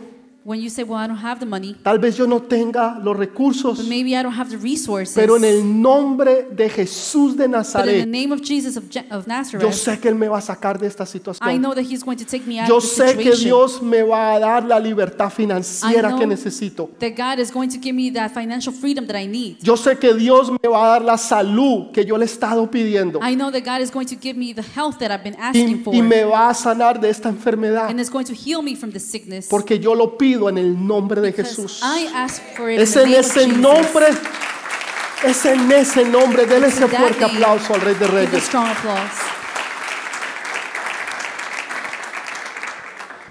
When 0.48 0.62
you 0.62 0.70
say, 0.70 0.82
"Well, 0.82 0.98
I 0.98 1.06
don't 1.06 1.22
have 1.22 1.40
the 1.40 1.44
money, 1.46 1.76
tal 1.82 1.98
vez 1.98 2.16
yo 2.16 2.26
no 2.26 2.40
tenga 2.40 2.98
los 3.04 3.14
recursos, 3.14 3.76
but 3.76 3.86
maybe 3.86 4.16
I 4.16 4.22
don't 4.22 4.32
have 4.34 4.48
the 4.48 4.56
resources." 4.56 5.14
pero 5.14 5.36
en 5.36 5.44
el 5.44 5.62
nombre 5.82 6.48
de 6.50 6.70
Jesús 6.70 7.36
de 7.36 7.38
But 7.38 7.44
in 7.46 7.50
the 7.52 7.58
Nazaret, 7.58 8.06
name 8.08 8.32
of 8.32 8.40
Jesus 8.40 8.76
of, 8.78 8.84
Je- 8.88 9.04
of 9.10 9.26
yo 9.26 9.28
Nazareth, 9.28 9.72
sé 9.74 10.00
que 10.00 10.08
Él 10.08 10.14
me 10.14 10.26
va 10.26 10.38
a 10.38 10.40
sacar 10.40 10.78
de 10.78 10.86
esta 10.86 11.04
I 11.04 11.06
situación. 11.06 11.60
know 11.60 11.74
that 11.74 11.84
He's 11.84 12.02
going 12.02 12.16
to 12.16 12.24
take 12.24 12.46
me 12.46 12.58
out 12.58 12.66
Yo 12.66 12.76
of 12.78 12.82
this 12.82 12.92
sé 12.96 13.14
que 13.18 13.32
situation. 13.34 13.44
Dios 13.44 13.82
me 13.82 14.02
va 14.02 14.34
a 14.36 14.38
dar 14.40 14.64
la 14.64 14.78
libertad 14.80 15.30
financiera 15.30 16.08
I 16.08 16.12
know 16.12 16.18
que 16.18 16.26
necesito. 16.26 16.88
that 16.98 17.14
God 17.14 17.38
is 17.40 17.50
going 17.52 17.68
to 17.68 17.78
give 17.78 17.92
me 17.94 18.10
that 18.12 18.32
financial 18.32 18.72
freedom 18.72 19.06
that 19.06 19.16
I 19.20 19.26
need. 19.26 19.58
Yo 19.62 19.76
sé 19.76 19.98
que 19.98 20.14
Dios 20.14 20.50
me 20.50 20.66
va 20.68 20.86
a 20.86 20.88
dar 20.92 21.02
la 21.02 21.18
salud 21.18 21.90
que 21.92 22.06
yo 22.06 22.16
le 22.16 22.24
he 22.24 22.26
estado 22.26 22.70
pidiendo 22.70 23.20
I 23.22 23.34
know 23.34 23.50
that 23.50 23.64
God 23.64 23.82
is 23.82 23.90
going 23.90 24.06
to 24.06 24.16
give 24.16 24.34
me 24.38 24.54
the 24.54 24.62
health 24.62 24.98
that 25.00 25.10
I've 25.10 25.22
been 25.22 25.34
y, 25.34 25.42
asking 25.42 25.84
for, 25.84 25.94
y 25.94 26.00
me 26.00 26.24
va 26.24 26.48
a 26.48 26.54
sanar 26.54 26.98
de 27.00 27.10
esta 27.10 27.28
enfermedad 27.28 27.90
and 27.90 28.00
is 28.00 28.10
going 28.10 28.24
to 28.24 28.32
heal 28.34 28.62
me 28.62 28.74
from 28.74 28.90
this 28.92 29.04
sickness. 29.04 29.46
porque 29.48 29.78
yo 29.78 29.94
lo 29.94 30.16
pido 30.38 30.48
en 30.48 30.58
el 30.58 30.86
nombre 30.86 31.20
de 31.20 31.32
Jesús. 31.32 31.80
Es 32.68 32.96
en 32.96 33.14
ese 33.14 33.46
nombre, 33.48 34.06
es 35.24 35.44
en 35.46 35.72
ese 35.72 36.04
nombre. 36.04 36.46
Dele 36.46 36.68
ese 36.68 36.86
fuerte 36.86 37.24
aplauso 37.24 37.74
al 37.74 37.80
Rey 37.80 37.94
de 37.94 38.06
Reyes. 38.06 38.50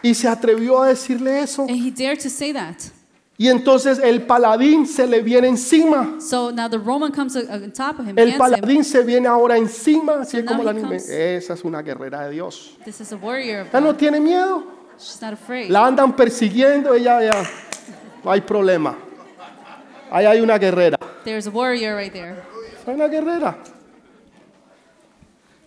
Y 0.01 0.13
se 0.13 0.27
atrevió 0.27 0.81
a 0.83 0.87
decirle 0.89 1.41
eso. 1.41 1.65
Y 3.39 3.49
entonces 3.49 3.99
el 3.99 4.23
paladín 4.23 4.87
se 4.87 5.05
le 5.05 5.21
viene 5.21 5.47
encima. 5.47 6.15
So 6.19 6.51
now 6.51 6.67
the 6.67 6.79
Roman 6.79 7.11
comes 7.11 7.35
on 7.35 7.71
top 7.71 7.99
of 7.99 8.07
him, 8.07 8.17
El 8.17 8.29
against 8.29 8.33
him. 8.33 8.37
paladín 8.39 8.83
se 8.83 9.03
viene 9.03 9.27
ahora 9.27 9.57
encima, 9.57 10.21
así 10.21 10.31
So 10.31 10.37
es 10.39 10.45
como 10.45 10.63
la 10.63 10.71
anime. 10.71 10.95
Esa 10.95 11.53
es 11.53 11.63
una 11.63 11.83
guerrera 11.83 12.25
de 12.25 12.31
Dios. 12.31 12.77
This 12.83 12.99
is 12.99 13.11
a 13.11 13.15
warrior. 13.15 13.61
of 13.61 13.67
Ella 13.67 13.81
no 13.81 13.91
God. 13.91 13.97
tiene 13.97 14.19
miedo. 14.19 14.76
She's 14.99 15.21
not 15.21 15.33
afraid. 15.33 15.69
La 15.69 15.85
andan 15.85 16.15
persiguiendo, 16.15 16.93
ella 16.93 17.21
ya. 17.23 17.43
No 18.23 18.31
hay 18.31 18.41
problema. 18.41 18.95
Ahí 20.11 20.25
hay 20.25 20.41
una 20.41 20.57
guerrera. 20.57 20.97
There's 21.23 21.47
a 21.47 21.51
warrior 21.51 21.95
right 21.95 22.11
there. 22.11 22.35
Hay 22.85 22.95
una 22.95 23.07
guerrera. 23.07 23.57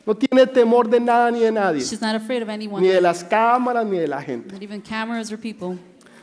No 0.07 0.14
tiene 0.14 0.47
temor 0.47 0.88
de 0.88 0.99
nada 0.99 1.31
ni 1.31 1.40
de 1.40 1.53
nadie. 1.53 1.81
She's 1.83 2.01
not 2.01 2.14
afraid 2.14 2.43
of 2.43 2.49
anyone, 2.49 2.83
Ni 2.83 2.88
de 2.88 3.01
las 3.01 3.23
cámaras 3.23 3.87
ni 3.87 3.99
de 3.99 4.09
la 4.09 4.21
gente. 4.23 4.53
not 4.53 4.62
even 4.62 4.81
cameras 4.81 5.31
or 5.31 5.38
people. 5.38 5.77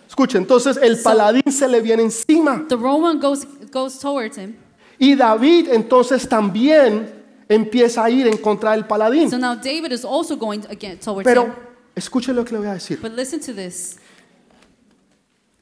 Escucha, 0.07 0.37
entonces 0.37 0.77
el 0.77 0.97
paladín 1.01 1.51
se 1.51 1.67
le 1.67 1.79
viene 1.81 2.03
encima. 2.03 2.65
The 2.67 2.75
Roman 2.75 3.19
goes 3.19 3.45
goes 3.71 3.99
towards 3.99 4.37
him. 4.37 4.55
Y 4.99 5.15
David 5.15 5.69
entonces 5.71 6.27
también 6.27 7.07
empieza 7.47 8.03
a 8.03 8.09
ir 8.09 8.27
en 8.27 8.37
contra 8.37 8.71
del 8.71 8.85
paladín. 8.85 9.29
So 9.29 9.37
now 9.37 9.55
David 9.55 9.91
is 9.91 10.03
also 10.03 10.35
going 10.35 10.61
again 10.69 10.97
towards 10.99 11.23
Pero 11.23 11.45
him. 11.45 11.53
Escuche 11.97 12.33
lo 12.33 12.45
que 12.45 12.51
le 12.53 12.59
voy 12.59 12.67
a 12.67 12.73
decir. 12.73 12.99
But 13.01 13.13
listen 13.13 13.39
to 13.41 13.53
this. 13.53 13.97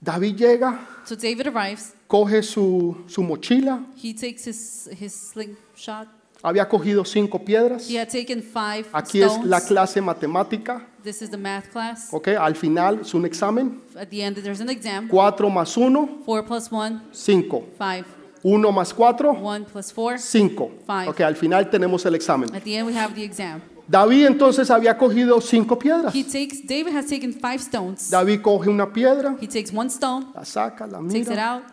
David 0.01 0.35
llega, 0.37 0.79
So 1.05 1.15
David 1.15 1.47
arrives. 1.47 1.93
coge 2.07 2.43
su, 2.43 2.95
su 3.07 3.23
mochila, 3.23 3.85
He 3.95 4.13
takes 4.13 4.45
his 4.47 4.87
his 4.99 5.13
slingshot. 5.13 6.07
había 6.43 6.67
cogido 6.67 7.03
cinco 7.05 7.39
piedras. 7.43 7.89
He 7.89 7.97
had 7.97 8.09
taken 8.09 8.43
five 8.43 8.85
Aquí 8.91 9.21
es 9.21 9.31
stones. 9.31 9.47
la 9.49 9.61
clase 9.61 10.01
matemática, 10.01 10.85
This 11.03 11.21
is 11.21 11.29
the 11.31 11.37
math 11.37 11.71
class. 11.71 12.09
¿ok? 12.11 12.29
Al 12.39 12.55
final 12.55 12.99
es 13.01 13.13
un 13.13 13.25
examen. 13.25 13.81
At 13.95 14.09
the 14.09 14.21
end, 14.23 14.37
there's 14.43 14.61
an 14.61 14.69
exam. 14.69 15.07
Cuatro 15.07 15.49
más 15.49 15.75
uno, 15.77 16.19
Four 16.25 16.43
plus 16.45 16.71
one, 16.71 17.01
cinco. 17.11 17.63
five. 17.77 18.05
Uno 18.43 18.71
más 18.71 18.93
cuatro, 18.93 19.31
One 19.31 19.65
plus 19.65 19.91
four. 19.91 20.19
cinco. 20.19 20.69
Five. 20.85 21.07
Ok, 21.09 21.21
al 21.21 21.35
final 21.35 21.67
tenemos 21.69 22.05
el 22.05 22.13
examen. 22.13 22.53
At 22.55 22.61
the 22.63 22.75
end, 22.77 22.87
we 22.87 22.93
have 22.95 23.15
the 23.15 23.23
exam. 23.23 23.59
David 23.87 24.25
entonces 24.25 24.69
había 24.71 24.97
cogido 24.97 25.39
cinco 25.41 25.77
piedras. 25.77 26.13
He 26.15 26.23
takes. 26.23 26.65
David 26.65 26.93
has 26.95 27.05
taken 27.07 27.33
five 27.33 27.59
stones. 27.59 28.09
David 28.09 28.41
coge 28.41 28.69
una 28.69 28.91
piedra, 28.91 29.37
He 29.39 29.47
takes 29.47 29.71
one 29.73 29.89
stone, 29.89 30.27
la 30.33 30.43
saca, 30.43 30.87
la 30.87 30.99
takes 31.01 31.27
it 31.27 31.29
mira, 31.29 31.53
out, 31.55 31.63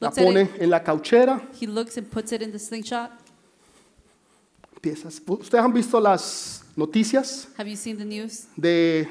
la 0.00 0.08
looks 0.08 0.18
at 0.18 0.24
pone 0.24 0.40
it. 0.42 0.50
en 0.58 0.70
la 0.70 0.82
cauchera. 0.82 1.40
He 1.60 1.66
looks 1.66 1.96
and 1.98 2.08
puts 2.10 2.32
it 2.32 2.40
in 2.42 2.50
the 2.52 2.58
slingshot. 2.58 3.10
¿Ustedes 4.82 5.54
han 5.62 5.72
visto 5.74 6.00
las 6.00 6.64
noticias 6.74 7.48
Have 7.58 7.68
you 7.68 7.76
seen 7.76 7.98
the 7.98 8.04
news 8.04 8.46
de 8.56 9.06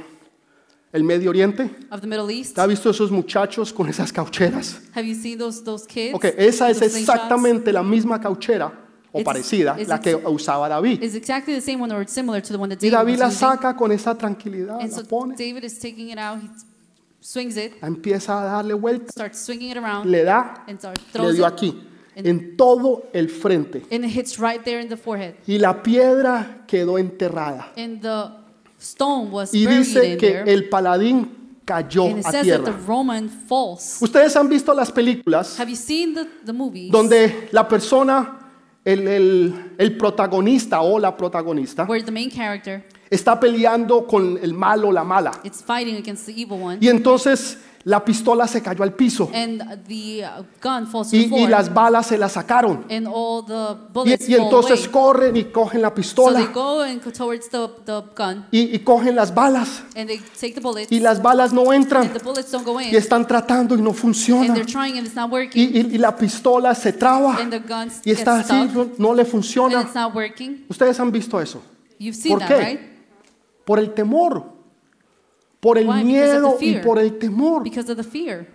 el 0.91 1.03
Medio 1.03 1.29
Oriente? 1.29 1.69
of 1.91 2.01
the 2.01 2.07
Middle 2.07 2.31
East? 2.33 2.57
¿Ha 2.57 2.65
visto 2.65 2.89
esos 2.89 3.11
muchachos 3.11 3.71
con 3.71 3.87
esas 3.87 4.11
caucheras? 4.11 4.79
Have 4.95 5.05
you 5.07 5.13
seen 5.13 5.37
those 5.37 5.63
those 5.63 5.85
kids? 5.85 6.15
Ok, 6.15 6.25
esa 6.37 6.65
with 6.65 6.71
es 6.71 6.79
the 6.79 6.89
slingshots? 6.89 6.99
exactamente 7.15 7.71
la 7.71 7.83
misma 7.83 8.19
cauchera 8.19 8.71
o 9.11 9.19
It's- 9.19 9.25
parecida, 9.25 9.75
it's 9.79 9.89
la 9.89 9.99
que 9.99 10.15
usaba 10.15 10.69
David. 10.69 11.01
Exactly 11.03 11.53
the 11.55 11.61
same 11.61 11.81
one 11.81 11.93
or 11.93 12.01
it's 12.01 12.13
similar 12.13 12.41
to 12.41 12.49
the 12.53 12.57
one 12.57 12.69
that 12.75 12.81
Y 12.83 12.89
David 12.89 12.97
David 13.05 13.11
was 13.23 13.41
la 13.41 13.49
saca 13.49 13.75
con 13.75 13.91
esa 13.91 14.15
tranquilidad, 14.15 14.79
And 14.81 14.91
la 14.91 14.97
so 14.97 15.05
pone. 15.05 15.35
David 15.35 15.63
is 15.63 15.79
taking 15.79 16.09
it 16.09 16.19
out. 16.19 16.39
He 16.41 16.49
swings 17.21 17.57
it, 17.57 17.73
empieza 17.81 18.41
a 18.41 18.45
darle 18.45 18.73
vuelta, 18.75 19.11
starts 19.11 19.39
swinging 19.39 19.71
it 19.71 19.77
around, 19.77 20.09
le 20.09 20.23
da, 20.23 20.63
and 20.67 20.77
starts, 20.79 21.01
le 21.13 21.33
dio 21.33 21.45
it, 21.47 21.53
aquí, 21.53 21.81
en 22.15 22.55
todo 22.55 23.03
el 23.13 23.29
frente. 23.29 23.83
and 23.91 24.05
it 24.05 24.11
hits 24.15 24.37
right 24.39 24.63
there 24.63 24.79
in 24.81 24.87
the 24.89 24.95
forehead. 24.97 25.35
Y 25.47 25.57
la 25.57 25.81
piedra 25.83 26.63
quedó 26.67 26.97
enterrada. 26.97 27.71
And 27.75 28.01
the 28.01 28.31
stone 28.79 29.31
was 29.31 29.53
Y 29.53 29.65
buried 29.65 29.79
dice 29.79 30.13
in 30.13 30.17
que 30.17 30.27
there. 30.31 30.51
el 30.53 30.69
paladín 30.69 31.29
cayó 31.65 32.05
And 32.05 32.19
it 32.19 32.25
a 32.25 32.31
says 32.31 32.47
that 32.47 32.57
the 32.59 32.71
tierra. 32.71 32.85
Roman 32.87 33.29
falls. 33.29 33.97
Ustedes 34.01 34.35
han 34.37 34.47
visto 34.47 34.73
las 34.73 34.91
películas 34.91 35.59
Have 35.59 35.69
you 35.69 35.75
seen 35.75 36.13
the, 36.13 36.25
donde 36.89 37.49
la 37.51 37.67
persona, 37.67 38.48
el, 38.93 39.07
el- 39.07 39.53
el 39.77 39.97
protagonista 39.97 40.81
o 40.81 40.99
la 40.99 41.15
protagonista, 41.15 41.83
where 41.85 42.03
the 42.03 42.11
main 42.11 42.29
character 42.29 42.83
está 43.09 43.39
peleando 43.39 44.05
con 44.07 44.37
el 44.41 44.53
malo, 44.53 44.91
la 44.91 45.03
mala. 45.03 45.31
is 45.43 45.63
fighting 45.63 45.95
against 45.97 46.25
the 46.25 46.31
evil 46.33 46.61
one, 46.61 46.77
Y 46.81 46.87
entonces 46.89 47.57
la 47.85 48.03
pistola 48.03 48.45
se 48.47 48.61
cayó 48.61 48.83
al 48.83 48.93
piso 48.93 49.29
and 49.33 49.61
the 49.87 50.21
uh, 50.23 50.43
gun 50.61 50.85
falls 50.85 51.07
to 51.09 51.11
the 51.11 51.17
y, 51.17 51.25
y 51.25 51.27
floor, 51.29 51.49
las 51.49 51.73
balas 51.73 52.07
se 52.07 52.17
las 52.17 52.33
sacaron. 52.33 52.85
and 52.89 53.07
all 53.07 53.43
the 53.45 53.53
Y, 53.53 53.93
bullets 53.93 54.29
y 54.29 54.33
fall 54.35 54.43
entonces 54.43 54.79
away. 54.81 54.91
corren 54.91 55.37
y 55.37 55.43
cogen 55.45 55.81
la 55.81 55.87
So 55.89 55.93
they 55.95 56.01
pistola 56.03 56.45
go 56.53 56.81
and 56.81 57.01
go 57.03 57.11
towards 57.11 57.49
the, 57.49 57.69
the 57.85 58.01
gun, 58.15 58.45
y, 58.51 58.75
y 58.75 58.79
cogen 58.79 59.15
las 59.15 59.33
balas 59.33 59.83
and 59.95 60.07
they 60.07 60.19
take 60.39 60.53
the 60.55 60.61
bullets, 60.61 60.91
y 60.91 60.99
las 60.99 61.21
balas 61.21 61.53
no 61.53 61.71
entran 61.71 62.03
and 62.07 62.13
the 62.17 62.23
bullets 62.23 62.51
don't 62.51 62.65
go 62.65 62.79
y 62.81 62.89
in, 62.89 62.95
están 62.95 63.25
tratando 63.25 63.75
y 63.75 63.81
no 63.81 63.91
and 63.91 64.55
they're 64.55 64.65
trying 64.65 64.97
and 64.97 65.07
it's 65.07 65.15
not 65.15 65.29
Y, 65.29 65.33
working, 65.33 65.69
y- 65.73 65.95
y 65.95 65.97
la 65.97 66.15
pistola 66.15 66.75
se 66.75 66.93
traba 66.93 67.37
and 67.37 67.51
the 67.51 67.59
gun 67.59 67.87
y 68.03 68.09
gets 68.09 68.19
está 68.19 68.39
así, 68.39 68.69
stuck, 68.69 68.99
no 68.99 69.13
le 69.13 69.21
and 69.21 69.31
funciona. 69.31 69.81
it's 69.81 69.95
not 69.95 70.13
working. 70.13 70.65
Ustedes 70.69 70.99
han 70.99 71.11
visto 71.11 71.39
eso. 71.39 71.61
You've 71.97 72.15
seen 72.15 72.37
¿Por 72.37 72.47
that, 72.47 72.57
qué? 72.57 72.65
right? 72.65 72.79
Por 73.65 73.79
el 73.79 73.93
temor, 73.93 74.58
por 75.59 75.77
el 75.77 75.87
Why? 75.87 76.03
Because 76.03 76.03
of 76.03 76.07
miedo 76.07 76.57
the 76.57 76.65
y 76.65 76.73
fear. 76.73 76.85
por 76.85 76.99
el 76.99 77.17
temor. 77.17 77.63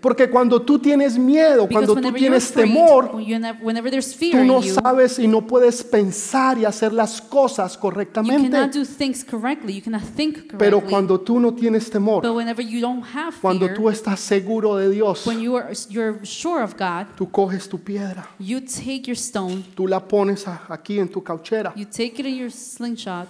Porque 0.01 0.31
cuando 0.31 0.63
tú 0.63 0.79
tienes 0.79 1.19
miedo, 1.19 1.67
Because 1.67 1.87
cuando 1.87 1.95
tú 1.97 2.13
tienes 2.15 2.51
afraid, 2.51 2.67
temor, 2.67 3.11
tú 3.11 4.45
no 4.45 4.63
you, 4.63 4.75
sabes 4.75 5.19
y 5.19 5.29
no 5.29 5.47
puedes 5.47 5.85
pensar 5.85 6.57
y 6.57 6.65
hacer 6.65 6.93
las 6.95 7.21
cosas 7.21 7.77
correctamente. 7.77 8.51
cannot 8.51 8.73
do 8.73 8.85
things 8.85 9.23
correctly. 9.23 9.75
You 9.75 9.83
cannot 9.83 10.03
think 10.17 10.55
Pero 10.59 10.81
cuando 10.81 11.21
tú 11.21 11.39
no 11.39 11.53
tienes 11.53 11.91
temor, 11.91 12.23
cuando 13.41 13.75
tú 13.75 13.91
estás 13.91 14.21
seguro 14.21 14.77
de 14.77 14.89
Dios, 14.89 15.27
when 15.27 15.41
you 15.41 15.57
are 15.57 15.75
you're 15.91 16.25
sure 16.25 16.63
of 16.63 16.75
God, 16.75 17.07
tú 17.17 17.31
coges 17.31 17.69
tu 17.69 17.79
piedra, 17.79 18.27
you 18.39 18.61
take 18.61 19.03
your 19.07 19.17
stone, 19.17 19.63
tú 19.75 19.87
la 19.87 20.01
pones 20.01 20.47
aquí 20.69 20.99
en 20.99 21.09
tu 21.09 21.23
cauchera 21.23 21.73
you 21.77 21.85
take 21.85 22.19
it 22.19 22.27
in 22.27 22.37
your 22.37 22.51
slingshot, 22.51 23.29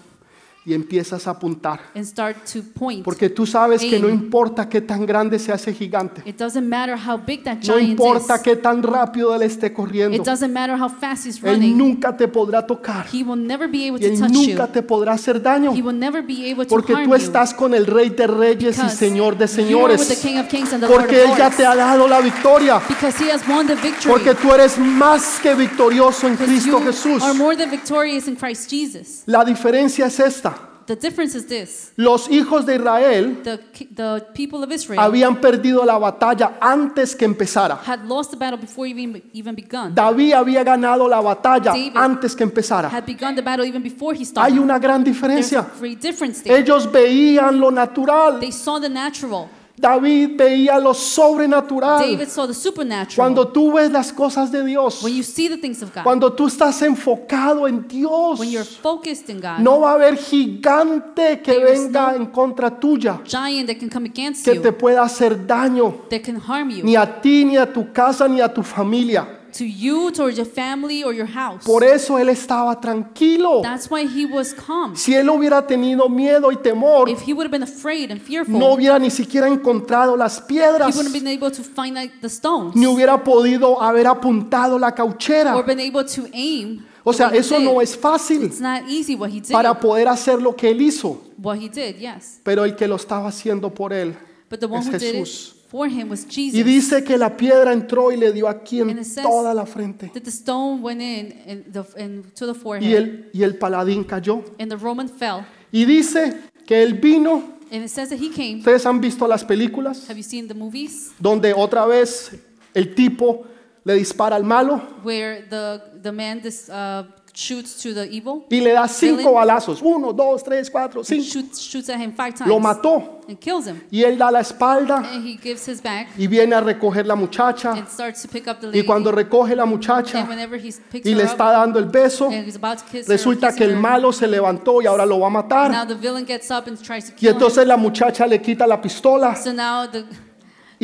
y 0.67 0.73
empiezas 0.73 1.27
a 1.27 1.33
apuntar. 1.33 1.81
and 1.95 2.05
start 2.07 2.37
to 2.51 2.61
point. 2.79 3.05
Porque 3.05 3.29
tú 3.29 3.45
sabes 3.47 3.83
que 3.83 3.99
no 4.01 4.09
importa 4.09 4.69
qué 4.69 4.81
tan 4.81 5.05
grande 5.05 5.39
sea 5.39 5.57
ese 5.57 5.73
gigante, 5.75 6.23
It 6.25 6.39
doesn't 6.39 6.67
matter 6.67 6.97
how 6.97 7.19
big 7.19 7.45
that 7.45 7.59
no 7.67 7.79
importa 7.79 8.37
is. 8.37 8.41
qué 8.43 8.57
tan 8.57 8.83
rápido 8.83 9.35
él 9.35 9.43
esté 9.43 9.73
corriendo, 9.73 10.17
It 10.17 10.25
doesn't 10.25 10.53
matter 10.53 10.77
how 10.81 10.89
fast 10.89 11.27
he's 11.27 11.37
él 11.43 11.55
running. 11.57 11.77
nunca 11.77 12.17
te 12.17 12.29
podrá 12.29 12.67
tocar 12.67 13.07
He 13.13 13.23
will 13.23 13.37
never 13.47 13.69
be 13.69 13.87
able 13.89 13.99
y 13.99 14.09
to 14.09 14.15
él 14.15 14.19
touch 14.19 14.33
you. 14.33 14.49
nunca 14.49 14.67
te 14.69 14.83
podrá 14.83 15.13
hacer 15.13 15.41
daño. 15.43 15.73
He 15.75 15.83
will 15.83 15.99
never 15.99 16.23
be 16.23 16.51
able 16.51 16.65
to 16.65 16.71
Porque 16.71 16.95
harm 16.95 17.05
tú 17.05 17.11
you. 17.11 17.17
estás 17.17 17.53
con 17.53 17.75
el 17.75 17.87
Rey 17.87 18.11
de 18.11 18.27
Reyes 18.27 18.77
y 18.79 18.81
Because 18.81 18.97
Señor 18.97 19.37
de 19.37 19.47
you 19.47 19.79
with 19.79 19.99
the 19.99 20.07
Señores. 20.07 20.19
King 20.23 20.39
of 20.39 20.49
Kings 20.49 20.73
and 20.73 20.83
the 20.83 20.89
Lord 20.89 21.01
Porque 21.03 21.23
of 21.25 21.31
Él 21.33 21.37
ya 21.39 21.51
te 21.51 21.67
ha 21.67 21.75
dado 21.77 22.09
la 22.09 22.21
victoria. 22.21 22.81
Because 22.89 23.23
he 23.23 23.31
has 23.31 23.47
won 23.49 23.67
the 23.67 23.75
victory. 23.75 24.11
Porque 24.11 24.35
tú 24.35 24.53
eres 24.53 24.79
más 24.79 25.39
que 25.43 25.55
victorioso 25.55 26.27
en 26.27 26.35
Because 26.37 26.51
Cristo 26.53 26.79
you 26.81 26.87
Jesús. 26.87 27.23
are 27.23 27.35
more 27.35 27.57
than 27.57 27.71
victorious 27.71 28.27
in 28.29 28.37
Christ 28.37 28.71
Jesus. 28.71 29.23
La 29.27 29.45
diferencia 29.45 30.07
es 30.07 30.19
esta. 30.21 30.54
The 30.87 30.97
difference 30.97 31.35
is 31.35 31.47
this. 31.47 31.93
Los 31.97 32.29
hijos 32.29 32.67
de 32.67 32.75
Israel 32.77 33.43
The, 33.43 33.59
the 33.95 34.27
people 34.35 34.63
of 34.63 34.71
Israel 34.71 34.99
habían 35.01 35.41
perdido 35.41 35.85
la 35.85 35.99
batalla 35.99 36.59
antes 36.61 37.15
que 37.17 37.25
empezara. 37.25 37.79
had 37.87 38.05
lost 38.07 38.31
the 38.33 38.37
battle 38.37 38.59
before 38.59 38.87
even, 38.87 39.23
even 39.33 39.55
begun. 39.55 39.95
David 39.95 40.33
había 40.35 40.63
ganado 40.63 41.09
la 41.09 41.21
batalla 41.21 41.73
David 41.73 41.93
antes 41.97 42.35
que 42.37 42.45
empezara. 42.45 42.89
Had 42.89 43.07
begun 43.07 43.35
the 43.35 43.43
battle 43.43 43.65
even 43.67 43.83
before 43.83 44.15
he 44.15 44.25
started. 44.25 44.53
Hay 44.53 44.59
una 44.59 44.79
gran 44.79 45.03
There's 45.03 45.17
diferencia. 45.17 45.61
a 45.61 45.79
great 45.79 46.01
difference 46.01 46.43
there. 46.43 46.59
Ellos 46.59 46.91
veían 46.91 47.59
lo 47.59 47.71
natural. 47.71 48.39
They 48.41 48.53
saw 48.53 48.79
the 48.81 48.89
natural. 48.89 49.49
David 49.77 50.37
veía 50.37 50.79
lo 50.79 50.95
sobrenatural. 50.95 51.99
David 51.99 52.29
saw 52.29 52.47
the 52.47 52.55
supernatural. 52.55 53.17
Cuando 53.17 53.49
tú 53.49 53.73
ves 53.73 53.91
las 53.91 54.13
cosas 54.13 54.53
de 54.53 54.65
Dios, 54.65 55.03
when 55.03 55.15
you 55.15 55.25
see 55.25 55.49
the 55.49 55.57
things 55.57 55.83
of 55.83 55.93
God, 55.93 56.05
cuando 56.05 56.33
tú 56.33 56.47
estás 56.47 56.81
enfocado 56.83 57.67
en 57.67 57.87
Dios, 57.89 58.39
when 58.39 58.51
you're 58.51 58.65
focused 58.65 59.29
in 59.29 59.41
God, 59.41 59.59
no 59.59 59.81
va 59.81 59.91
a 59.91 59.95
haber 59.95 60.17
gigante 60.17 61.41
que 61.43 61.59
venga 61.59 62.13
no 62.13 62.17
en 62.17 62.27
contra 62.27 62.71
tuya, 62.71 63.21
giant 63.25 63.67
that 63.67 63.77
can 63.77 63.89
come 63.89 64.09
against 64.09 64.45
que 64.45 64.55
you, 64.55 64.63
te 64.63 64.71
pueda 64.71 65.03
hacer 65.03 65.45
daño, 65.45 66.03
that 66.09 66.23
can 66.23 66.37
harm 66.37 66.71
you, 66.71 66.85
ni 66.85 66.95
a 66.95 67.21
ti, 67.21 67.45
ni 67.45 67.57
a 67.57 67.67
tu 67.67 67.93
casa, 67.93 68.29
ni 68.29 68.41
a 68.41 68.49
tu 68.49 68.63
familia. 68.63 69.41
To 69.57 69.65
you, 69.65 70.11
towards 70.11 70.37
your 70.37 70.47
family 70.47 71.05
or 71.05 71.15
your 71.15 71.29
house. 71.29 71.65
Por 71.65 71.85
eso 71.85 72.19
él 72.19 72.29
estaba 72.29 72.81
tranquilo. 72.81 73.63
That's 73.63 73.91
why 73.91 74.07
he 74.07 74.27
was 74.27 74.53
calm. 74.53 74.97
Si 74.97 75.15
él 75.15 75.29
hubiera 75.31 75.67
tenido 75.67 76.09
miedo 76.09 76.51
y 76.51 76.57
temor, 76.57 77.09
If 77.09 77.21
he 77.27 77.33
would 77.33 77.47
have 77.47 77.53
been 77.53 77.63
afraid 77.63 78.11
and 78.11 78.21
fearful, 78.21 78.59
no 78.59 78.75
hubiera 78.75 78.99
ni 78.99 79.11
siquiera 79.11 79.47
encontrado 79.49 80.17
las 80.17 80.39
he 80.39 80.47
piedras, 80.47 80.97
wouldn't 80.97 81.15
have 81.15 81.25
been 81.25 81.29
able 81.29 81.51
to 81.51 81.63
find 81.63 81.95
like, 81.95 82.21
the 82.21 82.29
stones 82.29 82.75
ni 82.75 82.87
hubiera 82.87 83.23
podido 83.23 83.81
haber 83.81 84.07
apuntado 84.07 84.79
la 84.79 84.89
or 84.89 84.95
cauchera. 84.95 85.63
been 85.63 85.81
able 85.81 86.05
to 86.05 86.27
aim. 86.33 86.85
O 87.05 87.13
sea, 87.13 87.31
he 87.33 87.39
eso 87.39 87.61
no 87.61 87.81
es 87.81 87.97
fácil 87.97 88.45
It's 88.45 88.61
not 88.61 88.89
easy 88.89 89.15
what 89.15 89.31
he 89.31 89.41
did. 89.41 89.53
para 89.53 89.79
poder 89.79 90.09
hacer 90.09 90.41
lo 90.41 90.57
que 90.57 90.71
él 90.71 90.81
hizo. 90.83 91.21
what 91.39 91.59
he 91.59 91.69
did, 91.69 91.97
yes. 91.99 92.41
Pero 92.43 92.65
el 92.65 92.75
que 92.75 92.89
lo 92.89 92.97
estaba 92.97 93.29
haciendo 93.29 93.73
por 93.73 93.93
él 93.93 94.17
es 94.51 94.91
Jesús. 94.91 95.57
Him 95.83 96.09
was 96.11 96.25
Jesus. 96.29 96.55
Y 96.55 96.63
dice 96.63 97.03
que 97.03 97.19
la 97.19 97.37
piedra 97.37 97.73
entró 97.73 98.13
y 98.13 98.17
le 98.17 98.33
dio 98.33 98.49
aquí 98.49 98.81
en 98.81 99.03
toda 99.23 99.53
la 99.53 99.67
frente. 99.67 100.11
that 100.15 100.23
the 100.23 100.31
stone 100.31 100.81
went 100.83 101.01
in, 101.01 101.33
in 101.47 101.65
the, 101.73 101.85
in, 101.97 102.23
to 102.35 102.47
the 102.47 102.55
forehead, 102.55 102.89
Y 102.89 102.95
el, 102.95 103.31
y 103.33 103.43
el 103.43 103.57
paladín 103.57 104.05
cayó. 104.05 104.45
and 104.59 104.71
the 104.71 104.77
Roman 104.77 105.09
fell. 105.09 105.45
Y 105.73 105.85
dice 105.85 106.37
que 106.67 106.83
él 106.83 106.95
vino. 106.95 107.43
And 107.73 107.83
it 107.83 107.89
says 107.91 108.11
that 108.11 108.21
he 108.21 108.31
came. 108.31 108.59
Ustedes 108.59 108.87
han 108.87 109.01
visto 109.01 109.27
las 109.27 109.43
películas 109.45 110.09
Have 110.09 110.17
you 110.17 110.23
seen 110.23 110.47
the 110.47 110.55
movies 110.55 111.11
donde 111.19 111.53
otra 111.53 111.87
vez 111.87 112.31
el 112.73 112.95
tipo 112.95 113.45
le 113.85 113.95
dispara 113.95 114.37
al 114.37 114.45
malo 114.45 114.81
where 115.03 115.43
the 115.51 115.81
the 116.01 116.13
man 116.13 116.41
this, 116.41 116.69
uh, 116.69 117.03
shoots 117.35 117.83
to 117.83 117.93
the 117.93 118.07
evil, 118.11 118.45
y 118.49 118.61
le 118.61 118.73
da 118.73 118.87
cinco 118.87 119.17
Villain. 119.17 119.35
balazos. 119.35 119.83
Uno, 119.83 120.13
dos, 120.13 120.43
tres, 120.45 120.71
cuatro, 120.71 121.01
and 121.01 121.07
cinco. 121.07 121.25
shoots 121.25 121.59
shoots 121.61 121.89
at 121.91 122.01
him 122.01 122.13
five 122.15 122.35
times, 122.35 122.49
Lo 122.49 122.61
mató. 122.61 123.21
and 123.29 123.39
kills 123.41 123.67
him. 123.67 123.81
Y 123.91 124.03
él 124.05 124.17
da 124.19 124.31
la 124.31 124.41
espalda 124.41 124.99
And 124.99 125.27
he 125.27 125.37
gives 125.37 125.67
his 125.69 125.83
back 125.83 126.09
y 126.17 126.27
viene 126.27 126.55
a 126.55 126.61
recoger 126.61 127.07
la 127.07 127.17
muchacha. 127.17 127.73
and 127.73 127.89
starts 127.89 128.23
to 128.23 128.29
pick 128.29 128.47
up 128.47 128.61
the 128.61 128.69
Y 128.69 128.73
lady. 128.73 128.87
cuando 128.87 129.11
recoge 129.11 129.57
la 129.57 129.65
and 129.65 129.73
muchacha 129.73 130.25
whenever 130.29 130.57
he 130.59 130.73
picks 130.91 131.07
y 131.07 131.11
her 131.13 131.17
le 131.17 131.25
up, 131.25 131.31
está 131.31 131.51
dando 131.51 131.79
el 131.79 131.87
beso, 131.87 132.27
and 132.27 132.47
he's 132.47 132.57
about 132.57 132.79
to 132.79 132.85
kiss 132.91 133.09
resulta 133.09 133.53
que 133.55 133.65
el 133.65 133.73
her, 133.73 133.77
malo 133.81 134.13
se 134.13 134.27
levantó 134.29 134.81
y 134.81 134.87
ahora 134.87 135.05
lo 135.05 135.19
va 135.19 135.27
a 135.27 135.31
now 135.31 135.43
matar. 135.43 135.89
the 135.89 135.95
villain 135.97 136.25
gets 136.25 136.51
up 136.51 136.69
and 136.69 136.81
tries 136.83 137.07
to 137.07 137.13
Y 137.13 137.17
kill 137.17 137.29
him. 137.31 137.35
entonces 137.37 137.67
la 137.67 137.77
muchacha 137.77 138.27
le 138.27 138.41
quita 138.41 138.67
la 138.67 138.81
pistola 138.81 139.35
So 139.35 139.53
now 139.53 139.87
the 139.91 140.05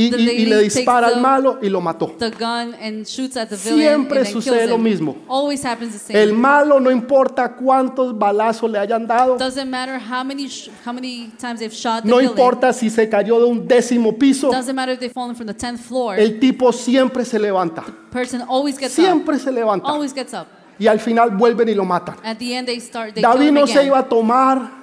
y, 0.06 0.10
the 0.10 0.16
y- 0.22 0.30
y 0.42 0.46
le 0.46 0.58
dispara 0.62 1.08
al 1.08 1.20
malo 1.20 1.58
y 1.62 1.68
lo 1.68 1.80
mató. 1.80 2.14
the 2.18 2.30
gun 2.30 2.74
and 2.80 3.06
shoots 3.06 3.36
at 3.36 3.48
the 3.48 3.56
villain 3.56 3.78
Siempre 3.78 4.24
sucede 4.24 4.66
lo 4.66 4.78
mismo. 4.78 5.16
Always 5.28 5.64
happens 5.64 5.92
the 5.92 5.98
same. 5.98 6.18
El 6.22 6.32
malo 6.32 6.80
no 6.80 6.90
importa 6.90 7.54
cuántos 7.56 8.16
balazos 8.18 8.70
le 8.70 8.78
hayan 8.78 9.06
dado, 9.06 9.36
Doesn't 9.36 9.68
matter 9.70 9.98
how 10.00 10.24
many 10.24 10.48
sh- 10.48 10.70
how 10.84 10.92
many 10.92 11.30
times 11.38 11.60
they've 11.60 11.74
shot 11.74 12.02
the 12.02 12.08
no 12.08 12.20
importa 12.20 12.72
si 12.72 12.90
se 12.90 13.08
cayó 13.08 13.38
de 13.38 13.46
un 13.46 13.66
décimo 13.66 14.16
piso, 14.18 14.50
Doesn't 14.50 14.74
matter 14.74 14.94
if 14.94 15.00
they've 15.00 15.12
fallen 15.12 15.34
from 15.36 15.46
the 15.46 15.54
tenth 15.54 15.80
floor. 15.80 16.18
el 16.18 16.38
tipo 16.40 16.72
siempre 16.72 17.24
se 17.24 17.38
levanta. 17.38 17.84
Siempre 18.88 19.38
se 19.38 19.52
levanta. 19.52 19.92
Y 20.78 20.86
al 20.86 20.98
final 20.98 21.30
vuelven 21.36 21.68
y 21.68 21.74
lo 21.74 21.84
matan. 21.84 22.16
David 22.22 23.50
no 23.52 23.66
se 23.66 23.84
iba 23.84 23.98
a 23.98 24.08
tomar 24.08 24.79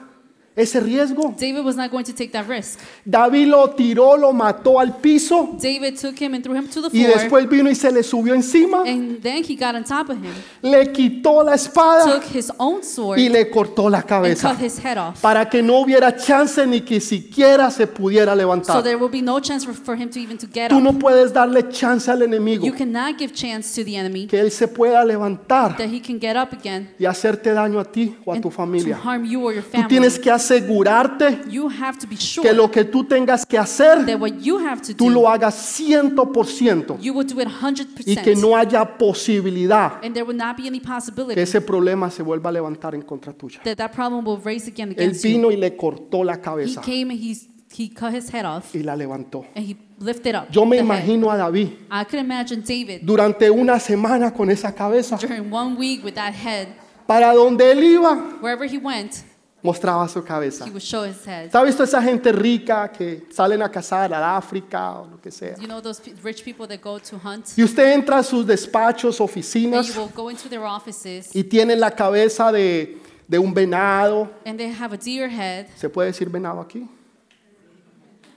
ese 0.58 0.80
riesgo. 0.82 1.34
David 1.40 1.64
was 1.64 1.76
not 1.78 1.90
going 1.92 2.04
to 2.04 2.14
take 2.14 2.32
that 2.32 2.48
risk. 2.50 2.80
David 3.06 3.48
lo 3.48 3.70
tiró, 3.70 4.18
lo 4.18 4.34
mató 4.34 4.80
al 4.80 4.98
piso 4.98 5.56
David 5.62 5.96
took 5.98 6.20
him 6.20 6.34
and 6.34 6.44
threw 6.44 6.56
him 6.56 6.68
to 6.68 6.82
the 6.82 6.90
y 6.92 7.04
floor. 7.06 7.18
después 7.20 7.48
vino 7.50 7.70
y 7.70 7.76
se 7.76 7.92
le 7.92 8.04
subió 8.04 8.34
encima, 8.34 8.82
and 8.86 9.22
then 9.22 9.44
he 9.44 9.56
got 9.56 9.76
on 9.76 9.84
top 9.84 10.10
of 10.10 10.18
him, 10.18 10.34
le 10.62 10.92
quitó 10.92 11.44
la 11.44 11.54
espada 11.54 12.06
took 12.20 12.24
his 12.36 12.52
own 12.58 12.84
sword, 12.84 13.20
y 13.20 13.30
le 13.30 13.50
cortó 13.50 13.90
la 13.90 14.00
and 14.00 14.08
cabeza 14.08 14.50
cut 14.56 14.60
his 14.66 14.84
head 14.84 14.98
off. 14.98 15.22
para 15.22 15.48
que 15.50 15.62
no 15.62 15.80
hubiera 15.80 16.16
chance 16.18 16.66
ni 16.66 16.82
que 16.82 17.00
siquiera 17.00 17.70
se 17.72 17.86
pudiera 17.88 18.32
So 18.34 18.38
levantar. 18.38 18.84
there 18.84 18.98
will 18.98 19.12
be 19.12 19.22
no 19.22 19.40
chance 19.40 19.64
for, 19.66 19.96
him 19.96 20.10
to 20.10 20.20
even 20.20 20.38
to 20.38 20.48
get 20.48 20.70
Tú 20.72 20.78
up. 20.78 20.84
no 20.84 20.94
puedes 20.94 21.32
darle 21.32 21.70
chance 21.70 22.10
al 22.10 22.22
enemigo 22.24 22.66
You 22.66 22.74
cannot 22.74 23.18
give 23.20 23.32
chance 23.34 23.76
to 23.80 23.86
the 23.86 23.96
enemy 23.96 24.26
que 24.28 24.40
él 24.40 24.50
se 24.52 24.68
pueda 24.68 25.06
levantar 25.06 25.78
that 25.78 25.88
he 25.90 26.02
can 26.02 26.20
get 26.20 26.36
up 26.36 26.52
again 26.52 26.90
y 27.00 27.06
hacerte 27.06 27.54
daño 27.54 27.80
a 27.80 27.86
ti 27.86 28.16
o 28.26 28.32
a 28.32 28.36
and 28.36 28.42
tu 28.44 28.50
to 28.50 28.56
familia. 28.56 28.98
harm 28.98 29.24
you 29.24 29.42
or 29.44 29.54
your 29.54 29.64
Tú 29.64 29.72
family. 29.72 29.88
tienes 29.90 30.18
que 30.18 30.32
asegurarte 30.52 31.40
you 31.50 31.70
have 31.70 31.98
to 32.00 32.08
be 32.08 32.16
sure 32.16 32.48
que 32.48 32.54
lo 32.56 32.70
que 32.70 32.84
tú 32.86 33.04
tengas 33.04 33.46
que 33.46 33.58
hacer, 33.58 34.06
that 34.06 34.20
what 34.20 34.34
you 34.42 34.58
have 34.60 34.82
to 34.82 34.94
tú 34.94 35.06
do, 35.06 35.10
lo 35.22 35.30
hagas 35.30 35.56
100% 35.80 37.00
you 37.02 37.14
will 37.14 37.26
do 37.28 37.40
it 37.42 37.48
100%. 37.48 38.04
y 38.06 38.16
que 38.18 38.36
no 38.36 38.56
haya 38.56 38.86
posibilidad 38.98 39.94
and 40.04 40.14
there 40.14 40.24
will 40.24 40.36
not 40.38 40.56
be 40.58 40.68
any 40.68 40.80
possibility 40.80 41.36
que 41.36 41.42
ese 41.44 41.62
problema 41.62 42.10
se 42.10 42.24
vuelva 42.24 42.50
a 42.50 42.54
levantar 42.54 42.96
en 42.96 43.02
contra 43.02 43.34
tuya. 43.34 43.60
that 43.64 43.78
that 43.78 43.92
problem 43.92 44.26
will 44.26 44.40
raise 44.44 44.68
again 44.68 44.94
Él 44.98 45.12
vino 45.12 45.52
y 45.52 45.58
le 45.58 45.76
cortó 45.76 46.24
la 46.24 46.34
He 46.36 46.42
cabeza. 46.42 46.82
came 46.82 47.12
and 47.12 47.20
he 47.20 47.90
cut 47.90 48.14
his 48.14 48.34
head 48.34 48.46
off 48.46 48.74
y 48.76 48.82
la 48.84 48.96
levantó. 48.96 49.46
and 49.56 49.66
he 49.66 49.76
lifted 50.00 50.36
up. 50.36 50.50
Yo 50.52 50.66
me 50.66 50.78
head. 50.78 50.84
imagino 50.86 51.32
a 51.32 51.38
David 51.38 51.70
I 51.92 52.04
could 52.06 52.20
imagine 52.24 52.62
David 52.62 53.02
durante 53.04 53.50
una 53.50 53.80
semana 53.80 54.32
con 54.34 54.50
esa 54.50 54.74
cabeza. 54.74 55.18
during 55.18 55.52
one 55.52 55.76
week 55.78 56.04
with 56.04 56.14
that 56.16 56.34
head. 56.34 56.68
Para 57.06 57.34
donde 57.34 57.72
él 57.72 57.84
iba, 57.84 58.38
Wherever 58.42 58.66
he 58.70 58.78
went, 58.78 59.24
mostraba 59.64 60.08
su 60.08 60.24
cabeza. 60.24 60.66
he 60.66 60.70
would 60.70 60.82
show 60.82 61.04
his 61.04 61.26
head. 61.28 61.50
¿Has 61.54 61.66
visto 61.66 61.84
esa 61.84 62.02
gente 62.02 62.32
rica 62.32 62.92
que 62.92 63.26
salen 63.32 63.62
a 63.62 63.70
cazar 63.70 64.14
al 64.14 64.24
África 64.24 65.00
o 65.00 65.08
lo 65.08 65.20
que 65.22 65.32
sea? 65.32 65.56
You 65.58 65.66
know 65.68 65.82
those 65.82 66.00
pe- 66.02 66.14
rich 66.24 66.44
people 66.44 66.68
that 66.68 66.82
go 66.82 67.00
to 67.00 67.18
hunt? 67.18 67.48
Y 67.58 67.64
usted 67.64 67.94
entra 67.94 68.20
a 68.20 68.24
sus 68.24 68.46
despachos, 68.46 69.20
And 69.20 69.30
oficinas 69.30 69.88
you 69.88 70.02
will 70.02 70.12
go 70.14 70.30
into 70.30 70.48
their 70.48 70.62
offices 70.64 71.36
y 71.36 71.44
tienen 71.44 71.80
la 71.80 71.92
cabeza 71.92 72.52
de, 72.52 72.98
de 73.28 73.40
un 73.40 73.54
venado. 73.54 74.30
and 74.46 74.58
they 74.58 74.72
have 74.72 74.94
a 74.94 74.98
deer 74.98 75.30
head. 75.30 75.66
¿Se 75.76 75.90
puede 75.90 76.10
decir 76.12 76.30
venado 76.30 76.62
aquí? 76.62 76.88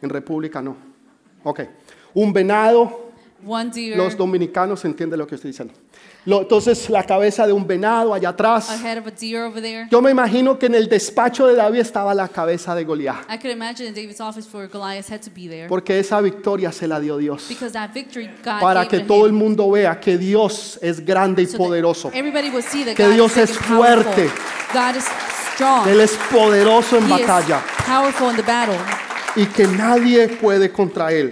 En 0.03 0.09
República 0.09 0.62
no. 0.62 0.77
Ok. 1.45 1.61
Un 2.14 2.33
venado, 2.33 3.11
One 3.47 3.71
deer, 3.71 3.97
los 3.97 4.16
dominicanos 4.16 4.85
entienden 4.85 5.18
lo 5.18 5.27
que 5.27 5.35
estoy 5.37 5.51
diciendo. 5.51 5.75
Lo- 6.27 6.43
entonces 6.43 6.91
la 6.91 7.03
cabeza 7.05 7.47
de 7.47 7.53
un 7.53 7.66
venado 7.66 8.12
allá 8.12 8.29
atrás. 8.31 8.68
Yo 9.91 10.03
me 10.03 10.11
imagino 10.11 10.59
que 10.59 10.66
en 10.66 10.75
el 10.75 10.87
despacho 10.89 11.47
de 11.47 11.55
David 11.55 11.81
estaba 11.81 12.12
la 12.14 12.29
cabeza 12.29 12.75
de 12.75 12.85
Goliat. 12.85 13.25
Porque 15.68 15.99
esa 15.99 16.21
victoria 16.21 16.73
se 16.73 16.87
la 16.87 17.01
dio 17.01 17.16
Dios. 17.16 17.47
Para 18.61 18.87
que 18.89 18.99
to 19.01 19.07
todo 19.07 19.27
el 19.27 19.33
mundo 19.33 19.71
vea 19.71 19.99
que 19.99 20.18
Dios 20.18 20.79
es 20.83 21.05
grande 21.05 21.43
y 21.43 21.47
poderoso. 21.57 22.11
Que 22.95 23.09
Dios 23.14 23.37
es 23.39 23.57
fuerte. 23.59 24.31
Él 25.89 26.01
es 26.01 26.12
poderoso 26.31 26.97
en 26.97 27.05
batalla 27.27 27.61
y 29.37 29.47
que 29.47 29.66
nadie 29.66 30.29
puede 30.29 30.71
contra 30.71 31.12
él. 31.12 31.31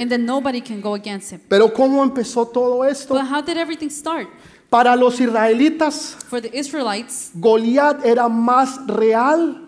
Pero 1.48 1.72
¿cómo 1.72 2.02
empezó 2.02 2.46
todo 2.46 2.84
esto? 2.84 3.14
Para 4.70 4.94
los 4.96 5.18
israelitas, 5.20 6.16
For 6.28 6.40
the 6.42 6.50
Israelites, 6.52 7.30
Goliat 7.34 8.04
era 8.04 8.28
más 8.28 8.78
real 8.86 9.66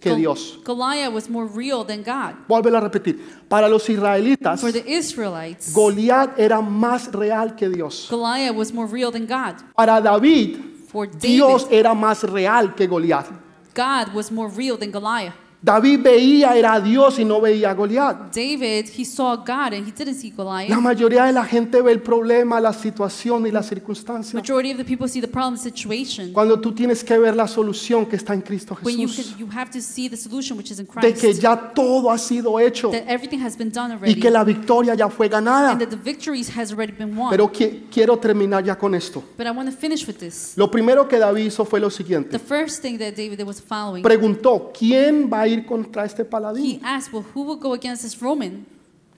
que 0.00 0.10
Gol- 0.10 0.18
Dios. 0.18 0.58
Goliath 0.64 1.12
was 1.12 1.28
more 1.30 1.46
real 1.46 1.84
than 1.84 2.02
God. 2.02 2.34
Vuelvo 2.48 2.76
a 2.76 2.80
repetir. 2.80 3.20
Para 3.48 3.68
los 3.68 3.88
israelitas, 3.88 4.60
For 4.60 4.72
the 4.72 4.82
Israelites, 4.86 5.72
Goliat 5.72 6.36
era 6.38 6.60
más 6.60 7.12
real 7.12 7.54
que 7.54 7.68
Dios. 7.68 8.08
Goliath 8.10 8.56
was 8.56 8.72
more 8.72 8.88
real 8.88 9.12
than 9.12 9.26
God. 9.26 9.56
Para 9.76 10.00
David, 10.00 10.58
For 10.88 11.06
David, 11.06 11.20
Dios 11.20 11.66
era 11.70 11.94
más 11.94 12.24
real 12.24 12.74
que 12.74 12.88
Goliat. 12.88 13.26
God 13.72 14.12
was 14.14 14.32
more 14.32 14.48
real 14.50 14.76
than 14.76 14.90
Goliath. 14.90 15.34
David 15.62 16.00
veía 16.02 16.56
era 16.56 16.72
a 16.72 16.80
Dios 16.80 17.18
y 17.18 17.24
no 17.24 17.38
veía 17.38 17.70
a 17.70 17.74
Goliat. 17.74 18.34
David, 18.34 18.86
he 18.96 19.04
saw 19.04 19.36
God 19.36 19.74
and 19.74 19.86
he 19.86 19.92
didn't 19.92 20.14
see 20.14 20.30
Goliath. 20.30 20.70
La 20.70 20.80
mayoría 20.80 21.24
de 21.26 21.32
la 21.34 21.44
gente 21.44 21.82
ve 21.82 21.92
el 21.92 22.00
problema, 22.00 22.58
la 22.60 22.72
situación 22.72 23.46
y 23.46 23.50
la 23.50 23.62
circunstancia. 23.62 24.40
Majority 24.40 24.70
of 24.72 24.78
the 24.78 24.84
people 24.84 25.06
see 25.06 25.20
the 25.20 25.28
problem 25.28 25.58
situation 25.58 26.32
Cuando 26.32 26.58
tú 26.58 26.72
tienes 26.72 27.04
que 27.04 27.18
ver 27.18 27.36
la 27.36 27.46
solución 27.46 28.06
que 28.06 28.16
está 28.16 28.32
en 28.32 28.40
Cristo 28.40 28.74
when 28.82 28.96
you 28.98 29.06
Jesús. 29.06 29.32
can, 29.32 29.38
you 29.38 29.48
have 29.52 29.70
to 29.70 29.82
see 29.82 30.08
the 30.08 30.16
solution 30.16 30.56
which 30.56 30.70
is 30.70 30.78
in 30.78 30.86
De 30.86 31.12
que 31.12 31.20
Christ. 31.28 31.42
ya 31.42 31.54
todo 31.74 32.10
ha 32.10 32.16
sido 32.16 32.58
hecho 32.58 32.90
That 32.90 33.04
everything 33.06 33.40
has 33.44 33.54
been 33.58 33.70
done 33.70 33.90
y 33.92 33.96
already. 33.96 34.14
que 34.20 34.30
la 34.30 34.42
victoria 34.44 34.94
ya 34.94 35.10
fue 35.10 35.28
ganada. 35.28 35.72
And 35.72 35.80
that 35.82 35.90
the 35.90 35.96
victories 35.96 36.48
has 36.56 36.72
already 36.72 36.92
been 36.92 37.14
won. 37.14 37.28
Pero 37.28 37.48
qui- 37.52 37.84
quiero 37.92 38.16
terminar 38.18 38.64
ya 38.64 38.78
con 38.78 38.94
esto. 38.94 39.22
But 39.36 39.46
I 39.46 39.50
want 39.50 39.68
to 39.70 39.76
finish 39.76 40.06
with 40.08 40.16
this. 40.16 40.54
Lo 40.56 40.70
primero 40.70 41.06
que 41.06 41.18
David 41.18 41.44
hizo 41.44 41.66
fue 41.66 41.80
lo 41.80 41.90
The 41.90 41.96
siguiente. 41.96 42.38
first 42.38 42.80
thing 42.80 42.96
that 42.98 43.12
David 43.14 43.42
was 43.44 43.60
following, 43.60 44.02
Preguntó, 44.02 44.72
¿quién 44.72 45.28
va 45.30 45.42
a 45.42 45.49
ir 45.50 45.66
contra 45.66 46.04
este 46.04 46.22
he 46.22 46.24
paladín? 46.28 46.80
asked, 46.84 47.12
well, 47.12 47.24
who 47.34 47.42
will 47.42 47.58
go 47.58 47.72
against 47.74 48.02
this 48.02 48.20
Roman? 48.20 48.64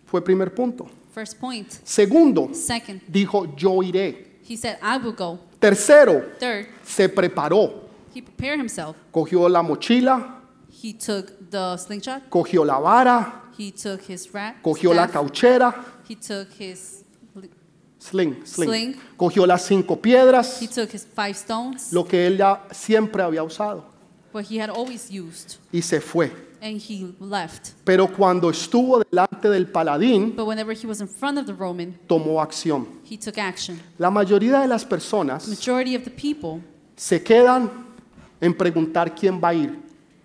Fue 0.07 0.21
primer 0.21 0.53
punto. 0.55 0.89
First 1.15 1.39
point. 1.39 1.71
Segundo, 1.85 2.51
Second, 2.55 3.01
dijo, 3.07 3.55
yo 3.57 3.83
iré. 3.83 4.27
he 4.49 4.57
said, 4.57 4.79
I 4.83 4.97
will 4.99 5.13
go. 5.15 5.39
Tercero, 5.61 6.23
Third, 6.41 6.67
se 6.83 7.09
preparó. 7.09 7.73
he 8.15 8.21
prepared 8.23 8.59
himself. 8.59 8.97
Cogió 9.13 9.49
la 9.49 9.63
mochila, 9.63 10.39
He 10.83 10.93
took 10.95 11.33
the 11.51 11.77
slingshot. 11.79 12.29
cogió 12.31 12.65
la 12.65 12.79
vara, 12.79 13.43
He 13.59 13.71
took 13.73 14.01
his 14.09 14.29
rat. 14.33 14.57
cogió 14.63 14.93
la 14.95 15.05
staff, 15.05 15.13
cauchera, 15.13 15.75
He 16.09 16.17
took 16.17 16.49
his. 16.59 17.05
sling, 17.99 18.45
sling. 18.45 18.69
Sling. 18.69 18.97
Cogió 19.17 19.47
las 19.47 19.63
cinco 19.67 19.97
piedras, 20.01 20.61
He 20.61 20.67
took 20.67 20.91
his 20.93 21.05
five 21.07 21.35
stones, 21.35 21.93
lo 21.93 22.05
que 22.05 22.27
él 22.27 22.37
ya 22.39 22.65
siempre 22.73 23.23
había 23.23 23.45
usado, 23.45 23.85
what 24.33 24.45
he 24.51 24.59
had 24.61 24.71
always 24.71 25.11
used, 25.11 25.57
y 25.73 25.81
se 25.81 26.01
fue. 26.01 26.31
and 26.61 26.77
he 26.81 27.13
left. 27.19 27.73
Pero 27.85 28.07
cuando 28.07 28.49
estuvo 28.51 29.03
delante 29.03 29.49
del 29.49 29.67
paladín, 29.67 30.35
But 30.37 30.47
whenever 30.47 30.73
he 30.73 30.87
was 30.87 31.01
in 31.01 31.09
front 31.09 31.39
of 31.39 31.47
the 31.47 31.53
Roman, 31.55 31.99
tomó 32.07 32.41
acción. 32.41 32.87
he 33.05 33.17
took 33.19 33.37
action. 33.39 33.81
La 33.99 34.11
mayoría 34.11 34.61
de 34.61 34.69
las 34.69 34.85
personas 34.85 35.49
Majority 35.49 35.97
of 35.97 36.05
the 36.05 36.11
people, 36.11 36.63
se 36.97 37.21
quedan 37.23 37.69
en 38.41 38.55
preguntar 38.55 39.15
quién 39.15 39.41
va 39.43 39.49
a 39.49 39.55
ir, 39.55 39.79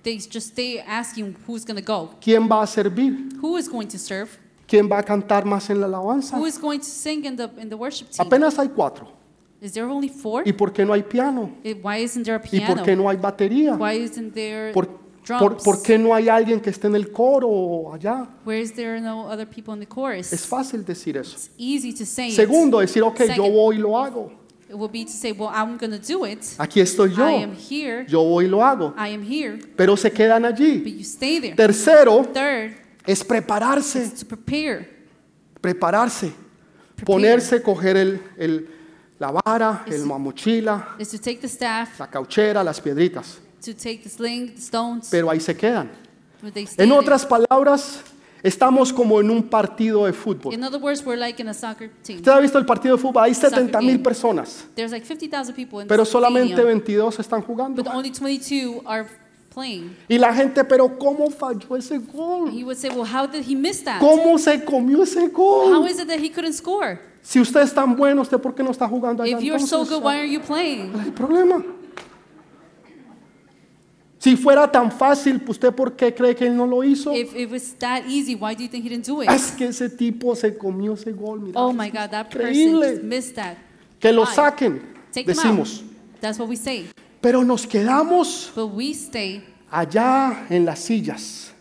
they 0.04 0.18
just 0.18 0.52
stay 0.52 0.80
asking 0.88 1.36
who's 1.48 1.66
going 1.66 1.76
to 1.76 1.82
go, 1.86 2.12
quién 2.22 2.48
va 2.48 2.62
a 2.62 2.68
servir, 2.68 3.14
who 3.42 3.58
is 3.58 3.68
going 3.68 3.88
to 3.88 3.98
serve, 3.98 4.30
quién 4.68 4.88
va 4.90 5.00
a 5.00 5.04
cantar 5.04 5.44
más 5.44 5.70
en 5.72 5.82
la 5.82 5.88
alabanza. 5.88 6.38
who 6.38 6.46
is 6.46 6.58
going 6.60 6.80
to 6.80 6.86
sing 6.86 7.26
in 7.26 7.36
the 7.36 7.50
in 7.60 7.68
the 7.68 7.76
worship 7.76 8.10
team. 8.12 8.26
Apenas 8.28 8.58
hay 8.60 8.68
cuatro. 8.70 9.17
Is 9.62 9.74
there 9.74 9.86
only 9.88 10.10
four? 10.10 10.44
¿Y 10.48 10.54
por 10.54 10.72
qué 10.72 10.86
no 10.86 10.94
hay 10.94 11.04
piano? 11.04 11.52
Eh, 11.64 11.74
Why 11.84 12.04
isn't 12.04 12.24
there 12.24 12.36
a 12.36 12.42
¿Y 12.52 12.60
por 12.60 12.76
piano? 12.76 12.84
qué 12.84 12.96
no 12.96 13.10
hay 13.10 13.18
batería? 13.18 13.76
Why 13.76 13.94
isn't 14.04 14.34
there 14.34 14.72
¿Por, 14.72 14.88
drums? 15.26 15.42
por, 15.42 15.58
por 15.64 15.82
qué 15.82 15.98
no 15.98 16.14
hay 16.14 16.30
alguien 16.30 16.60
que 16.62 16.70
esté 16.70 16.86
en 16.88 16.96
el 16.96 17.12
coro 17.12 17.48
o 17.50 17.94
allá? 17.94 18.28
Where 18.46 18.62
is 18.62 18.74
there 18.74 19.02
no 19.02 19.28
other 19.28 19.48
people 19.48 19.74
in 19.74 19.80
the 19.80 19.88
chorus? 19.88 20.32
Es 20.32 20.46
fácil 20.46 20.86
decir 20.86 21.18
eso. 21.18 21.36
It's 21.36 21.50
easy 21.58 21.92
to 21.94 22.06
say. 22.06 22.32
Segundo, 22.32 22.80
decir, 22.80 23.02
ok, 23.02 23.22
yo 23.36 23.50
voy 23.50 23.78
y 23.78 23.80
lo 23.80 23.98
hago. 23.98 24.32
It 24.70 24.76
will 24.76 24.90
be 24.92 25.06
to 25.06 25.12
say, 25.12 25.32
well, 25.32 25.50
I'm 25.50 25.78
to 25.80 25.88
do 25.98 26.26
it. 26.26 26.40
Aquí 26.58 26.82
estoy 26.82 27.16
yo. 27.16 27.26
I 27.28 27.42
am 27.42 27.56
here. 27.56 28.06
Yo 28.08 28.22
voy 28.22 28.46
y 28.46 28.48
lo 28.50 28.64
hago. 28.64 28.94
I 28.98 29.14
am 29.14 29.24
here. 29.24 29.58
Pero 29.76 29.96
se 29.96 30.12
quedan 30.12 30.42
But 30.44 30.52
allí. 30.52 30.84
you 30.84 31.04
stay 31.04 31.40
there. 31.40 31.56
Tercero, 31.56 32.24
Third, 32.34 32.74
es 33.06 33.24
prepararse. 33.24 34.10
to 34.10 34.26
prepare. 34.28 34.88
Prepararse. 35.62 36.32
Prepare. 36.96 37.06
Ponerse, 37.06 37.62
coger 37.62 37.96
el, 37.98 38.22
el- 38.38 38.68
la 39.20 39.32
vara, 39.32 39.84
el, 39.88 40.08
la 40.08 40.18
mochila, 40.18 40.96
Is 41.00 41.10
to 41.10 41.18
take 41.18 41.38
the 41.40 41.48
staff, 41.48 42.00
la 42.00 42.08
cauchera, 42.08 42.64
las 42.64 42.80
piedritas. 42.80 43.40
to 43.64 43.74
take 43.74 44.04
the 44.04 44.10
sling, 44.10 44.54
the 44.54 44.62
stones. 44.62 45.10
Pero 45.10 45.30
ahí 45.30 45.40
se 45.40 45.56
quedan. 45.56 45.90
En 46.78 46.92
otras 46.92 47.26
palabras, 47.26 48.02
estamos 48.44 48.94
como 48.94 49.20
en 49.20 49.30
un 49.32 49.42
partido 49.44 50.06
de 50.06 50.14
fútbol. 50.14 50.54
In 50.54 50.64
other 50.64 50.80
words, 50.80 51.04
we're 51.06 51.20
like 51.20 51.42
in 51.42 51.48
a 51.50 51.54
soccer 51.54 51.90
team. 52.04 52.18
¿Usted 52.20 52.32
ha 52.32 52.40
visto 52.40 52.58
el 52.60 52.66
partido 52.66 52.96
de 52.96 53.02
fútbol? 53.02 53.24
Hay 53.24 53.34
Soccer 53.34 53.50
70 53.60 53.82
mil 53.82 54.00
personas, 54.02 54.66
There's 54.76 54.92
like 54.92 55.06
50,000 55.06 55.54
people 55.56 55.82
in 55.82 55.88
pero 55.88 56.04
the 56.06 56.10
solamente 56.12 56.54
stadium, 56.54 56.80
22 56.80 57.20
están 57.20 57.42
jugando. 57.42 57.84
but 57.84 57.92
only 57.92 58.12
22 58.12 58.84
are 58.86 59.08
playing. 59.52 59.96
Y 60.08 60.20
la 60.20 60.32
gente, 60.32 60.64
pero 60.64 60.88
¿cómo 61.00 61.32
falló 61.32 61.76
ese 61.76 61.98
gol? 61.98 62.52
He 62.52 62.64
would 62.64 62.78
say, 62.78 62.92
well, 62.92 63.04
how 63.04 63.26
did 63.26 63.44
he 63.44 63.56
miss 63.56 63.84
that? 63.84 64.00
¿Cómo 64.00 64.38
se 64.38 64.64
comió 64.64 65.02
ese 65.02 65.22
How 65.26 65.30
gol? 65.82 65.88
is 65.88 66.00
it 66.00 66.08
that 66.08 66.20
he 66.20 66.30
couldn't 66.30 66.54
score? 66.54 67.00
Si 67.28 67.42
usted 67.42 67.60
es 67.60 67.74
tan 67.74 67.94
bueno, 67.98 68.22
¿usted 68.22 68.40
por 68.40 68.56
qué 68.56 68.64
no 68.64 68.72
está 68.72 68.88
jugando 68.88 69.22
allá 69.22 69.38
If 69.38 69.44
you're 69.44 69.60
so 69.60 69.82
entonces? 69.82 69.98
good, 69.98 70.06
why 70.06 70.16
are 70.16 70.32
you 70.32 70.40
playing? 70.40 70.92
¿Cuál 70.92 71.02
es 71.02 71.08
el 71.08 71.14
problema? 71.14 71.64
Si 74.18 74.38
fuera 74.38 74.72
tan 74.72 74.90
fácil, 74.90 75.44
¿usted 75.46 75.74
por 75.74 75.94
qué 75.98 76.16
cree 76.16 76.34
que 76.34 76.48
él 76.48 76.56
no 76.56 76.66
lo 76.66 76.86
hizo? 76.86 77.14
If 77.14 77.36
it 77.36 77.52
was 77.52 77.76
that 77.80 78.04
easy, 78.08 78.34
why 78.34 78.56
do 78.56 78.64
you 78.64 78.70
think 78.70 78.86
he 78.86 78.90
didn't 78.90 79.06
do 79.06 79.22
it? 79.22 79.30
Es 79.30 79.52
que 79.52 79.68
ese 79.68 79.90
tipo 79.90 80.38
se 80.38 80.58
comió 80.58 80.94
ese 80.94 81.12
gol, 81.12 81.42
mira. 81.42 81.60
Oh 81.60 81.74
my 81.74 81.90
God, 81.90 82.12
that 82.12 82.30
person 82.30 82.48
Increíble. 82.48 82.92
just 82.92 83.04
missed 83.04 83.36
that. 83.36 83.58
Que 84.00 84.14
lo 84.14 84.24
Why? 84.24 84.34
saquen, 84.34 84.82
Take 85.12 85.26
them 85.26 85.36
decimos. 85.36 85.82
out. 85.82 86.22
That's 86.22 86.40
what 86.40 86.48
we 86.48 86.56
say. 86.56 86.86
Pero 87.20 87.44
nos 87.44 87.68
quedamos 87.68 88.54
But 88.56 88.68
we 88.68 88.94
stay 88.94 89.44
allá 89.70 90.46
en 90.50 90.64
las 90.64 90.80
sillas, 90.80 91.52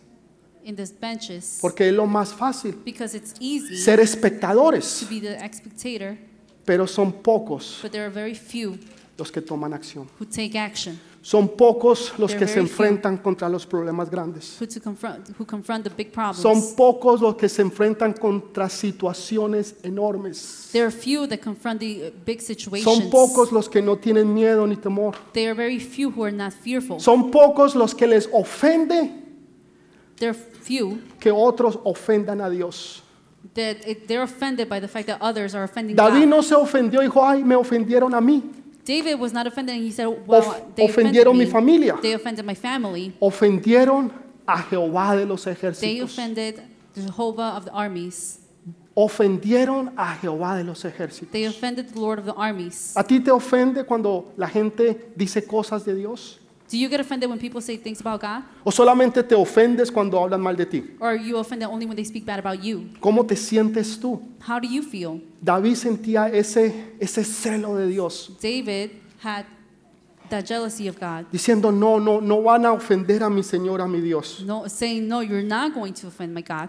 in 0.67 0.75
these 0.75 0.93
benches 0.99 1.59
porque 1.61 1.87
es 1.87 1.93
lo 1.93 2.05
más 2.05 2.33
fácil. 2.33 2.75
because 2.83 3.15
it's 3.15 3.33
easy 3.39 3.77
Ser 3.77 3.97
to 3.97 4.03
espectadores, 4.03 5.07
be 5.09 5.21
the 5.21 5.37
spectator, 5.53 6.17
pero 6.65 6.85
son 6.85 7.11
pocos 7.13 7.79
but 7.81 7.91
there 7.91 8.03
are 8.05 8.13
very 8.13 8.35
few 8.35 8.77
los 9.17 9.31
que 9.31 9.41
toman 9.41 9.73
acción. 9.73 10.07
who 10.19 10.25
take 10.25 10.55
action, 10.57 10.99
Son 11.23 11.49
pocos 11.49 12.13
los 12.19 12.31
que 12.33 12.47
se 12.47 12.53
very 12.55 12.67
few. 12.67 12.85
enfrentan 12.85 13.17
contra 13.17 13.49
los 13.49 13.65
problemas 13.65 14.09
grandes. 14.09 14.55
who 14.61 14.65
to 14.67 14.79
confront, 14.79 15.27
who 15.37 15.45
confront 15.45 15.83
the 15.83 15.89
big 15.89 16.11
problems. 16.11 16.37
Son 16.41 16.61
pocos 16.75 17.19
los 17.19 17.35
que 17.35 17.49
se 17.49 17.61
enfrentan 17.63 18.13
contra 18.13 18.69
situaciones 18.69 19.75
enormes. 19.83 20.69
there 20.71 20.85
are 20.85 20.91
few 20.91 21.27
that 21.27 21.39
confront 21.41 21.79
the 21.79 22.07
uh, 22.07 22.11
big 22.25 22.39
situations. 22.41 22.83
Son 22.97 23.09
pocos 23.09 23.51
los 23.51 23.67
que 23.67 23.81
no 23.81 23.97
tienen 23.97 24.33
miedo 24.33 24.65
ni 24.67 24.75
temor. 24.77 25.15
There 25.33 25.49
are 25.49 25.55
very 25.55 25.79
few 25.79 26.11
who 26.11 26.23
are 26.23 26.31
not 26.35 26.53
fearful. 26.53 26.99
Son 26.99 27.29
pocos 27.31 27.75
los 27.75 27.93
que 27.95 28.07
les 28.07 28.29
ofende 28.31 29.11
there 30.17 30.29
are 30.31 30.33
few 30.33 31.01
que 31.19 31.31
otros 31.31 31.77
ofendan 31.83 32.41
a 32.41 32.49
Dios. 32.49 33.01
that 33.53 33.77
it, 33.87 34.07
they're 34.07 34.23
offended 34.23 34.67
by 34.69 34.79
the 34.79 34.87
fact 34.87 35.07
that 35.07 35.19
others 35.21 35.55
are 35.55 35.63
offending 35.63 35.95
David 35.95 36.21
God. 36.21 36.27
no 36.29 36.41
se 36.41 36.55
ofendió 36.55 37.01
y 37.01 37.07
dijo, 37.07 37.23
ay, 37.23 37.43
me 37.43 37.55
ofendieron 37.55 38.13
a 38.13 38.21
mí. 38.21 38.43
David 38.83 39.15
was 39.19 39.33
not 39.33 39.45
offended 39.47 39.75
and 39.75 39.83
he 39.83 39.91
said, 39.91 40.07
well, 40.27 40.41
Of- 40.41 40.75
they 40.75 40.85
offended 40.85 41.15
ofendieron 41.25 41.37
me. 41.37 41.45
mi 41.45 41.51
familia. 41.51 41.97
They 42.01 42.13
offended 42.13 42.45
my 42.45 42.55
family. 42.55 43.13
Ofendieron 43.21 44.11
a 44.47 44.61
Jehová 44.63 45.15
de 45.17 45.25
los 45.25 45.43
They 45.43 45.53
ejércitos. 45.55 46.03
offended 46.03 46.61
Jehovah 46.95 47.55
of 47.57 47.65
the 47.65 47.71
armies. 47.71 48.39
Ofendieron 48.95 49.93
a 49.95 50.15
Jehová 50.15 50.55
de 50.57 50.63
los 50.63 50.83
ejércitos. 50.83 51.31
They 51.31 51.45
offended 51.45 51.89
the 51.93 51.99
Lord 51.99 52.17
of 52.19 52.25
the 52.25 52.33
armies. 52.33 52.93
¿A 52.97 53.03
ti 53.03 53.19
te 53.19 53.29
ofende 53.29 53.83
cuando 53.85 54.33
la 54.37 54.47
gente 54.47 55.11
dice 55.15 55.45
cosas 55.45 55.85
de 55.85 55.93
Dios? 55.93 56.39
Do 56.69 56.77
you 56.77 56.89
get 56.89 56.99
offended 56.99 57.29
when 57.29 57.39
people 57.39 57.61
say 57.61 57.77
things 57.77 58.01
about 58.01 58.19
God? 58.21 58.43
¿O 58.65 58.71
solamente 58.71 59.23
te 59.23 59.35
ofendes 59.35 59.89
cuando 59.91 60.19
hablan 60.19 60.41
mal 60.41 60.55
de 60.55 60.65
ti? 60.65 60.83
Or 60.99 61.09
are 61.09 61.15
you 61.15 61.37
offended 61.37 61.69
only 61.69 61.85
when 61.85 61.95
they 61.95 62.03
speak 62.03 62.25
bad 62.25 62.39
about 62.39 62.61
you? 62.61 62.89
¿Cómo 62.99 63.25
te 63.25 63.35
sientes 63.35 63.97
tú? 63.99 64.21
How 64.45 64.59
do 64.59 64.67
you 64.67 64.81
feel? 64.83 65.21
David 65.41 65.75
sentía 65.75 66.27
ese, 66.29 66.73
ese 66.99 67.23
celo 67.23 67.75
de 67.77 67.87
Dios, 67.87 68.31
David 68.41 68.91
had 69.23 69.45
that 70.29 70.45
jealousy 70.45 70.89
of 70.89 70.99
God, 70.99 71.25
diciendo, 71.31 71.71
no, 71.71 71.99
no, 71.99 72.19
no 72.19 72.41
van 72.41 72.65
a 72.65 72.73
ofender 72.73 73.23
a 73.23 73.29
mi 73.29 73.43
Señor, 73.43 73.79
a 73.81 73.87
mi 73.87 74.01
Dios. 74.01 74.41
no, 74.45 74.67
saying, 74.67 75.07
No, 75.07 75.21
you're 75.21 75.41
not 75.41 75.73
going 75.73 75.93
to 75.93 76.07
offend 76.07 76.33
my 76.33 76.41
God. 76.41 76.67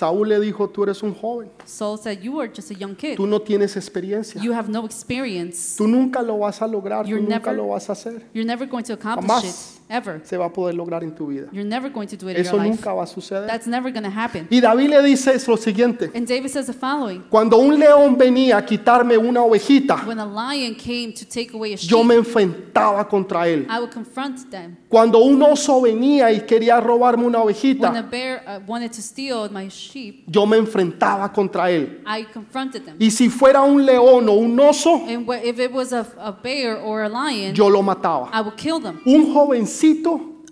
Saúl 0.00 0.30
le 0.30 0.40
dijo, 0.40 0.66
tú 0.70 0.82
eres 0.84 1.02
un 1.02 1.14
joven, 1.14 1.50
Saul 1.66 1.98
said, 1.98 2.20
You 2.22 2.40
are 2.40 2.50
just 2.50 2.70
a 2.70 2.74
young 2.74 2.94
kid. 2.96 3.16
tú 3.16 3.26
no 3.26 3.38
tienes 3.42 3.76
experiencia, 3.76 4.42
You 4.42 4.54
have 4.54 4.70
no 4.70 4.86
experience. 4.86 5.76
tú 5.76 5.86
nunca 5.86 6.22
lo 6.22 6.38
vas 6.38 6.62
a 6.62 6.66
lograr, 6.66 7.04
tú 7.04 7.10
You're 7.10 7.20
nunca 7.22 7.50
never- 7.52 7.56
lo 7.56 7.68
vas 7.68 7.88
a 7.90 7.92
hacer. 7.92 8.24
You're 8.32 8.46
never 8.46 8.66
going 8.66 8.84
to 8.84 8.94
accomplish 8.94 9.28
Jamás. 9.28 9.79
Ever. 9.90 10.20
Se 10.24 10.36
va 10.36 10.46
a 10.46 10.52
poder 10.52 10.74
lograr 10.74 11.02
en 11.04 11.14
tu 11.14 11.26
vida. 11.26 11.48
You're 11.52 11.68
never 11.68 11.90
going 11.90 12.06
to 12.08 12.16
do 12.16 12.28
it 12.30 12.36
in 12.36 12.42
Eso 12.42 12.52
your 12.56 12.64
life. 12.64 12.76
nunca 12.76 12.94
va 12.94 13.02
a 13.02 13.06
suceder. 13.06 13.46
That's 13.46 13.66
never 13.66 13.90
going 13.92 14.04
to 14.04 14.10
happen. 14.10 14.46
Y 14.50 14.60
David 14.60 14.88
le 14.90 15.02
dice 15.02 15.36
lo 15.48 15.56
siguiente, 15.56 16.10
And 16.14 16.26
David 16.26 16.48
says 16.50 16.66
the 16.66 16.72
following 16.72 17.24
cuando 17.28 17.58
un 17.58 17.78
león 17.78 18.16
venía 18.16 18.56
a 18.58 18.64
quitarme 18.64 19.18
una 19.18 19.42
ovejita, 19.42 20.04
When 20.06 20.18
a 20.20 20.24
lion 20.26 20.74
came 20.76 21.12
to 21.12 21.24
take 21.26 21.52
away 21.52 21.74
a 21.74 21.76
sheep, 21.76 21.90
yo 21.90 22.04
me 22.04 22.14
enfrentaba 22.14 23.08
contra 23.08 23.48
él. 23.48 23.66
I 23.68 23.80
would 23.80 23.90
confront 23.92 24.50
them. 24.50 24.76
Cuando 24.88 25.18
un 25.24 25.42
oso 25.42 25.80
venía 25.80 26.30
y 26.32 26.40
quería 26.46 26.80
robarme 26.80 27.24
una 27.26 27.38
When 27.40 27.42
a 27.42 27.44
ovejita, 27.44 28.10
bear 28.10 28.42
uh, 28.46 28.60
wanted 28.66 28.92
to 28.92 29.02
steal 29.02 29.48
my 29.50 29.68
sheep, 29.68 30.24
yo 30.26 30.46
me 30.46 30.56
enfrentaba 30.56 31.32
contra 31.32 31.70
él. 31.70 32.00
I 32.06 32.24
confronted 32.32 32.84
them. 32.84 32.96
Y 33.00 33.10
si 33.10 33.28
fuera 33.28 33.62
un 33.62 33.84
león 33.84 34.28
o 34.28 34.32
un 34.34 34.58
oso, 34.60 35.02
And 35.08 35.26
wh- 35.26 35.44
if 35.44 35.58
it 35.58 35.72
was 35.72 35.92
a, 35.92 36.06
a 36.18 36.30
bear 36.32 36.76
or 36.76 37.02
a 37.02 37.08
lion, 37.08 37.54
yo 37.54 37.68
lo 37.68 37.82
mataba. 37.82 38.28
I 38.32 38.40
would 38.40 38.56
kill 38.56 38.80
them. 38.80 39.00
Un 39.04 39.32
jovencito 39.32 39.79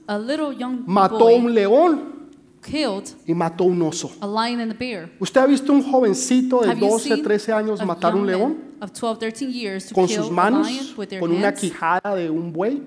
A 0.06 0.18
little 0.18 0.54
young 0.56 0.84
mató 0.86 1.18
boy 1.18 1.34
un 1.34 1.54
león 1.54 2.28
killed 2.62 3.04
y 3.26 3.34
mató 3.34 3.64
un 3.64 3.82
oso. 3.82 4.10
a 4.20 4.26
lion 4.26 4.60
and 4.60 4.72
a 4.72 4.74
bear. 4.74 5.10
¿Usted 5.20 5.40
ha 5.40 5.46
visto 5.46 5.72
un 5.72 5.82
jovencito 5.82 6.60
de 6.62 6.70
Have 6.70 6.80
you 6.80 6.88
12, 6.88 7.08
seen 7.08 7.22
13 7.22 7.52
años 7.52 7.80
a 7.80 7.84
matar 7.84 8.14
un 8.14 8.26
león 8.26 8.56
man 8.58 8.78
of 8.80 8.92
12, 8.92 9.18
13 9.18 9.50
years 9.52 9.86
to 9.86 9.94
con 9.94 10.06
kill 10.06 10.16
sus 10.16 10.28
a 10.30 10.32
manos, 10.32 10.66
lion 10.70 10.86
with 10.96 11.08
their 11.08 11.20
con 11.20 11.30
una 11.30 11.52
quijada 11.52 12.14
de 12.14 12.30
un 12.30 12.52
buey? 12.52 12.82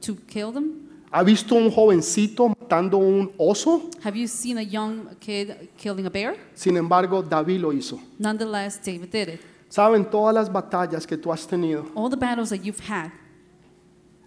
to 0.00 0.16
kill 0.26 0.52
them? 0.52 0.80
¿Ha 1.12 1.22
visto 1.22 1.54
un 1.54 1.70
jovencito 1.70 2.48
matando 2.48 2.98
un 2.98 3.30
oso? 3.38 3.88
Have 4.02 4.18
you 4.18 4.26
seen 4.26 4.58
a 4.58 4.62
young 4.62 5.06
kid 5.20 5.52
killing 5.76 6.06
a 6.06 6.10
bear? 6.10 6.34
Sin 6.54 6.76
embargo, 6.76 7.22
David 7.22 7.60
lo 7.60 7.72
hizo. 7.72 8.00
Nonetheless, 8.18 8.80
David 8.84 9.10
did 9.12 9.28
it. 9.34 9.40
Saben, 9.68 10.04
todas 10.10 10.34
las 10.34 10.52
batallas 10.52 11.06
que 11.06 11.16
tú 11.16 11.32
has 11.32 11.46
tenido 11.46 11.84
All 11.94 12.10
the 12.10 12.16
battles 12.16 12.50
that 12.50 12.62
you've 12.64 12.80
had, 12.80 13.12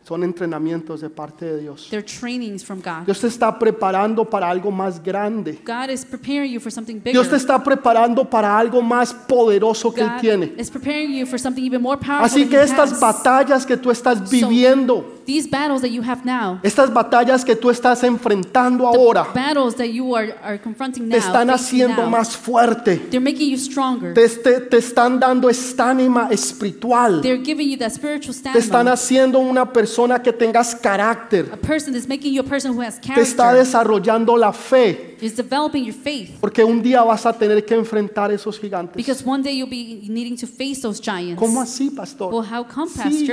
son 0.07 0.23
entrenamientos 0.23 1.01
de 1.01 1.09
parte 1.09 1.43
de 1.45 1.59
Dios. 1.59 1.89
they're 1.89 2.01
trainings 2.01 2.63
from 2.63 2.79
God. 2.79 3.03
Dios 3.05 3.19
te 3.19 3.27
está 3.27 3.59
preparando 3.59 4.23
para 4.23 4.49
algo 4.49 4.71
más 4.71 5.03
grande. 5.03 5.59
God 5.65 5.89
is 5.89 6.05
preparing 6.05 6.49
you 6.49 6.61
for 6.61 6.71
something 6.71 6.95
bigger. 6.95 7.11
Dios 7.11 7.29
te 7.29 7.35
está 7.35 7.61
preparando 7.61 8.23
para 8.23 8.57
algo 8.57 8.81
más 8.81 9.13
poderoso 9.13 9.93
que 9.93 10.01
Él 10.01 10.07
God 10.09 10.21
tiene. 10.21 10.53
is 10.57 10.71
preparing 10.71 11.13
you 11.13 11.25
for 11.25 11.37
something 11.37 11.61
even 11.65 11.81
more 11.81 11.97
powerful 11.99 12.25
Así 12.25 12.47
que 12.47 12.61
estas 12.61 12.93
has. 12.93 12.99
batallas 13.01 13.65
que 13.65 13.75
tú 13.75 13.91
estás 13.91 14.29
viviendo, 14.29 15.16
These 15.28 15.45
battles 15.49 15.82
that 15.82 15.89
you 15.91 16.01
have 16.03 16.23
now, 16.23 16.59
estas 16.63 16.91
batallas 16.93 17.43
que 17.43 17.53
tú 17.53 17.69
estás 17.69 18.01
enfrentando 18.03 18.88
ahora, 18.88 19.28
battles 19.36 19.75
that 19.75 19.88
you 19.89 20.15
are, 20.15 20.34
are 20.41 20.57
confronting 20.57 21.03
now, 21.09 21.11
te 21.11 21.17
están 21.17 21.49
haciendo 21.49 22.01
now, 22.03 22.09
más 22.09 22.38
fuerte. 22.38 22.95
they're 23.11 23.19
making 23.19 23.49
you 23.51 23.57
stronger. 23.57 24.13
Te, 24.13 24.25
te- 24.30 24.61
te 24.61 24.78
están 24.78 25.19
dando 25.19 25.49
estánima 25.49 26.30
espiritual. 26.32 27.21
They're 27.21 27.43
giving 27.43 27.69
you 27.69 27.78
that 27.78 27.91
spiritual 27.91 28.34
Te 28.34 28.57
están 28.57 28.61
stamina. 28.88 28.93
haciendo 28.93 29.39
una 29.39 29.65
persona 29.73 30.21
que 30.23 30.32
tengas 30.32 30.73
carácter. 30.73 31.49
A 31.51 31.57
person 31.57 31.93
is 31.93 32.07
making 32.07 32.34
you 32.34 32.39
a 32.41 32.45
person 32.45 32.71
who 32.71 32.82
has 32.82 32.95
Te 33.01 33.19
está 33.21 33.43
character. 33.51 33.65
desarrollando 33.65 34.38
la 34.38 34.53
fe. 34.53 35.17
Developing 35.19 35.84
your 35.84 35.93
faith. 35.95 36.38
Porque 36.39 36.63
un 36.63 36.82
día 36.82 37.03
vas 37.03 37.25
a 37.25 37.34
tener 37.34 37.65
que 37.65 37.75
enfrentar 37.75 38.32
esos 38.32 38.57
gigantes. 38.57 38.95
Because 38.95 39.23
one 39.25 39.43
day 39.43 39.57
you'll 39.57 39.69
be 39.69 40.07
needing 40.07 40.38
to 40.38 40.47
face 40.47 40.80
those 40.82 41.01
giants. 41.01 41.38
¿Cómo 41.38 41.59
así, 41.59 41.89
pastor? 41.89 42.34
Well, 42.34 42.45
how 42.49 42.63
come, 42.63 42.88
Sí. 42.89 43.28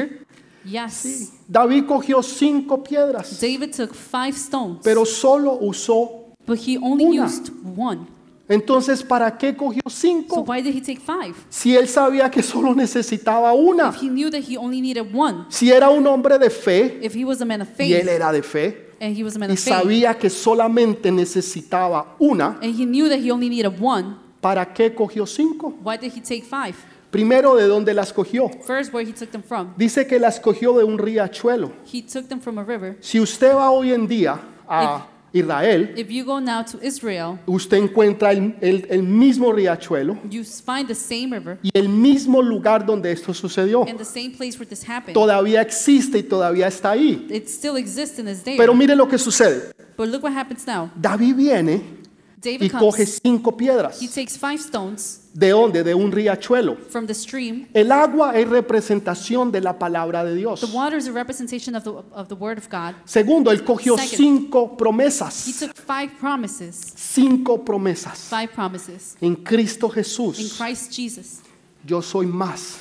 Yes. 0.64 1.32
David 1.48 1.84
cogió 1.86 2.22
cinco 2.22 2.82
piedras, 2.82 3.38
David 3.40 3.70
took 3.74 3.94
five 3.94 4.34
stones, 4.36 4.80
pero 4.82 5.04
solo 5.04 5.58
usó. 5.60 6.32
but 6.46 6.58
he 6.58 6.76
only 6.78 7.04
una. 7.04 7.26
used 7.26 7.50
one. 7.76 8.06
Entonces, 8.46 9.02
¿para 9.02 9.38
qué 9.38 9.56
cogió 9.56 9.80
So 9.86 9.90
cinco? 9.90 10.40
why 10.46 10.60
did 10.60 10.74
he 10.74 10.80
take 10.82 11.00
five? 11.00 11.34
Si 11.48 11.74
él 11.74 11.88
sabía 11.88 12.30
que 12.30 12.42
solo 12.42 12.74
necesitaba 12.74 13.54
una. 13.54 13.88
If 13.88 14.02
he 14.02 14.08
knew 14.08 14.30
that 14.30 14.42
he 14.46 14.58
only 14.58 14.82
needed 14.82 15.06
one, 15.14 15.46
Si 15.48 15.70
era 15.70 15.88
un 15.88 16.06
hombre 16.06 16.38
de 16.38 16.50
fe, 16.50 16.98
if 17.02 17.14
he 17.16 17.24
was 17.24 17.40
a 17.40 17.44
man 17.46 17.62
of 17.62 17.68
y 17.78 17.92
él 17.94 18.02
faith, 18.04 18.08
era 18.08 18.32
de 18.32 18.42
fe, 18.42 18.90
and 19.00 19.16
he 19.16 19.24
was 19.24 19.34
a 19.36 19.38
man 19.38 19.48
y 19.50 19.54
of 19.54 19.58
faith, 19.58 19.72
sabía 19.74 20.18
que 20.18 20.28
solamente 20.28 21.10
necesitaba 21.10 22.16
una, 22.18 22.58
and 22.62 22.78
he 22.78 22.84
knew 22.84 23.08
that 23.08 23.18
he 23.18 23.30
only 23.30 23.48
needed 23.48 23.72
one, 23.80 24.16
¿para 24.42 24.74
qué 24.74 24.94
cogió 24.94 25.26
cinco? 25.26 25.72
why 25.82 25.96
did 25.96 26.12
he 26.14 26.20
take 26.20 26.42
five? 26.44 26.74
Primero, 27.14 27.54
¿de 27.54 27.68
dónde 27.68 27.94
las 27.94 28.12
cogió? 28.12 28.50
First, 28.66 28.92
where 28.92 29.08
he 29.08 29.12
took 29.12 29.30
them 29.30 29.42
from. 29.44 29.72
Dice 29.76 30.04
que 30.04 30.18
las 30.18 30.40
cogió 30.40 30.76
de 30.76 30.82
un 30.82 30.98
riachuelo. 30.98 31.70
He 31.92 32.02
took 32.02 32.26
them 32.26 32.40
from 32.40 32.58
a 32.58 32.64
river. 32.64 32.96
Si 33.00 33.20
usted 33.20 33.54
va 33.54 33.70
hoy 33.70 33.92
en 33.92 34.08
día 34.08 34.36
a 34.68 35.06
Israel, 35.32 35.94
If 35.96 36.08
you 36.10 36.24
go 36.24 36.40
now 36.40 36.64
to 36.64 36.78
Israel, 36.82 37.38
usted 37.46 37.76
encuentra 37.76 38.32
el, 38.32 38.56
el- 38.60 38.86
el 38.90 39.02
mismo 39.04 39.52
riachuelo 39.52 40.18
you 40.28 40.42
find 40.42 40.88
the 40.88 40.94
same 40.96 41.28
river 41.38 41.58
y 41.62 41.70
el 41.72 41.88
mismo 41.88 42.42
lugar 42.42 42.84
donde 42.84 43.12
esto 43.12 43.32
sucedió. 43.32 43.82
and 43.88 43.96
the 43.98 44.04
same 44.04 44.30
place 44.36 44.58
where 44.58 44.66
this 44.68 44.82
happened. 44.82 45.14
Todavía 45.14 45.60
existe 45.62 46.18
y 46.18 46.22
todavía 46.24 46.66
está 46.66 46.90
ahí. 46.92 47.28
It 47.30 47.46
still 47.46 47.76
exists 47.76 48.18
and 48.18 48.28
is 48.28 48.42
there. 48.42 48.56
Pero 48.56 48.74
mire 48.74 48.96
lo 48.96 49.06
que 49.06 49.18
sucede. 49.18 49.72
But 49.96 50.08
look 50.08 50.24
what 50.24 50.32
happens 50.36 50.66
now. 50.66 50.90
David 50.96 51.36
viene 51.36 52.03
y 52.46 52.58
David 52.58 52.72
coge 52.72 53.04
comes. 53.04 53.20
cinco 53.22 53.56
piedras. 53.56 54.00
He 54.02 54.08
takes 54.08 54.36
five 54.38 54.58
stones 54.58 55.20
¿De 55.32 55.50
dónde? 55.50 55.82
De 55.82 55.94
un 55.94 56.12
riachuelo. 56.12 56.76
from 56.90 57.06
the 57.06 57.14
stream. 57.14 57.66
El 57.74 57.90
agua 57.90 58.38
es 58.38 58.48
representación 58.48 59.50
de 59.50 59.60
la 59.60 59.78
palabra 59.78 60.22
de 60.24 60.30
The 60.32 60.36
Dios. 60.36 60.72
water 60.72 60.96
is 60.96 61.08
a 61.08 61.12
representation 61.12 61.74
of 61.74 61.82
the, 61.84 61.90
of 61.90 62.28
the 62.28 62.34
word 62.34 62.58
of 62.58 62.68
God. 62.70 62.94
Segundo, 63.04 63.50
él 63.50 63.64
cogió 63.64 63.96
Second. 63.96 64.16
cinco 64.16 64.70
He 64.72 64.76
promesas. 64.76 65.44
took 65.58 65.74
five 65.76 66.10
promises. 66.20 66.76
Cinco 66.96 67.64
promesas. 67.64 68.18
Five 68.30 68.48
promises. 68.54 69.16
En 69.20 69.34
Cristo 69.36 69.86
In 69.88 69.92
Jesús, 69.92 70.56
Christ 70.58 70.92
Jesus, 70.92 71.40
yo 71.84 72.00
soy 72.00 72.26
más 72.26 72.76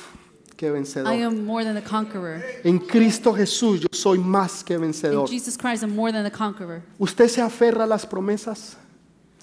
que 0.56 0.68
I 0.68 0.70
vencedor. 0.70 1.08
am 1.12 1.44
more 1.44 1.64
than 1.64 1.76
a 1.76 1.82
conqueror. 1.82 2.40
En 2.62 2.78
Cristo 2.78 3.32
Jesús, 3.34 3.80
yo 3.80 3.88
soy 3.90 4.18
más 4.20 4.62
que 4.62 4.74
In 4.74 4.82
vencedor. 4.82 5.28
Jesus 5.28 5.58
Christ, 5.58 5.82
I'm 5.82 5.94
more 5.96 6.12
than 6.12 6.24
a 6.24 6.30
conqueror. 6.30 6.82
¿Usted 6.98 7.26
se 7.28 7.40
aferra 7.42 7.82
a 7.82 7.86
las 7.88 8.06
promesas? 8.06 8.76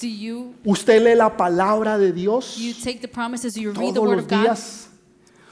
Do 0.02 0.08
you 0.08 0.56
¿Usted 0.66 1.04
lee 1.04 1.16
la 1.16 1.38
palabra 1.38 1.98
de 1.98 2.12
Dios 2.12 2.58
you 2.58 2.74
take 2.74 3.00
the 3.02 3.08
promises? 3.08 3.56
You 3.56 3.72
read 3.72 3.94
the 3.94 4.00
todos 4.00 4.08
word 4.08 4.16
los 4.16 4.26
of 4.26 4.30
God? 4.30 4.91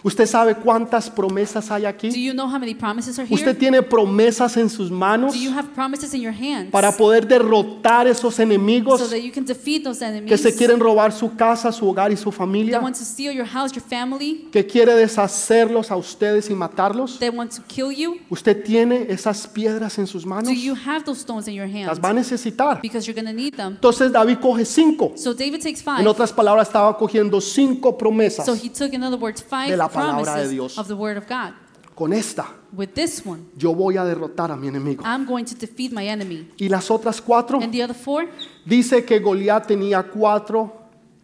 ¿Usted 0.03 0.25
sabe 0.25 0.55
cuántas 0.55 1.09
promesas 1.09 1.69
hay 1.71 1.83
Do 1.83 1.87
aquí? 1.89 2.09
you 2.09 2.33
know 2.33 2.47
how 2.47 2.59
many 2.59 2.73
promises 2.73 3.17
are 3.19 3.27
¿Usted 3.29 3.57
tiene 3.57 3.81
promesas 3.81 4.55
en 4.57 4.69
sus 4.69 4.91
manos 4.91 5.33
Do 5.33 5.39
you 5.39 5.51
have 5.51 5.69
promises 5.73 6.13
in 6.13 6.21
your 6.21 6.33
hands 6.33 6.71
para 6.71 6.91
poder 6.91 7.27
derrotar 7.27 8.07
esos 8.07 8.39
enemigos 8.39 8.99
so 8.99 9.07
that 9.07 9.19
you 9.19 9.31
can 9.31 9.45
defeat 9.45 9.83
those 9.83 9.99
que 9.99 10.07
enemies 10.07 10.41
se 10.41 10.55
quieren 10.55 10.79
robar 10.79 11.11
su 11.11 11.35
casa, 11.35 11.71
su 11.71 11.87
hogar 11.87 12.11
y 12.11 12.17
su 12.17 12.29
that 12.29 12.37
familia? 12.37 12.79
want 12.79 12.95
to 12.97 13.03
steal 13.03 13.33
your 13.33 13.47
house, 13.47 13.71
your 13.73 13.83
family, 13.83 14.47
que 14.51 14.65
quiere 14.65 14.95
deshacerlos 14.95 15.91
a 15.91 15.95
ustedes 15.95 16.49
y 16.49 16.55
matarlos? 16.55 17.19
that 17.19 17.33
want 17.33 17.51
to 17.51 17.61
kill 17.67 17.91
you? 17.91 18.17
¿Usted 18.29 18.63
tiene 18.63 19.07
esas 19.09 19.47
piedras 19.47 19.97
en 19.97 20.07
sus 20.07 20.25
manos? 20.25 20.45
Do 20.45 20.53
you 20.53 20.75
have 20.75 21.03
those 21.03 21.19
stones 21.19 21.47
in 21.47 21.55
your 21.55 21.69
Las 21.87 21.99
va 21.99 22.09
a 22.09 22.13
necesitar. 22.13 22.81
Because 22.81 23.05
you're 23.05 23.19
going 23.19 23.31
to 23.31 23.33
need 23.33 23.55
them. 23.55 23.73
Entonces 23.73 24.11
David 24.11 24.39
coge 24.39 24.65
cinco. 24.65 25.13
So 25.15 25.33
David 25.33 25.61
takes 25.61 25.83
En 25.99 26.07
otras 26.07 26.31
palabras, 26.31 26.67
estaba 26.67 26.97
cogiendo 26.97 27.39
cinco 27.41 27.97
promesas. 27.97 28.45
So 28.45 28.53
he 28.55 28.69
took, 28.69 28.93
in 28.93 29.03
other 29.03 29.19
words, 29.19 29.43
five 29.43 29.69
de 29.69 29.77
la 29.77 29.88
palabra 29.89 30.35
de 30.35 30.49
Dios. 30.49 30.77
of 30.77 30.87
the 30.87 30.95
word 30.95 31.17
of 31.17 31.27
God. 31.27 31.53
Con 31.95 32.13
esta, 32.13 32.47
With 32.71 32.93
this 32.93 33.25
one, 33.25 33.47
yo 33.57 33.73
voy 33.73 33.97
a 33.97 34.05
derrotar 34.05 34.51
a 34.51 34.55
mi 34.55 34.67
enemigo. 34.69 35.03
I'm 35.03 35.25
going 35.25 35.43
to 35.45 35.55
defeat 35.55 35.91
my 35.91 36.07
enemy. 36.07 36.47
Y 36.57 36.69
las 36.69 36.89
otras 36.89 37.19
cuatro, 37.21 37.59
And 37.61 37.73
the 37.73 37.83
other 37.83 37.95
four, 37.95 38.25
dice 38.65 39.03
que 39.03 39.19
Goliat 39.19 39.67
tenía 39.67 40.03
cuatro 40.09 40.71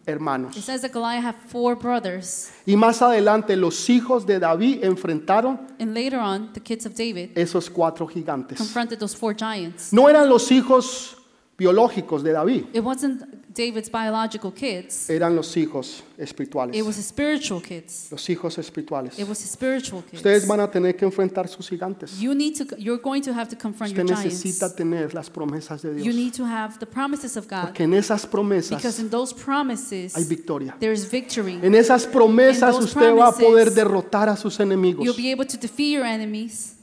it 0.06 0.10
hermanos. 0.10 0.54
says 0.56 0.82
that 0.82 0.92
Goliath 0.92 1.24
had 1.24 1.34
four 1.48 1.76
brothers. 1.76 2.50
Y 2.66 2.76
más 2.76 3.00
adelante, 3.00 3.56
los 3.56 3.88
hijos 3.88 4.26
de 4.26 4.38
David 4.38 4.84
enfrentaron 4.84 5.60
And 5.80 5.94
later 5.94 6.18
on, 6.18 6.52
the 6.52 6.60
kids 6.60 6.84
of 6.84 6.94
David 6.94 7.30
esos 7.36 7.70
cuatro 7.70 8.06
gigantes. 8.06 8.58
confronted 8.58 8.98
those 8.98 9.16
four 9.16 9.34
giants. 9.34 9.92
No 9.94 10.08
eran 10.10 10.28
los 10.28 10.50
hijos 10.52 11.15
biológicos 11.58 12.22
de 12.22 12.32
David, 12.32 12.64
It 12.74 12.82
wasn't 12.82 13.22
David's 13.54 13.90
biological 13.90 14.52
kids. 14.52 15.08
eran 15.08 15.34
los 15.34 15.56
hijos 15.56 16.04
It 16.18 16.24
espirituales. 16.24 16.82
was 16.84 16.98
his 16.98 17.06
spiritual 17.06 17.62
kids. 17.62 18.08
Los 18.10 18.28
hijos 18.28 18.58
espirituales. 18.58 19.18
It 19.18 19.26
was 19.26 19.40
his 19.42 19.50
spiritual 19.50 20.02
kids. 20.02 20.16
Ustedes 20.18 20.46
van 20.46 20.60
a 20.60 20.70
tener 20.70 20.94
que 20.94 21.06
enfrentar 21.06 21.48
sus 21.48 21.66
gigantes. 21.66 22.20
You 22.20 22.34
need 22.34 22.54
to. 22.58 22.76
You're 22.76 23.00
going 23.02 23.22
to 23.22 23.32
have 23.32 23.48
to 23.48 23.56
confront 23.56 23.92
Usted 23.92 24.06
your 24.06 24.18
necesita 24.18 24.66
giants. 24.66 24.76
tener 24.76 25.14
las 25.14 25.30
promesas 25.30 25.80
de 25.80 25.88
You 25.96 26.02
Dios. 26.12 26.14
need 26.14 26.34
to 26.34 26.44
have 26.44 26.78
the 26.78 26.86
promises 26.86 27.38
of 27.38 27.46
God. 27.48 27.62
Porque 27.62 27.84
en 27.84 27.94
esas 27.94 28.20
Because 28.26 28.30
promesas 28.30 28.98
in 28.98 29.08
those 29.08 29.34
promises, 29.34 30.14
hay 30.14 30.24
victoria. 30.24 30.76
there 30.78 30.92
is 30.92 31.10
victory. 31.10 31.58
En 31.62 31.74
esas 31.74 32.06
promesas 32.06 32.76
usted 32.78 33.14
va 33.16 33.28
a 33.28 33.32
poder 33.32 33.72
promises, 33.72 33.74
derrotar 33.74 34.28
a 34.28 34.36
sus 34.36 34.60
enemigos, 34.60 35.02
You'll 35.06 35.16
be 35.16 35.30
able 35.32 35.46
to 35.46 35.56
defeat 35.56 35.94
your 35.94 36.04
enemies, 36.04 36.75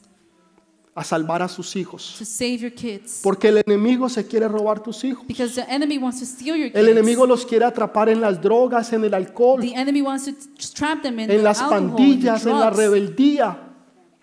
a 0.96 1.04
salvar 1.04 1.42
a 1.42 1.48
sus 1.48 1.76
hijos. 1.76 2.16
to 2.20 2.26
save 2.26 2.58
your 2.58 2.72
kids. 2.72 3.20
Porque 3.24 3.48
el 3.50 3.58
enemigo 3.66 4.08
se 4.10 4.26
quiere 4.28 4.48
robar 4.48 4.82
tus 4.84 5.04
hijos. 5.04 5.26
Because 5.28 5.56
the 5.56 5.66
enemy 5.74 5.98
wants 5.98 6.20
to 6.20 6.26
steal 6.26 6.56
your 6.56 6.68
El 6.68 6.86
kids. 6.86 6.88
enemigo 6.98 7.26
los 7.26 7.46
quiere 7.46 7.66
atrapar 7.66 8.10
en 8.10 8.22
las 8.22 8.40
drogas, 8.42 8.94
en 8.94 9.04
el 9.04 9.14
alcohol, 9.14 9.60
The 9.60 9.74
enemy 9.76 10.02
wants 10.02 10.26
to 10.26 10.34
trap 10.76 11.02
them 11.02 11.16
in 11.20 11.32
en 11.32 11.38
the 11.38 11.44
las 11.44 11.62
alcohol, 11.62 11.90
pandillas, 11.96 12.46
en 12.46 12.60
la 12.60 12.70
rebeldía 12.70 13.70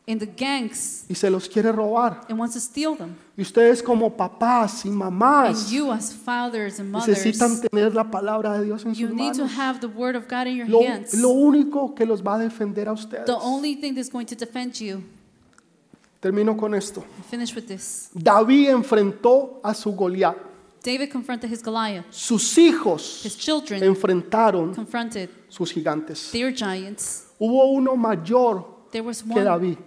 in 0.07 0.19
the 0.19 0.27
gangs, 0.27 1.05
y 1.09 1.15
se 1.15 1.29
los 1.31 1.49
quiere 1.49 1.71
robar. 1.73 2.23
and 2.29 2.39
wants 2.39 2.55
to 2.55 2.61
steal 2.61 2.97
them. 2.97 3.15
Y 3.37 3.43
ustedes 3.43 3.83
como 3.83 4.17
papás 4.17 4.85
y 4.85 4.89
And 4.89 4.97
mamás 4.99 5.71
you, 5.71 5.91
as 5.93 6.13
fathers 6.13 6.79
and 6.81 6.91
mothers, 6.91 7.09
necesitan 7.19 7.61
tener 7.61 7.95
la 7.95 8.11
palabra 8.11 8.59
de 8.59 8.65
Dios 8.65 8.85
en 8.85 8.95
you 8.95 9.09
sus 9.09 9.17
need 9.17 9.33
to 9.33 9.39
manos. 9.45 9.57
have 9.59 9.81
the 9.81 9.87
word 9.89 10.17
of 10.17 10.25
God 10.29 10.47
in 10.47 10.57
your 10.57 10.69
Lo, 10.69 10.81
hands. 10.83 11.15
lo 11.15 11.29
único 11.31 11.95
que 11.95 12.05
los 12.07 12.23
va 12.23 12.35
a 12.35 12.39
defender 12.39 12.89
a 12.89 12.93
ustedes. 12.93 13.25
The 13.27 13.33
only 13.41 13.75
thing 13.77 13.95
that's 13.95 14.11
going 14.11 14.27
to 14.27 14.35
defend 14.37 14.75
you. 14.81 15.03
Termino 16.21 16.57
con 16.57 16.75
esto. 16.75 17.03
Finish 17.31 17.55
with 17.57 17.67
this. 17.67 18.11
David 18.13 18.69
enfrentó 18.69 19.61
a 19.63 19.73
su 19.75 19.93
Goliat. 19.93 20.37
David 20.83 21.11
confronted 21.11 21.51
his 21.51 21.63
Goliath. 21.63 22.07
Sus 22.11 22.57
hijos 22.57 23.23
His 23.25 23.37
children 23.37 23.83
enfrentaron 23.83 24.75
confronted 24.75 25.29
sus 25.49 25.73
gigantes. 25.75 26.31
Hubo 27.39 27.65
uno 27.73 27.97
mayor 27.97 28.65
There 28.91 29.07
was 29.07 29.23
que 29.23 29.43
David. 29.43 29.79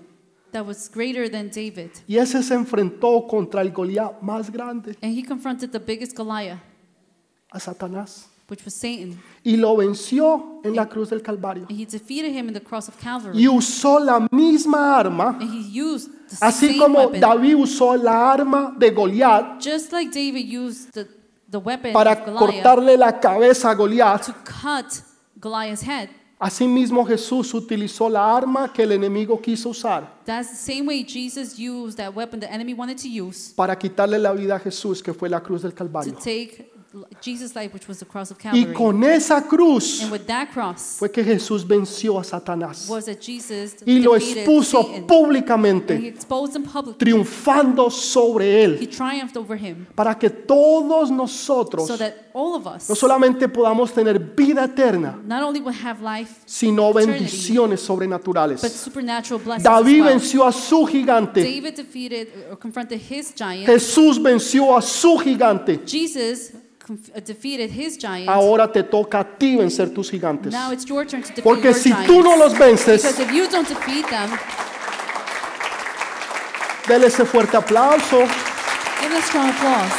that 0.52 0.66
was 0.66 0.90
greater 0.90 1.30
than 1.30 1.50
David, 1.50 1.92
Y 2.08 2.18
ese 2.18 2.44
se 2.44 2.54
enfrentó 2.54 3.28
contra 3.28 3.62
el 3.62 3.72
Goliat 3.72 4.22
más 4.22 4.52
grande, 4.52 4.96
and 5.02 5.18
he 5.18 5.24
confronted 5.24 5.72
the 5.72 5.80
biggest 5.80 6.16
Goliath, 6.16 6.62
a 7.52 7.60
Satanás. 7.60 8.30
Which 8.54 8.64
was 8.64 8.74
Satan, 8.76 9.20
Y 9.44 9.58
lo 9.58 9.76
venció 9.76 10.62
en 10.64 10.76
la 10.76 10.86
cruz 10.88 11.10
del 11.10 11.22
Calvario. 11.22 11.66
and 11.68 11.78
he 11.78 11.86
defeated 11.86 12.32
him 12.32 12.48
in 12.48 12.54
the 12.54 12.62
cross 12.62 12.88
of 12.88 12.96
Calvary. 13.00 13.36
Y 13.36 13.48
usó 13.48 14.00
la 14.00 14.28
misma 14.32 14.96
arma, 15.00 15.38
And 15.40 15.50
he 15.50 15.80
used 15.82 16.10
the 16.30 16.38
así 16.46 16.68
same 16.68 16.80
como 16.80 17.00
weapon, 17.00 17.20
David 17.20 17.56
usó 17.56 17.96
la 17.98 18.32
arma 18.32 18.76
de 18.78 18.92
Goliat 18.92 19.60
just 19.60 19.92
like 19.92 20.12
David 20.12 20.46
used 20.48 20.94
the, 20.94 21.08
the 21.50 21.58
weapon 21.58 21.92
para 21.94 22.12
of 22.12 22.26
Goliath 22.26 22.40
cortarle 22.40 22.98
la 22.98 23.20
cabeza 23.20 23.72
a 23.72 23.76
Goliat. 23.76 24.22
to 24.26 24.34
cut 24.46 25.02
Goliath's 25.40 25.82
head. 25.82 26.10
Asimismo 26.40 27.06
Jesús 27.06 27.54
utilizó 27.54 28.10
la 28.10 28.36
arma 28.36 28.74
que 28.74 28.84
el 28.84 28.92
enemigo 28.92 29.40
quiso 29.42 29.70
usar 29.70 30.12
That's 30.26 30.50
the 30.50 30.56
same 30.74 30.86
way 30.88 31.06
Jesus 31.06 31.58
used 31.58 31.96
that 31.98 32.14
weapon 32.14 32.42
the 32.42 32.52
enemy 32.52 32.74
wanted 32.74 32.98
to 32.98 33.08
use 33.08 33.54
para 33.56 33.78
quitarle 33.78 34.20
la 34.20 34.34
vida 34.34 34.56
a 34.56 34.60
Jesús, 34.60 35.02
que 35.02 35.14
fue 35.14 35.30
la 35.30 35.40
cruz 35.40 35.62
del 35.62 35.72
to 35.72 35.78
Calvario. 35.78 36.14
take 36.16 36.73
Jesus' 37.22 37.56
life, 37.56 37.74
which 37.74 37.88
was 37.88 38.00
the 38.00 38.06
cross 38.06 38.30
of 38.30 38.38
Y 38.38 38.42
Calvary. 38.44 38.74
con 38.74 39.04
esa 39.04 39.42
cruz 39.48 40.02
And 40.04 40.12
with 40.12 40.26
that 40.28 40.52
cross 40.54 40.98
fue 41.00 41.10
que 41.10 41.24
Jesús 41.24 41.66
venció 41.66 42.20
a 42.20 42.24
Satanás 42.24 42.88
was 42.88 43.06
that 43.06 43.20
Jesus 43.20 43.78
y 43.86 44.00
lo 44.00 44.14
defeated 44.14 44.44
expuso 44.44 44.82
Satan. 44.84 44.96
And 44.96 45.04
he 45.04 45.08
públicamente, 45.08 46.08
exposed 46.08 46.56
him 46.56 46.64
publicly. 46.64 47.00
triunfando 47.00 47.90
sobre 47.90 48.46
He 48.46 48.64
él, 48.64 48.90
triumphed 48.90 49.36
over 49.38 49.58
him 49.58 49.88
para 49.96 50.14
que 50.18 50.30
todos 50.30 51.10
nosotros 51.10 51.88
so 51.88 51.98
that 51.98 52.14
all 52.34 52.54
of 52.56 52.68
us 52.68 52.88
no 52.88 52.96
solamente 52.96 53.48
podamos 53.48 53.92
tener 53.92 54.20
vida 54.20 54.64
eterna, 54.66 55.20
not 55.26 55.42
only 55.44 55.60
will 55.62 55.74
have 55.84 56.00
life, 56.02 56.42
sino 56.46 56.94
bendiciones 56.94 57.80
but 57.82 57.88
sobrenaturales. 57.88 58.60
supernatural 58.60 59.40
blessings 59.44 59.64
David 59.64 60.02
well. 60.02 60.10
venció 60.14 60.46
a 60.46 60.52
su 60.52 60.86
gigante, 60.86 61.42
David 61.44 61.76
defeated 61.76 62.28
or 62.52 62.58
confronted 62.58 63.00
his 63.00 63.34
giant. 63.34 63.66
Jesús 63.66 64.22
venció 64.22 64.78
a 64.78 64.82
su 64.82 65.18
gigante. 65.18 65.80
Jesus 65.86 66.52
defeated 67.26 67.70
his 67.72 67.98
giant. 67.98 68.30
Ahora 68.30 68.72
te 68.72 68.84
toca 68.84 69.20
a 69.20 69.24
ti 69.24 69.56
vencer 69.56 69.94
tus 69.94 70.10
gigantes. 70.12 70.52
Now 70.52 70.72
it's 70.72 70.86
your 70.86 71.06
turn 71.06 71.22
to 71.22 71.28
defeat 71.30 71.44
Porque 71.44 71.66
your 71.66 71.74
si 71.76 71.90
giants. 71.90 72.08
tú 72.08 72.22
no 72.24 72.36
los 72.38 72.58
vences, 72.58 73.02
because 73.02 73.20
if 73.20 73.32
you 73.32 73.48
don't 73.48 73.68
defeat 73.68 74.06
them, 74.10 74.30
dele 76.88 77.08
ese 77.08 77.26
fuerte 77.26 77.56
aplauso. 77.58 78.20
give 79.02 79.10
them 79.10 79.18
a 79.18 79.22
strong 79.22 79.50
applause. 79.50 79.92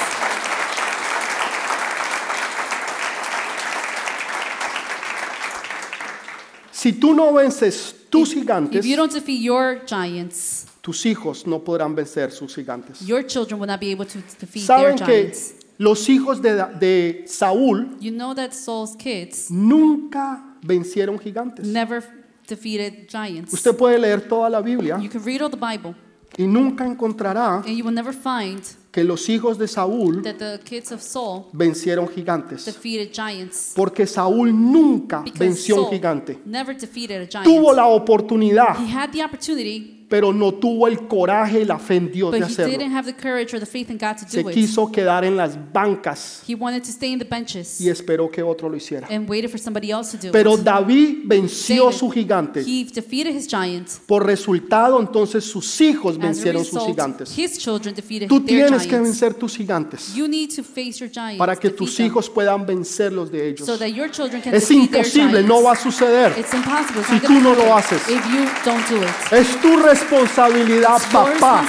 Si 6.72 6.92
tú 6.92 7.14
no 7.14 7.32
vences 7.32 7.94
tus 8.10 8.34
gigantes, 8.34 8.84
If 8.84 8.86
you 8.86 8.96
don't 8.96 9.12
defeat 9.12 9.40
your 9.40 9.80
giants, 9.86 10.66
tus 10.82 11.06
hijos 11.06 11.46
no 11.46 11.60
podrán 11.60 11.94
vencer 11.94 12.30
sus 12.30 12.54
gigantes. 12.54 13.00
your 13.06 13.22
children 13.26 13.58
will 13.60 13.66
not 13.68 13.80
be 13.80 13.90
able 13.90 14.04
to 14.04 14.18
defeat 14.38 14.66
their 14.66 14.92
Saben 14.92 14.96
que 14.98 15.06
giants. 15.06 15.54
Los 15.78 16.08
hijos 16.08 16.40
de, 16.40 16.54
de 16.78 17.24
Saúl 17.26 17.96
You 18.00 18.12
know 18.12 18.34
that 18.34 18.52
Saul's 18.52 18.94
kids 18.96 19.50
nunca 19.50 20.56
vencieron 20.62 21.18
gigantes. 21.18 21.66
never 21.66 22.02
defeated 22.48 23.08
giants. 23.08 23.52
Usted 23.52 23.74
puede 23.76 23.98
leer 23.98 24.20
toda 24.28 24.48
la 24.50 24.60
Biblia 24.60 24.98
You 25.00 25.10
can 25.10 25.22
read 25.24 25.42
all 25.42 25.50
the 25.50 25.56
Bible, 25.56 25.94
y 26.36 26.46
nunca 26.46 26.84
encontrará 26.86 27.56
and 27.58 27.68
you 27.76 27.84
will 27.84 27.94
never 27.94 28.12
find 28.12 28.60
que 28.90 29.02
los 29.02 29.28
hijos 29.28 29.58
de 29.58 29.66
Saúl 29.66 30.22
that 30.22 30.36
the 30.36 30.60
kids 30.64 30.92
of 30.92 31.00
Saul 31.00 31.46
vencieron 31.52 32.06
gigantes. 32.08 32.64
defeated 32.64 33.12
giants. 33.12 33.72
Porque 33.74 34.06
Saúl 34.06 34.52
nunca 34.52 35.22
Because 35.22 35.38
venció 35.44 35.76
un 35.76 35.82
Saul 35.84 35.92
gigante. 35.94 36.38
never 36.44 36.76
defeated 36.76 37.22
a 37.22 37.26
giant. 37.28 37.44
Tuvo 37.44 37.72
la 37.72 37.86
oportunidad, 37.86 38.76
He 38.78 38.92
had 38.92 39.10
the 39.10 39.24
opportunity, 39.24 39.93
pero 40.08 40.32
no 40.32 40.52
tuvo 40.54 40.86
el 40.86 41.08
coraje 41.08 41.60
y 41.60 41.64
la 41.64 41.78
fe 41.78 41.96
en 41.96 42.10
Dios 42.12 42.30
but 42.30 42.40
de 42.40 42.44
he 42.46 42.48
hacerlo. 42.48 42.72
didn't 42.78 42.92
have 42.94 43.06
the 43.10 43.14
courage 43.16 43.54
or 43.54 43.58
the 43.60 43.66
faith 43.66 43.90
in 43.90 43.96
God 43.98 44.16
to 44.18 44.28
Se 44.28 44.42
do 44.42 44.48
it. 44.50 44.54
quiso 44.54 44.90
quedar 44.92 45.24
en 45.24 45.36
las 45.36 45.56
bancas 45.72 46.42
He 46.46 46.54
wanted 46.54 46.82
to 46.84 46.90
stay 46.90 47.12
in 47.12 47.18
the 47.18 47.24
benches 47.24 47.80
y 47.80 47.88
esperó 47.88 48.30
que 48.30 48.42
otro 48.42 48.68
lo 48.68 48.76
hiciera. 48.76 49.06
and 49.10 49.28
waited 49.28 49.50
for 49.50 49.58
somebody 49.58 49.90
else 49.90 50.16
to 50.16 50.26
do 50.26 50.32
Pero 50.32 50.54
it. 50.54 50.60
David 50.62 51.18
venció 51.24 51.84
David, 51.86 51.96
su 51.98 52.10
gigante. 52.10 52.60
He 52.60 52.84
defeated 52.84 53.34
his 53.34 53.46
giant. 53.48 53.88
Por 54.06 54.24
resultado, 54.26 55.00
entonces 55.00 55.44
sus 55.44 55.80
hijos 55.80 56.12
As 56.16 56.18
a 56.22 56.26
vencieron 56.26 56.64
sus 56.64 56.74
result, 56.74 56.90
gigantes. 56.90 57.38
his 57.38 57.58
children 57.58 57.94
defeated 57.94 58.28
Tú 58.28 58.40
their 58.40 58.66
tienes 58.68 58.82
que 58.82 58.90
giants. 58.90 59.08
vencer 59.20 59.34
tus 59.34 59.56
gigantes 59.56 60.14
You 60.14 60.28
need 60.28 60.50
to 60.56 60.62
face 60.62 60.98
your 61.00 61.10
giants 61.10 61.38
para 61.38 61.56
que 61.56 61.68
defeat 61.68 61.78
tus 61.78 61.96
them, 61.96 62.06
hijos 62.06 62.28
puedan 62.30 62.66
vencer 62.66 63.12
los 63.12 63.30
de 63.30 63.48
ellos. 63.48 63.66
so 63.66 63.76
that 63.78 63.88
your 63.88 64.10
children 64.10 64.40
can 64.42 64.54
Es 64.54 64.68
defeat 64.68 64.90
their 64.90 65.00
imposible, 65.04 65.42
no 65.42 65.62
va 65.62 65.72
a 65.72 65.76
suceder. 65.76 66.32
It's 66.38 66.52
impossible. 66.54 67.00
It's 67.00 67.08
si 67.08 67.14
not 67.14 67.22
tú 67.24 67.28
gonna 67.34 67.40
no 67.42 67.54
lo 67.54 67.76
happen 67.76 67.98
haces. 67.98 68.08
If 68.08 68.24
you 68.32 68.44
don't 68.64 68.88
do 68.88 68.96
it. 68.96 69.32
Es 69.32 69.60
tu 69.60 69.76
responsabilidad, 69.94 70.96
It's 70.96 71.12
your 71.12 71.24
papá, 71.38 71.60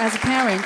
as 0.00 0.14
a 0.14 0.18
parent 0.18 0.64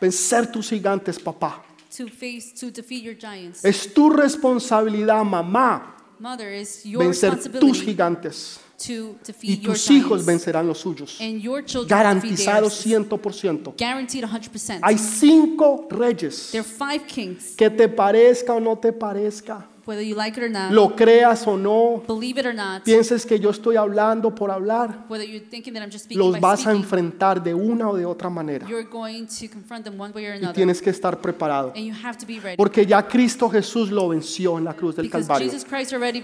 vencer 0.00 0.46
tus 0.50 0.68
gigantes, 0.70 1.18
papá. 1.18 1.62
to 1.96 2.06
face 2.08 2.52
to 2.54 2.70
defeat 2.70 3.02
your 3.02 3.16
giants. 3.16 3.64
Es 3.64 3.92
tu 3.92 4.10
responsabilidad, 4.10 5.24
mamá, 5.24 5.96
Mother 6.20 6.52
is 6.52 6.84
your 6.84 7.04
vencer 7.04 7.36
tus 7.58 7.80
gigantes. 7.84 8.60
to 8.78 8.92
Y 8.92 9.26
defeat 9.26 9.60
your 9.62 9.72
tus 9.74 9.90
hijos 9.90 10.08
giants. 10.24 10.26
vencerán 10.26 10.66
los 10.68 10.78
suyos. 10.78 11.20
And 11.20 11.40
your 11.42 11.64
children 11.64 11.88
Garantizado 11.88 12.68
defeat 12.68 12.84
theirs. 12.84 13.08
100%. 13.10 13.74
Guaranteed 13.76 14.24
100%. 14.24 14.80
Hay 14.84 14.96
cinco 14.98 15.88
reyes. 15.90 16.50
There 16.52 16.60
are 16.60 16.64
five 16.64 17.04
kings, 17.08 17.54
Que 17.56 17.68
te 17.70 17.88
parezca 17.88 18.52
o 18.54 18.60
no 18.60 18.76
te 18.76 18.92
parezca, 18.92 19.66
whether 19.88 20.02
you 20.02 20.14
like 20.14 20.36
it 20.38 20.44
or 20.44 20.50
not, 20.50 20.70
lo 20.70 20.94
creas 20.94 21.46
o 21.46 21.56
no, 21.56 22.02
believe 22.06 22.38
it 22.38 22.44
or 22.46 22.52
not, 22.54 22.84
pienses 22.84 23.24
que 23.24 23.38
yo 23.38 23.48
estoy 23.50 23.76
hablando 23.76 24.34
por 24.34 24.50
hablar, 24.50 25.06
whether 25.08 25.24
you're 25.26 25.40
thinking 25.48 25.72
that 25.72 25.82
I'm 25.82 25.90
just 25.90 26.04
speaking 26.04 26.22
los 26.22 26.34
by 26.34 26.40
vas 26.40 26.60
a 26.60 26.62
speaking, 26.64 26.82
enfrentar 26.82 27.42
de 27.42 27.54
una 27.54 27.88
o 27.88 27.96
de 27.96 28.04
otra 28.04 28.28
manera. 28.28 28.66
you're 28.68 28.84
going 28.88 29.26
to 29.26 29.48
confront 29.48 29.84
them 29.84 29.98
one 29.98 30.12
way 30.12 30.26
or 30.26 30.34
Y 30.34 30.38
another. 30.38 30.54
tienes 30.54 30.82
que 30.82 30.90
estar 30.90 31.18
preparado. 31.22 31.72
And 31.74 31.86
you 31.86 31.94
have 31.94 32.18
to 32.18 32.26
be 32.26 32.38
ready. 32.38 32.56
Porque 32.56 32.84
ya 32.84 33.00
Cristo 33.02 33.48
Jesús 33.48 33.90
lo 33.90 34.08
venció 34.08 34.58
en 34.58 34.64
la 34.64 34.74
cruz 34.74 34.94
del 34.94 35.06
Because 35.06 35.26
Calvario. 35.26 35.50
Jesus 35.50 35.64
Christ 35.64 35.92
already, 35.94 36.22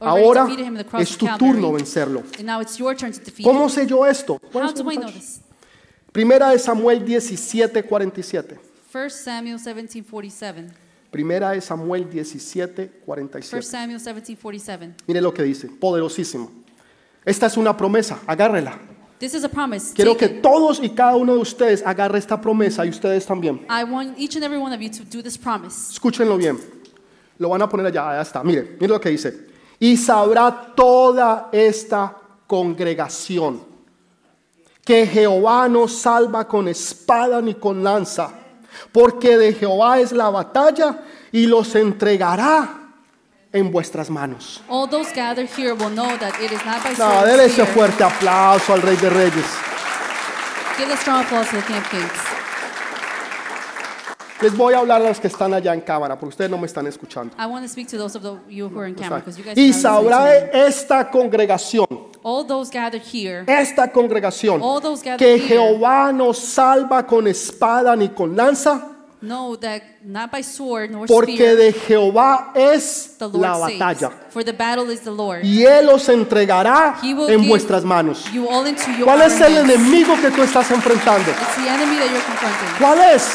already 0.00 0.22
Ahora 0.24 0.42
defeated 0.44 0.64
him 0.66 0.76
in 0.76 0.78
the 0.78 0.84
cross 0.88 1.02
es 1.02 1.10
of 1.12 1.18
tu 1.18 1.26
Calvary. 1.26 1.52
turno 1.52 1.72
vencerlo. 1.72 2.22
And 2.38 2.46
now 2.46 2.60
it's 2.60 2.78
your 2.78 2.94
turn 2.94 3.12
to 3.12 3.18
defeat 3.18 3.44
¿Cómo 3.44 3.64
him. 3.64 3.68
sé 3.70 3.86
yo 3.86 4.04
esto? 4.06 4.38
Bueno, 4.52 4.68
How 4.68 4.72
do 4.74 4.80
I 4.90 4.94
know 4.96 5.04
muchachos. 5.06 5.14
this? 5.20 5.40
Primera 6.12 6.50
de 6.50 6.58
Samuel 6.58 7.04
17, 7.04 7.82
47. 7.82 8.58
1 8.92 9.10
Samuel 9.10 9.58
17:47. 9.58 10.70
Primera 11.12 11.50
de 11.50 11.60
Samuel 11.60 12.08
17, 12.08 12.82
1 12.82 13.04
47. 13.04 13.62
Samuel 13.62 14.00
17:47. 14.00 14.94
Mire 15.06 15.20
lo 15.20 15.32
que 15.32 15.42
dice, 15.42 15.68
poderosísimo. 15.68 16.50
Esta 17.22 17.46
es 17.46 17.56
una 17.58 17.76
promesa, 17.76 18.18
agárrela. 18.26 18.78
This 19.18 19.34
is 19.34 19.44
a 19.44 19.48
promise. 19.48 19.92
Quiero 19.94 20.14
Take 20.14 20.26
que 20.30 20.36
it. 20.38 20.42
todos 20.42 20.80
y 20.82 20.88
cada 20.88 21.14
uno 21.14 21.34
de 21.34 21.40
ustedes 21.40 21.82
agarre 21.86 22.18
esta 22.18 22.40
promesa 22.40 22.84
y 22.86 22.88
ustedes 22.88 23.26
también. 23.26 23.64
I 23.68 23.84
want 23.84 24.18
each 24.18 24.36
and 24.36 24.44
every 24.44 24.58
one 24.58 24.74
of 24.74 24.80
you 24.80 24.88
to 24.88 25.04
do 25.04 25.22
this 25.22 25.36
promise. 25.36 25.92
Escúchenlo 25.92 26.36
bien. 26.38 26.58
Lo 27.38 27.50
van 27.50 27.60
a 27.60 27.68
poner 27.68 27.86
allá, 27.86 28.10
allá 28.10 28.22
está. 28.22 28.42
Mire, 28.42 28.76
mire 28.80 28.88
lo 28.88 29.00
que 29.00 29.10
dice. 29.10 29.46
Y 29.78 29.98
sabrá 29.98 30.72
toda 30.74 31.50
esta 31.52 32.16
congregación 32.46 33.60
que 34.82 35.06
Jehová 35.06 35.68
no 35.68 35.86
salva 35.86 36.48
con 36.48 36.66
espada 36.68 37.40
ni 37.42 37.54
con 37.54 37.84
lanza, 37.84 38.32
porque 38.92 39.36
de 39.36 39.52
Jehová 39.54 40.00
es 40.00 40.12
la 40.12 40.30
batalla 40.30 41.00
y 41.32 41.46
los 41.46 41.74
entregará 41.74 42.82
en 43.52 43.70
vuestras 43.70 44.10
manos. 44.10 44.62
All 44.68 44.88
those 44.88 45.12
gathered 45.14 45.48
here 45.56 45.74
will 45.74 45.90
know 45.90 46.16
that 46.18 46.34
it 46.40 46.52
is 46.52 46.64
not 46.64 46.82
by 46.82 46.94
No, 46.98 47.24
déle 47.24 47.44
ese 47.44 47.64
fuerte 47.66 48.02
aplauso 48.02 48.72
al 48.72 48.82
Rey 48.82 48.96
de 48.96 49.10
Reyes. 49.10 49.46
Give 50.78 50.90
a 50.90 50.96
strong 50.96 51.22
applause 51.22 51.48
to 51.50 51.56
the 51.56 51.62
King 51.62 51.76
of 51.76 51.90
Kings. 51.90 52.32
Les 54.40 54.56
voy 54.56 54.74
a 54.74 54.78
hablar 54.78 55.00
a 55.02 55.08
los 55.08 55.20
que 55.20 55.28
están 55.28 55.54
allá 55.54 55.72
en 55.72 55.82
cámara, 55.82 56.18
porque 56.18 56.30
ustedes 56.30 56.50
no 56.50 56.58
me 56.58 56.66
están 56.66 56.84
escuchando. 56.88 57.32
I 57.38 57.46
want 57.46 57.64
to 57.64 57.68
speak 57.68 57.86
to 57.90 57.96
those 57.96 58.16
of 58.16 58.22
the, 58.24 58.38
you 58.52 58.68
who 58.68 58.80
are 58.80 58.88
in 58.88 58.96
camera 58.96 59.20
because 59.20 59.38
you 59.38 59.44
guys 59.44 59.56
Y 59.56 59.72
sabrá 59.72 60.34
esta 60.52 61.08
congregación, 61.10 61.86
All 62.24 62.46
those 62.46 62.70
gathered 62.70 63.02
here, 63.02 63.44
esta 63.46 63.90
congregación, 63.90 64.60
all 64.62 64.80
those 64.80 65.02
gathered 65.02 65.18
que 65.18 65.34
here 65.34 65.56
Jehová 65.56 66.12
no 66.12 66.32
salva 66.32 67.04
con 67.04 67.26
espada 67.26 67.96
ni 67.96 68.10
con 68.10 68.36
lanza, 68.36 68.92
know 69.20 69.56
that 69.56 69.82
not 70.04 70.30
by 70.30 70.42
sword 70.42 70.90
nor 70.90 71.06
porque 71.06 71.34
spear 71.34 71.56
de 71.56 71.72
Jehová 71.72 72.52
es 72.54 73.16
the 73.18 73.28
Lord 73.28 73.40
la 73.40 73.54
saves. 73.54 73.78
batalla. 73.78 74.10
For 74.30 74.44
the 74.44 74.52
battle 74.52 74.90
is 74.92 75.00
the 75.00 75.10
Lord. 75.10 75.44
Y 75.44 75.64
Él 75.64 75.86
los 75.86 76.08
entregará 76.08 76.96
He 77.02 77.14
will 77.14 77.28
en 77.28 77.40
give 77.40 77.48
vuestras 77.48 77.84
manos. 77.84 78.24
You 78.32 78.48
all 78.48 78.66
into 78.66 78.90
your 78.92 79.04
¿Cuál 79.04 79.22
es 79.22 79.40
el 79.40 79.58
enemigo 79.58 80.14
que 80.20 80.30
tú 80.30 80.42
estás 80.42 80.70
enfrentando? 80.70 81.30
It's 81.30 81.56
the 81.56 81.68
enemy 81.68 81.96
that 81.96 82.10
you're 82.10 82.24
confronting. 82.24 82.68
¿Cuál 82.78 83.00
es? 83.14 83.28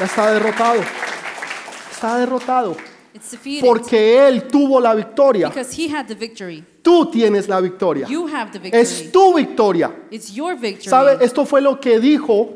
Ya 0.00 0.06
está 0.06 0.32
derrotado. 0.32 0.80
Está 1.90 2.16
derrotado. 2.18 2.76
It's 3.14 3.30
defeated 3.30 3.64
Porque 3.64 4.26
Él 4.26 4.48
tuvo 4.48 4.80
la 4.80 4.92
victoria. 4.94 5.48
because 5.48 5.72
he 5.72 5.88
had 5.88 6.06
the 6.08 6.14
victory. 6.16 6.64
Tú 6.82 7.06
tienes 7.10 7.48
la 7.48 7.60
victoria. 7.60 8.06
You 8.08 8.26
have 8.26 8.50
the 8.50 8.58
Es 8.76 9.02
victory. 9.02 9.10
tu 9.12 9.34
victoria. 9.34 9.90
It's 10.10 10.32
your 10.34 10.56
victory. 10.56 10.90
¿Sabe? 10.90 11.24
Esto 11.24 11.46
fue 11.46 11.60
lo 11.60 11.78
que 11.80 12.00
dijo 12.00 12.50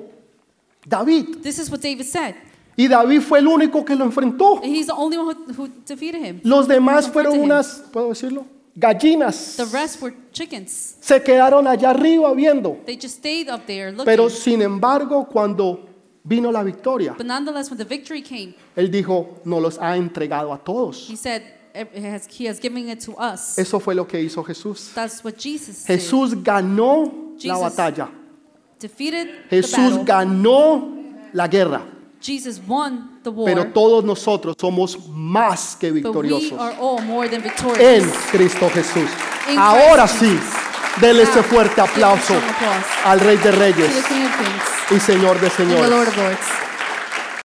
David. 0.87 1.43
This 1.43 1.59
is 1.59 1.71
what 1.71 1.81
David 1.81 2.05
said. 2.05 2.35
Y 2.77 2.87
David 2.89 3.23
fue 3.23 3.39
el 3.41 3.47
único 3.47 3.85
que 3.85 3.95
lo 3.95 4.05
enfrentó. 4.05 4.57
And 4.63 4.75
he's 4.75 4.87
the 4.87 4.95
only 4.95 5.17
one 5.17 5.37
who, 5.49 5.53
who 5.65 5.69
defeated 5.87 6.21
him. 6.25 6.41
Los 6.45 6.67
demás 6.69 7.09
fueron 7.09 7.39
unas, 7.41 7.83
¿puedo 7.93 8.09
decirlo? 8.11 8.45
Gallinas. 8.77 9.57
The 9.57 9.65
rest 9.67 10.01
were 10.01 10.15
chickens. 10.33 10.97
Se 11.01 11.21
quedaron 11.23 11.67
allá 11.67 11.91
arriba 11.91 12.33
viendo. 12.35 12.79
They 12.87 12.97
just 12.97 13.17
stayed 13.19 13.49
up 13.49 13.67
there 13.67 13.91
looking. 13.91 14.05
Pero 14.05 14.31
sin 14.31 14.63
embargo, 14.63 15.27
cuando 15.27 15.88
vino 16.29 16.51
la 16.53 16.63
victoria, 16.63 17.15
but 17.17 17.27
nonetheless, 17.27 17.71
when 17.71 17.79
the 17.79 17.85
victory 17.85 18.23
came, 18.23 18.55
él 18.77 18.91
dijo, 18.91 19.41
no 19.45 19.59
los 19.61 19.79
ha 19.79 19.97
entregado 19.97 20.53
a 20.53 20.59
todos. 20.59 21.09
he 21.09 21.17
said, 21.17 21.43
"It 21.75 21.89
has- 22.05 22.27
He 22.29 22.47
has 22.49 22.59
given 22.61 22.89
it 22.89 23.01
to 23.05 23.13
us. 23.19 23.57
Eso 23.59 23.79
fue 23.81 23.95
lo 23.95 24.07
que 24.07 24.21
hizo 24.21 24.43
Jesús. 24.45 24.93
That's 24.95 25.23
what 25.25 25.35
Jesus 25.39 25.85
did. 25.85 25.95
Jesús 25.99 26.35
ganó 26.43 27.05
la 27.37 27.39
Jesus 27.57 27.61
batalla. 27.77 28.09
defeated 28.81 29.29
the 29.51 29.57
Jesús 29.63 29.91
battle. 29.97 30.05
ganó 30.05 30.95
la 31.33 31.47
guerra. 31.49 31.83
Jesus 32.21 32.61
won 32.67 33.21
the 33.23 33.31
war. 33.31 33.47
Pero 33.47 33.73
todos 33.73 34.05
nosotros 34.05 34.57
somos 34.59 34.99
más 35.09 35.77
que 35.79 35.89
but 35.93 35.95
we 35.95 36.01
victoriosos 36.03 36.59
are 36.59 36.77
all 36.81 37.01
more 37.05 37.29
than 37.29 37.41
victorious. 37.43 37.79
en 37.81 38.11
Cristo 38.33 38.69
Jesús. 38.71 39.09
In 39.51 39.57
Ahora 39.59 40.05
Christ 40.07 40.21
sí, 40.21 40.29
Jesus. 40.31 40.55
Dele 41.01 41.23
ese 41.23 41.41
Now, 41.41 41.45
fuerte 41.45 41.81
aplauso 41.81 42.35
al 43.05 43.21
Rey 43.21 43.37
de 43.37 43.53
Reyes 43.53 43.91
y 44.91 45.01
Señor 45.01 45.41
de 45.41 45.51
Señores. 45.51 45.91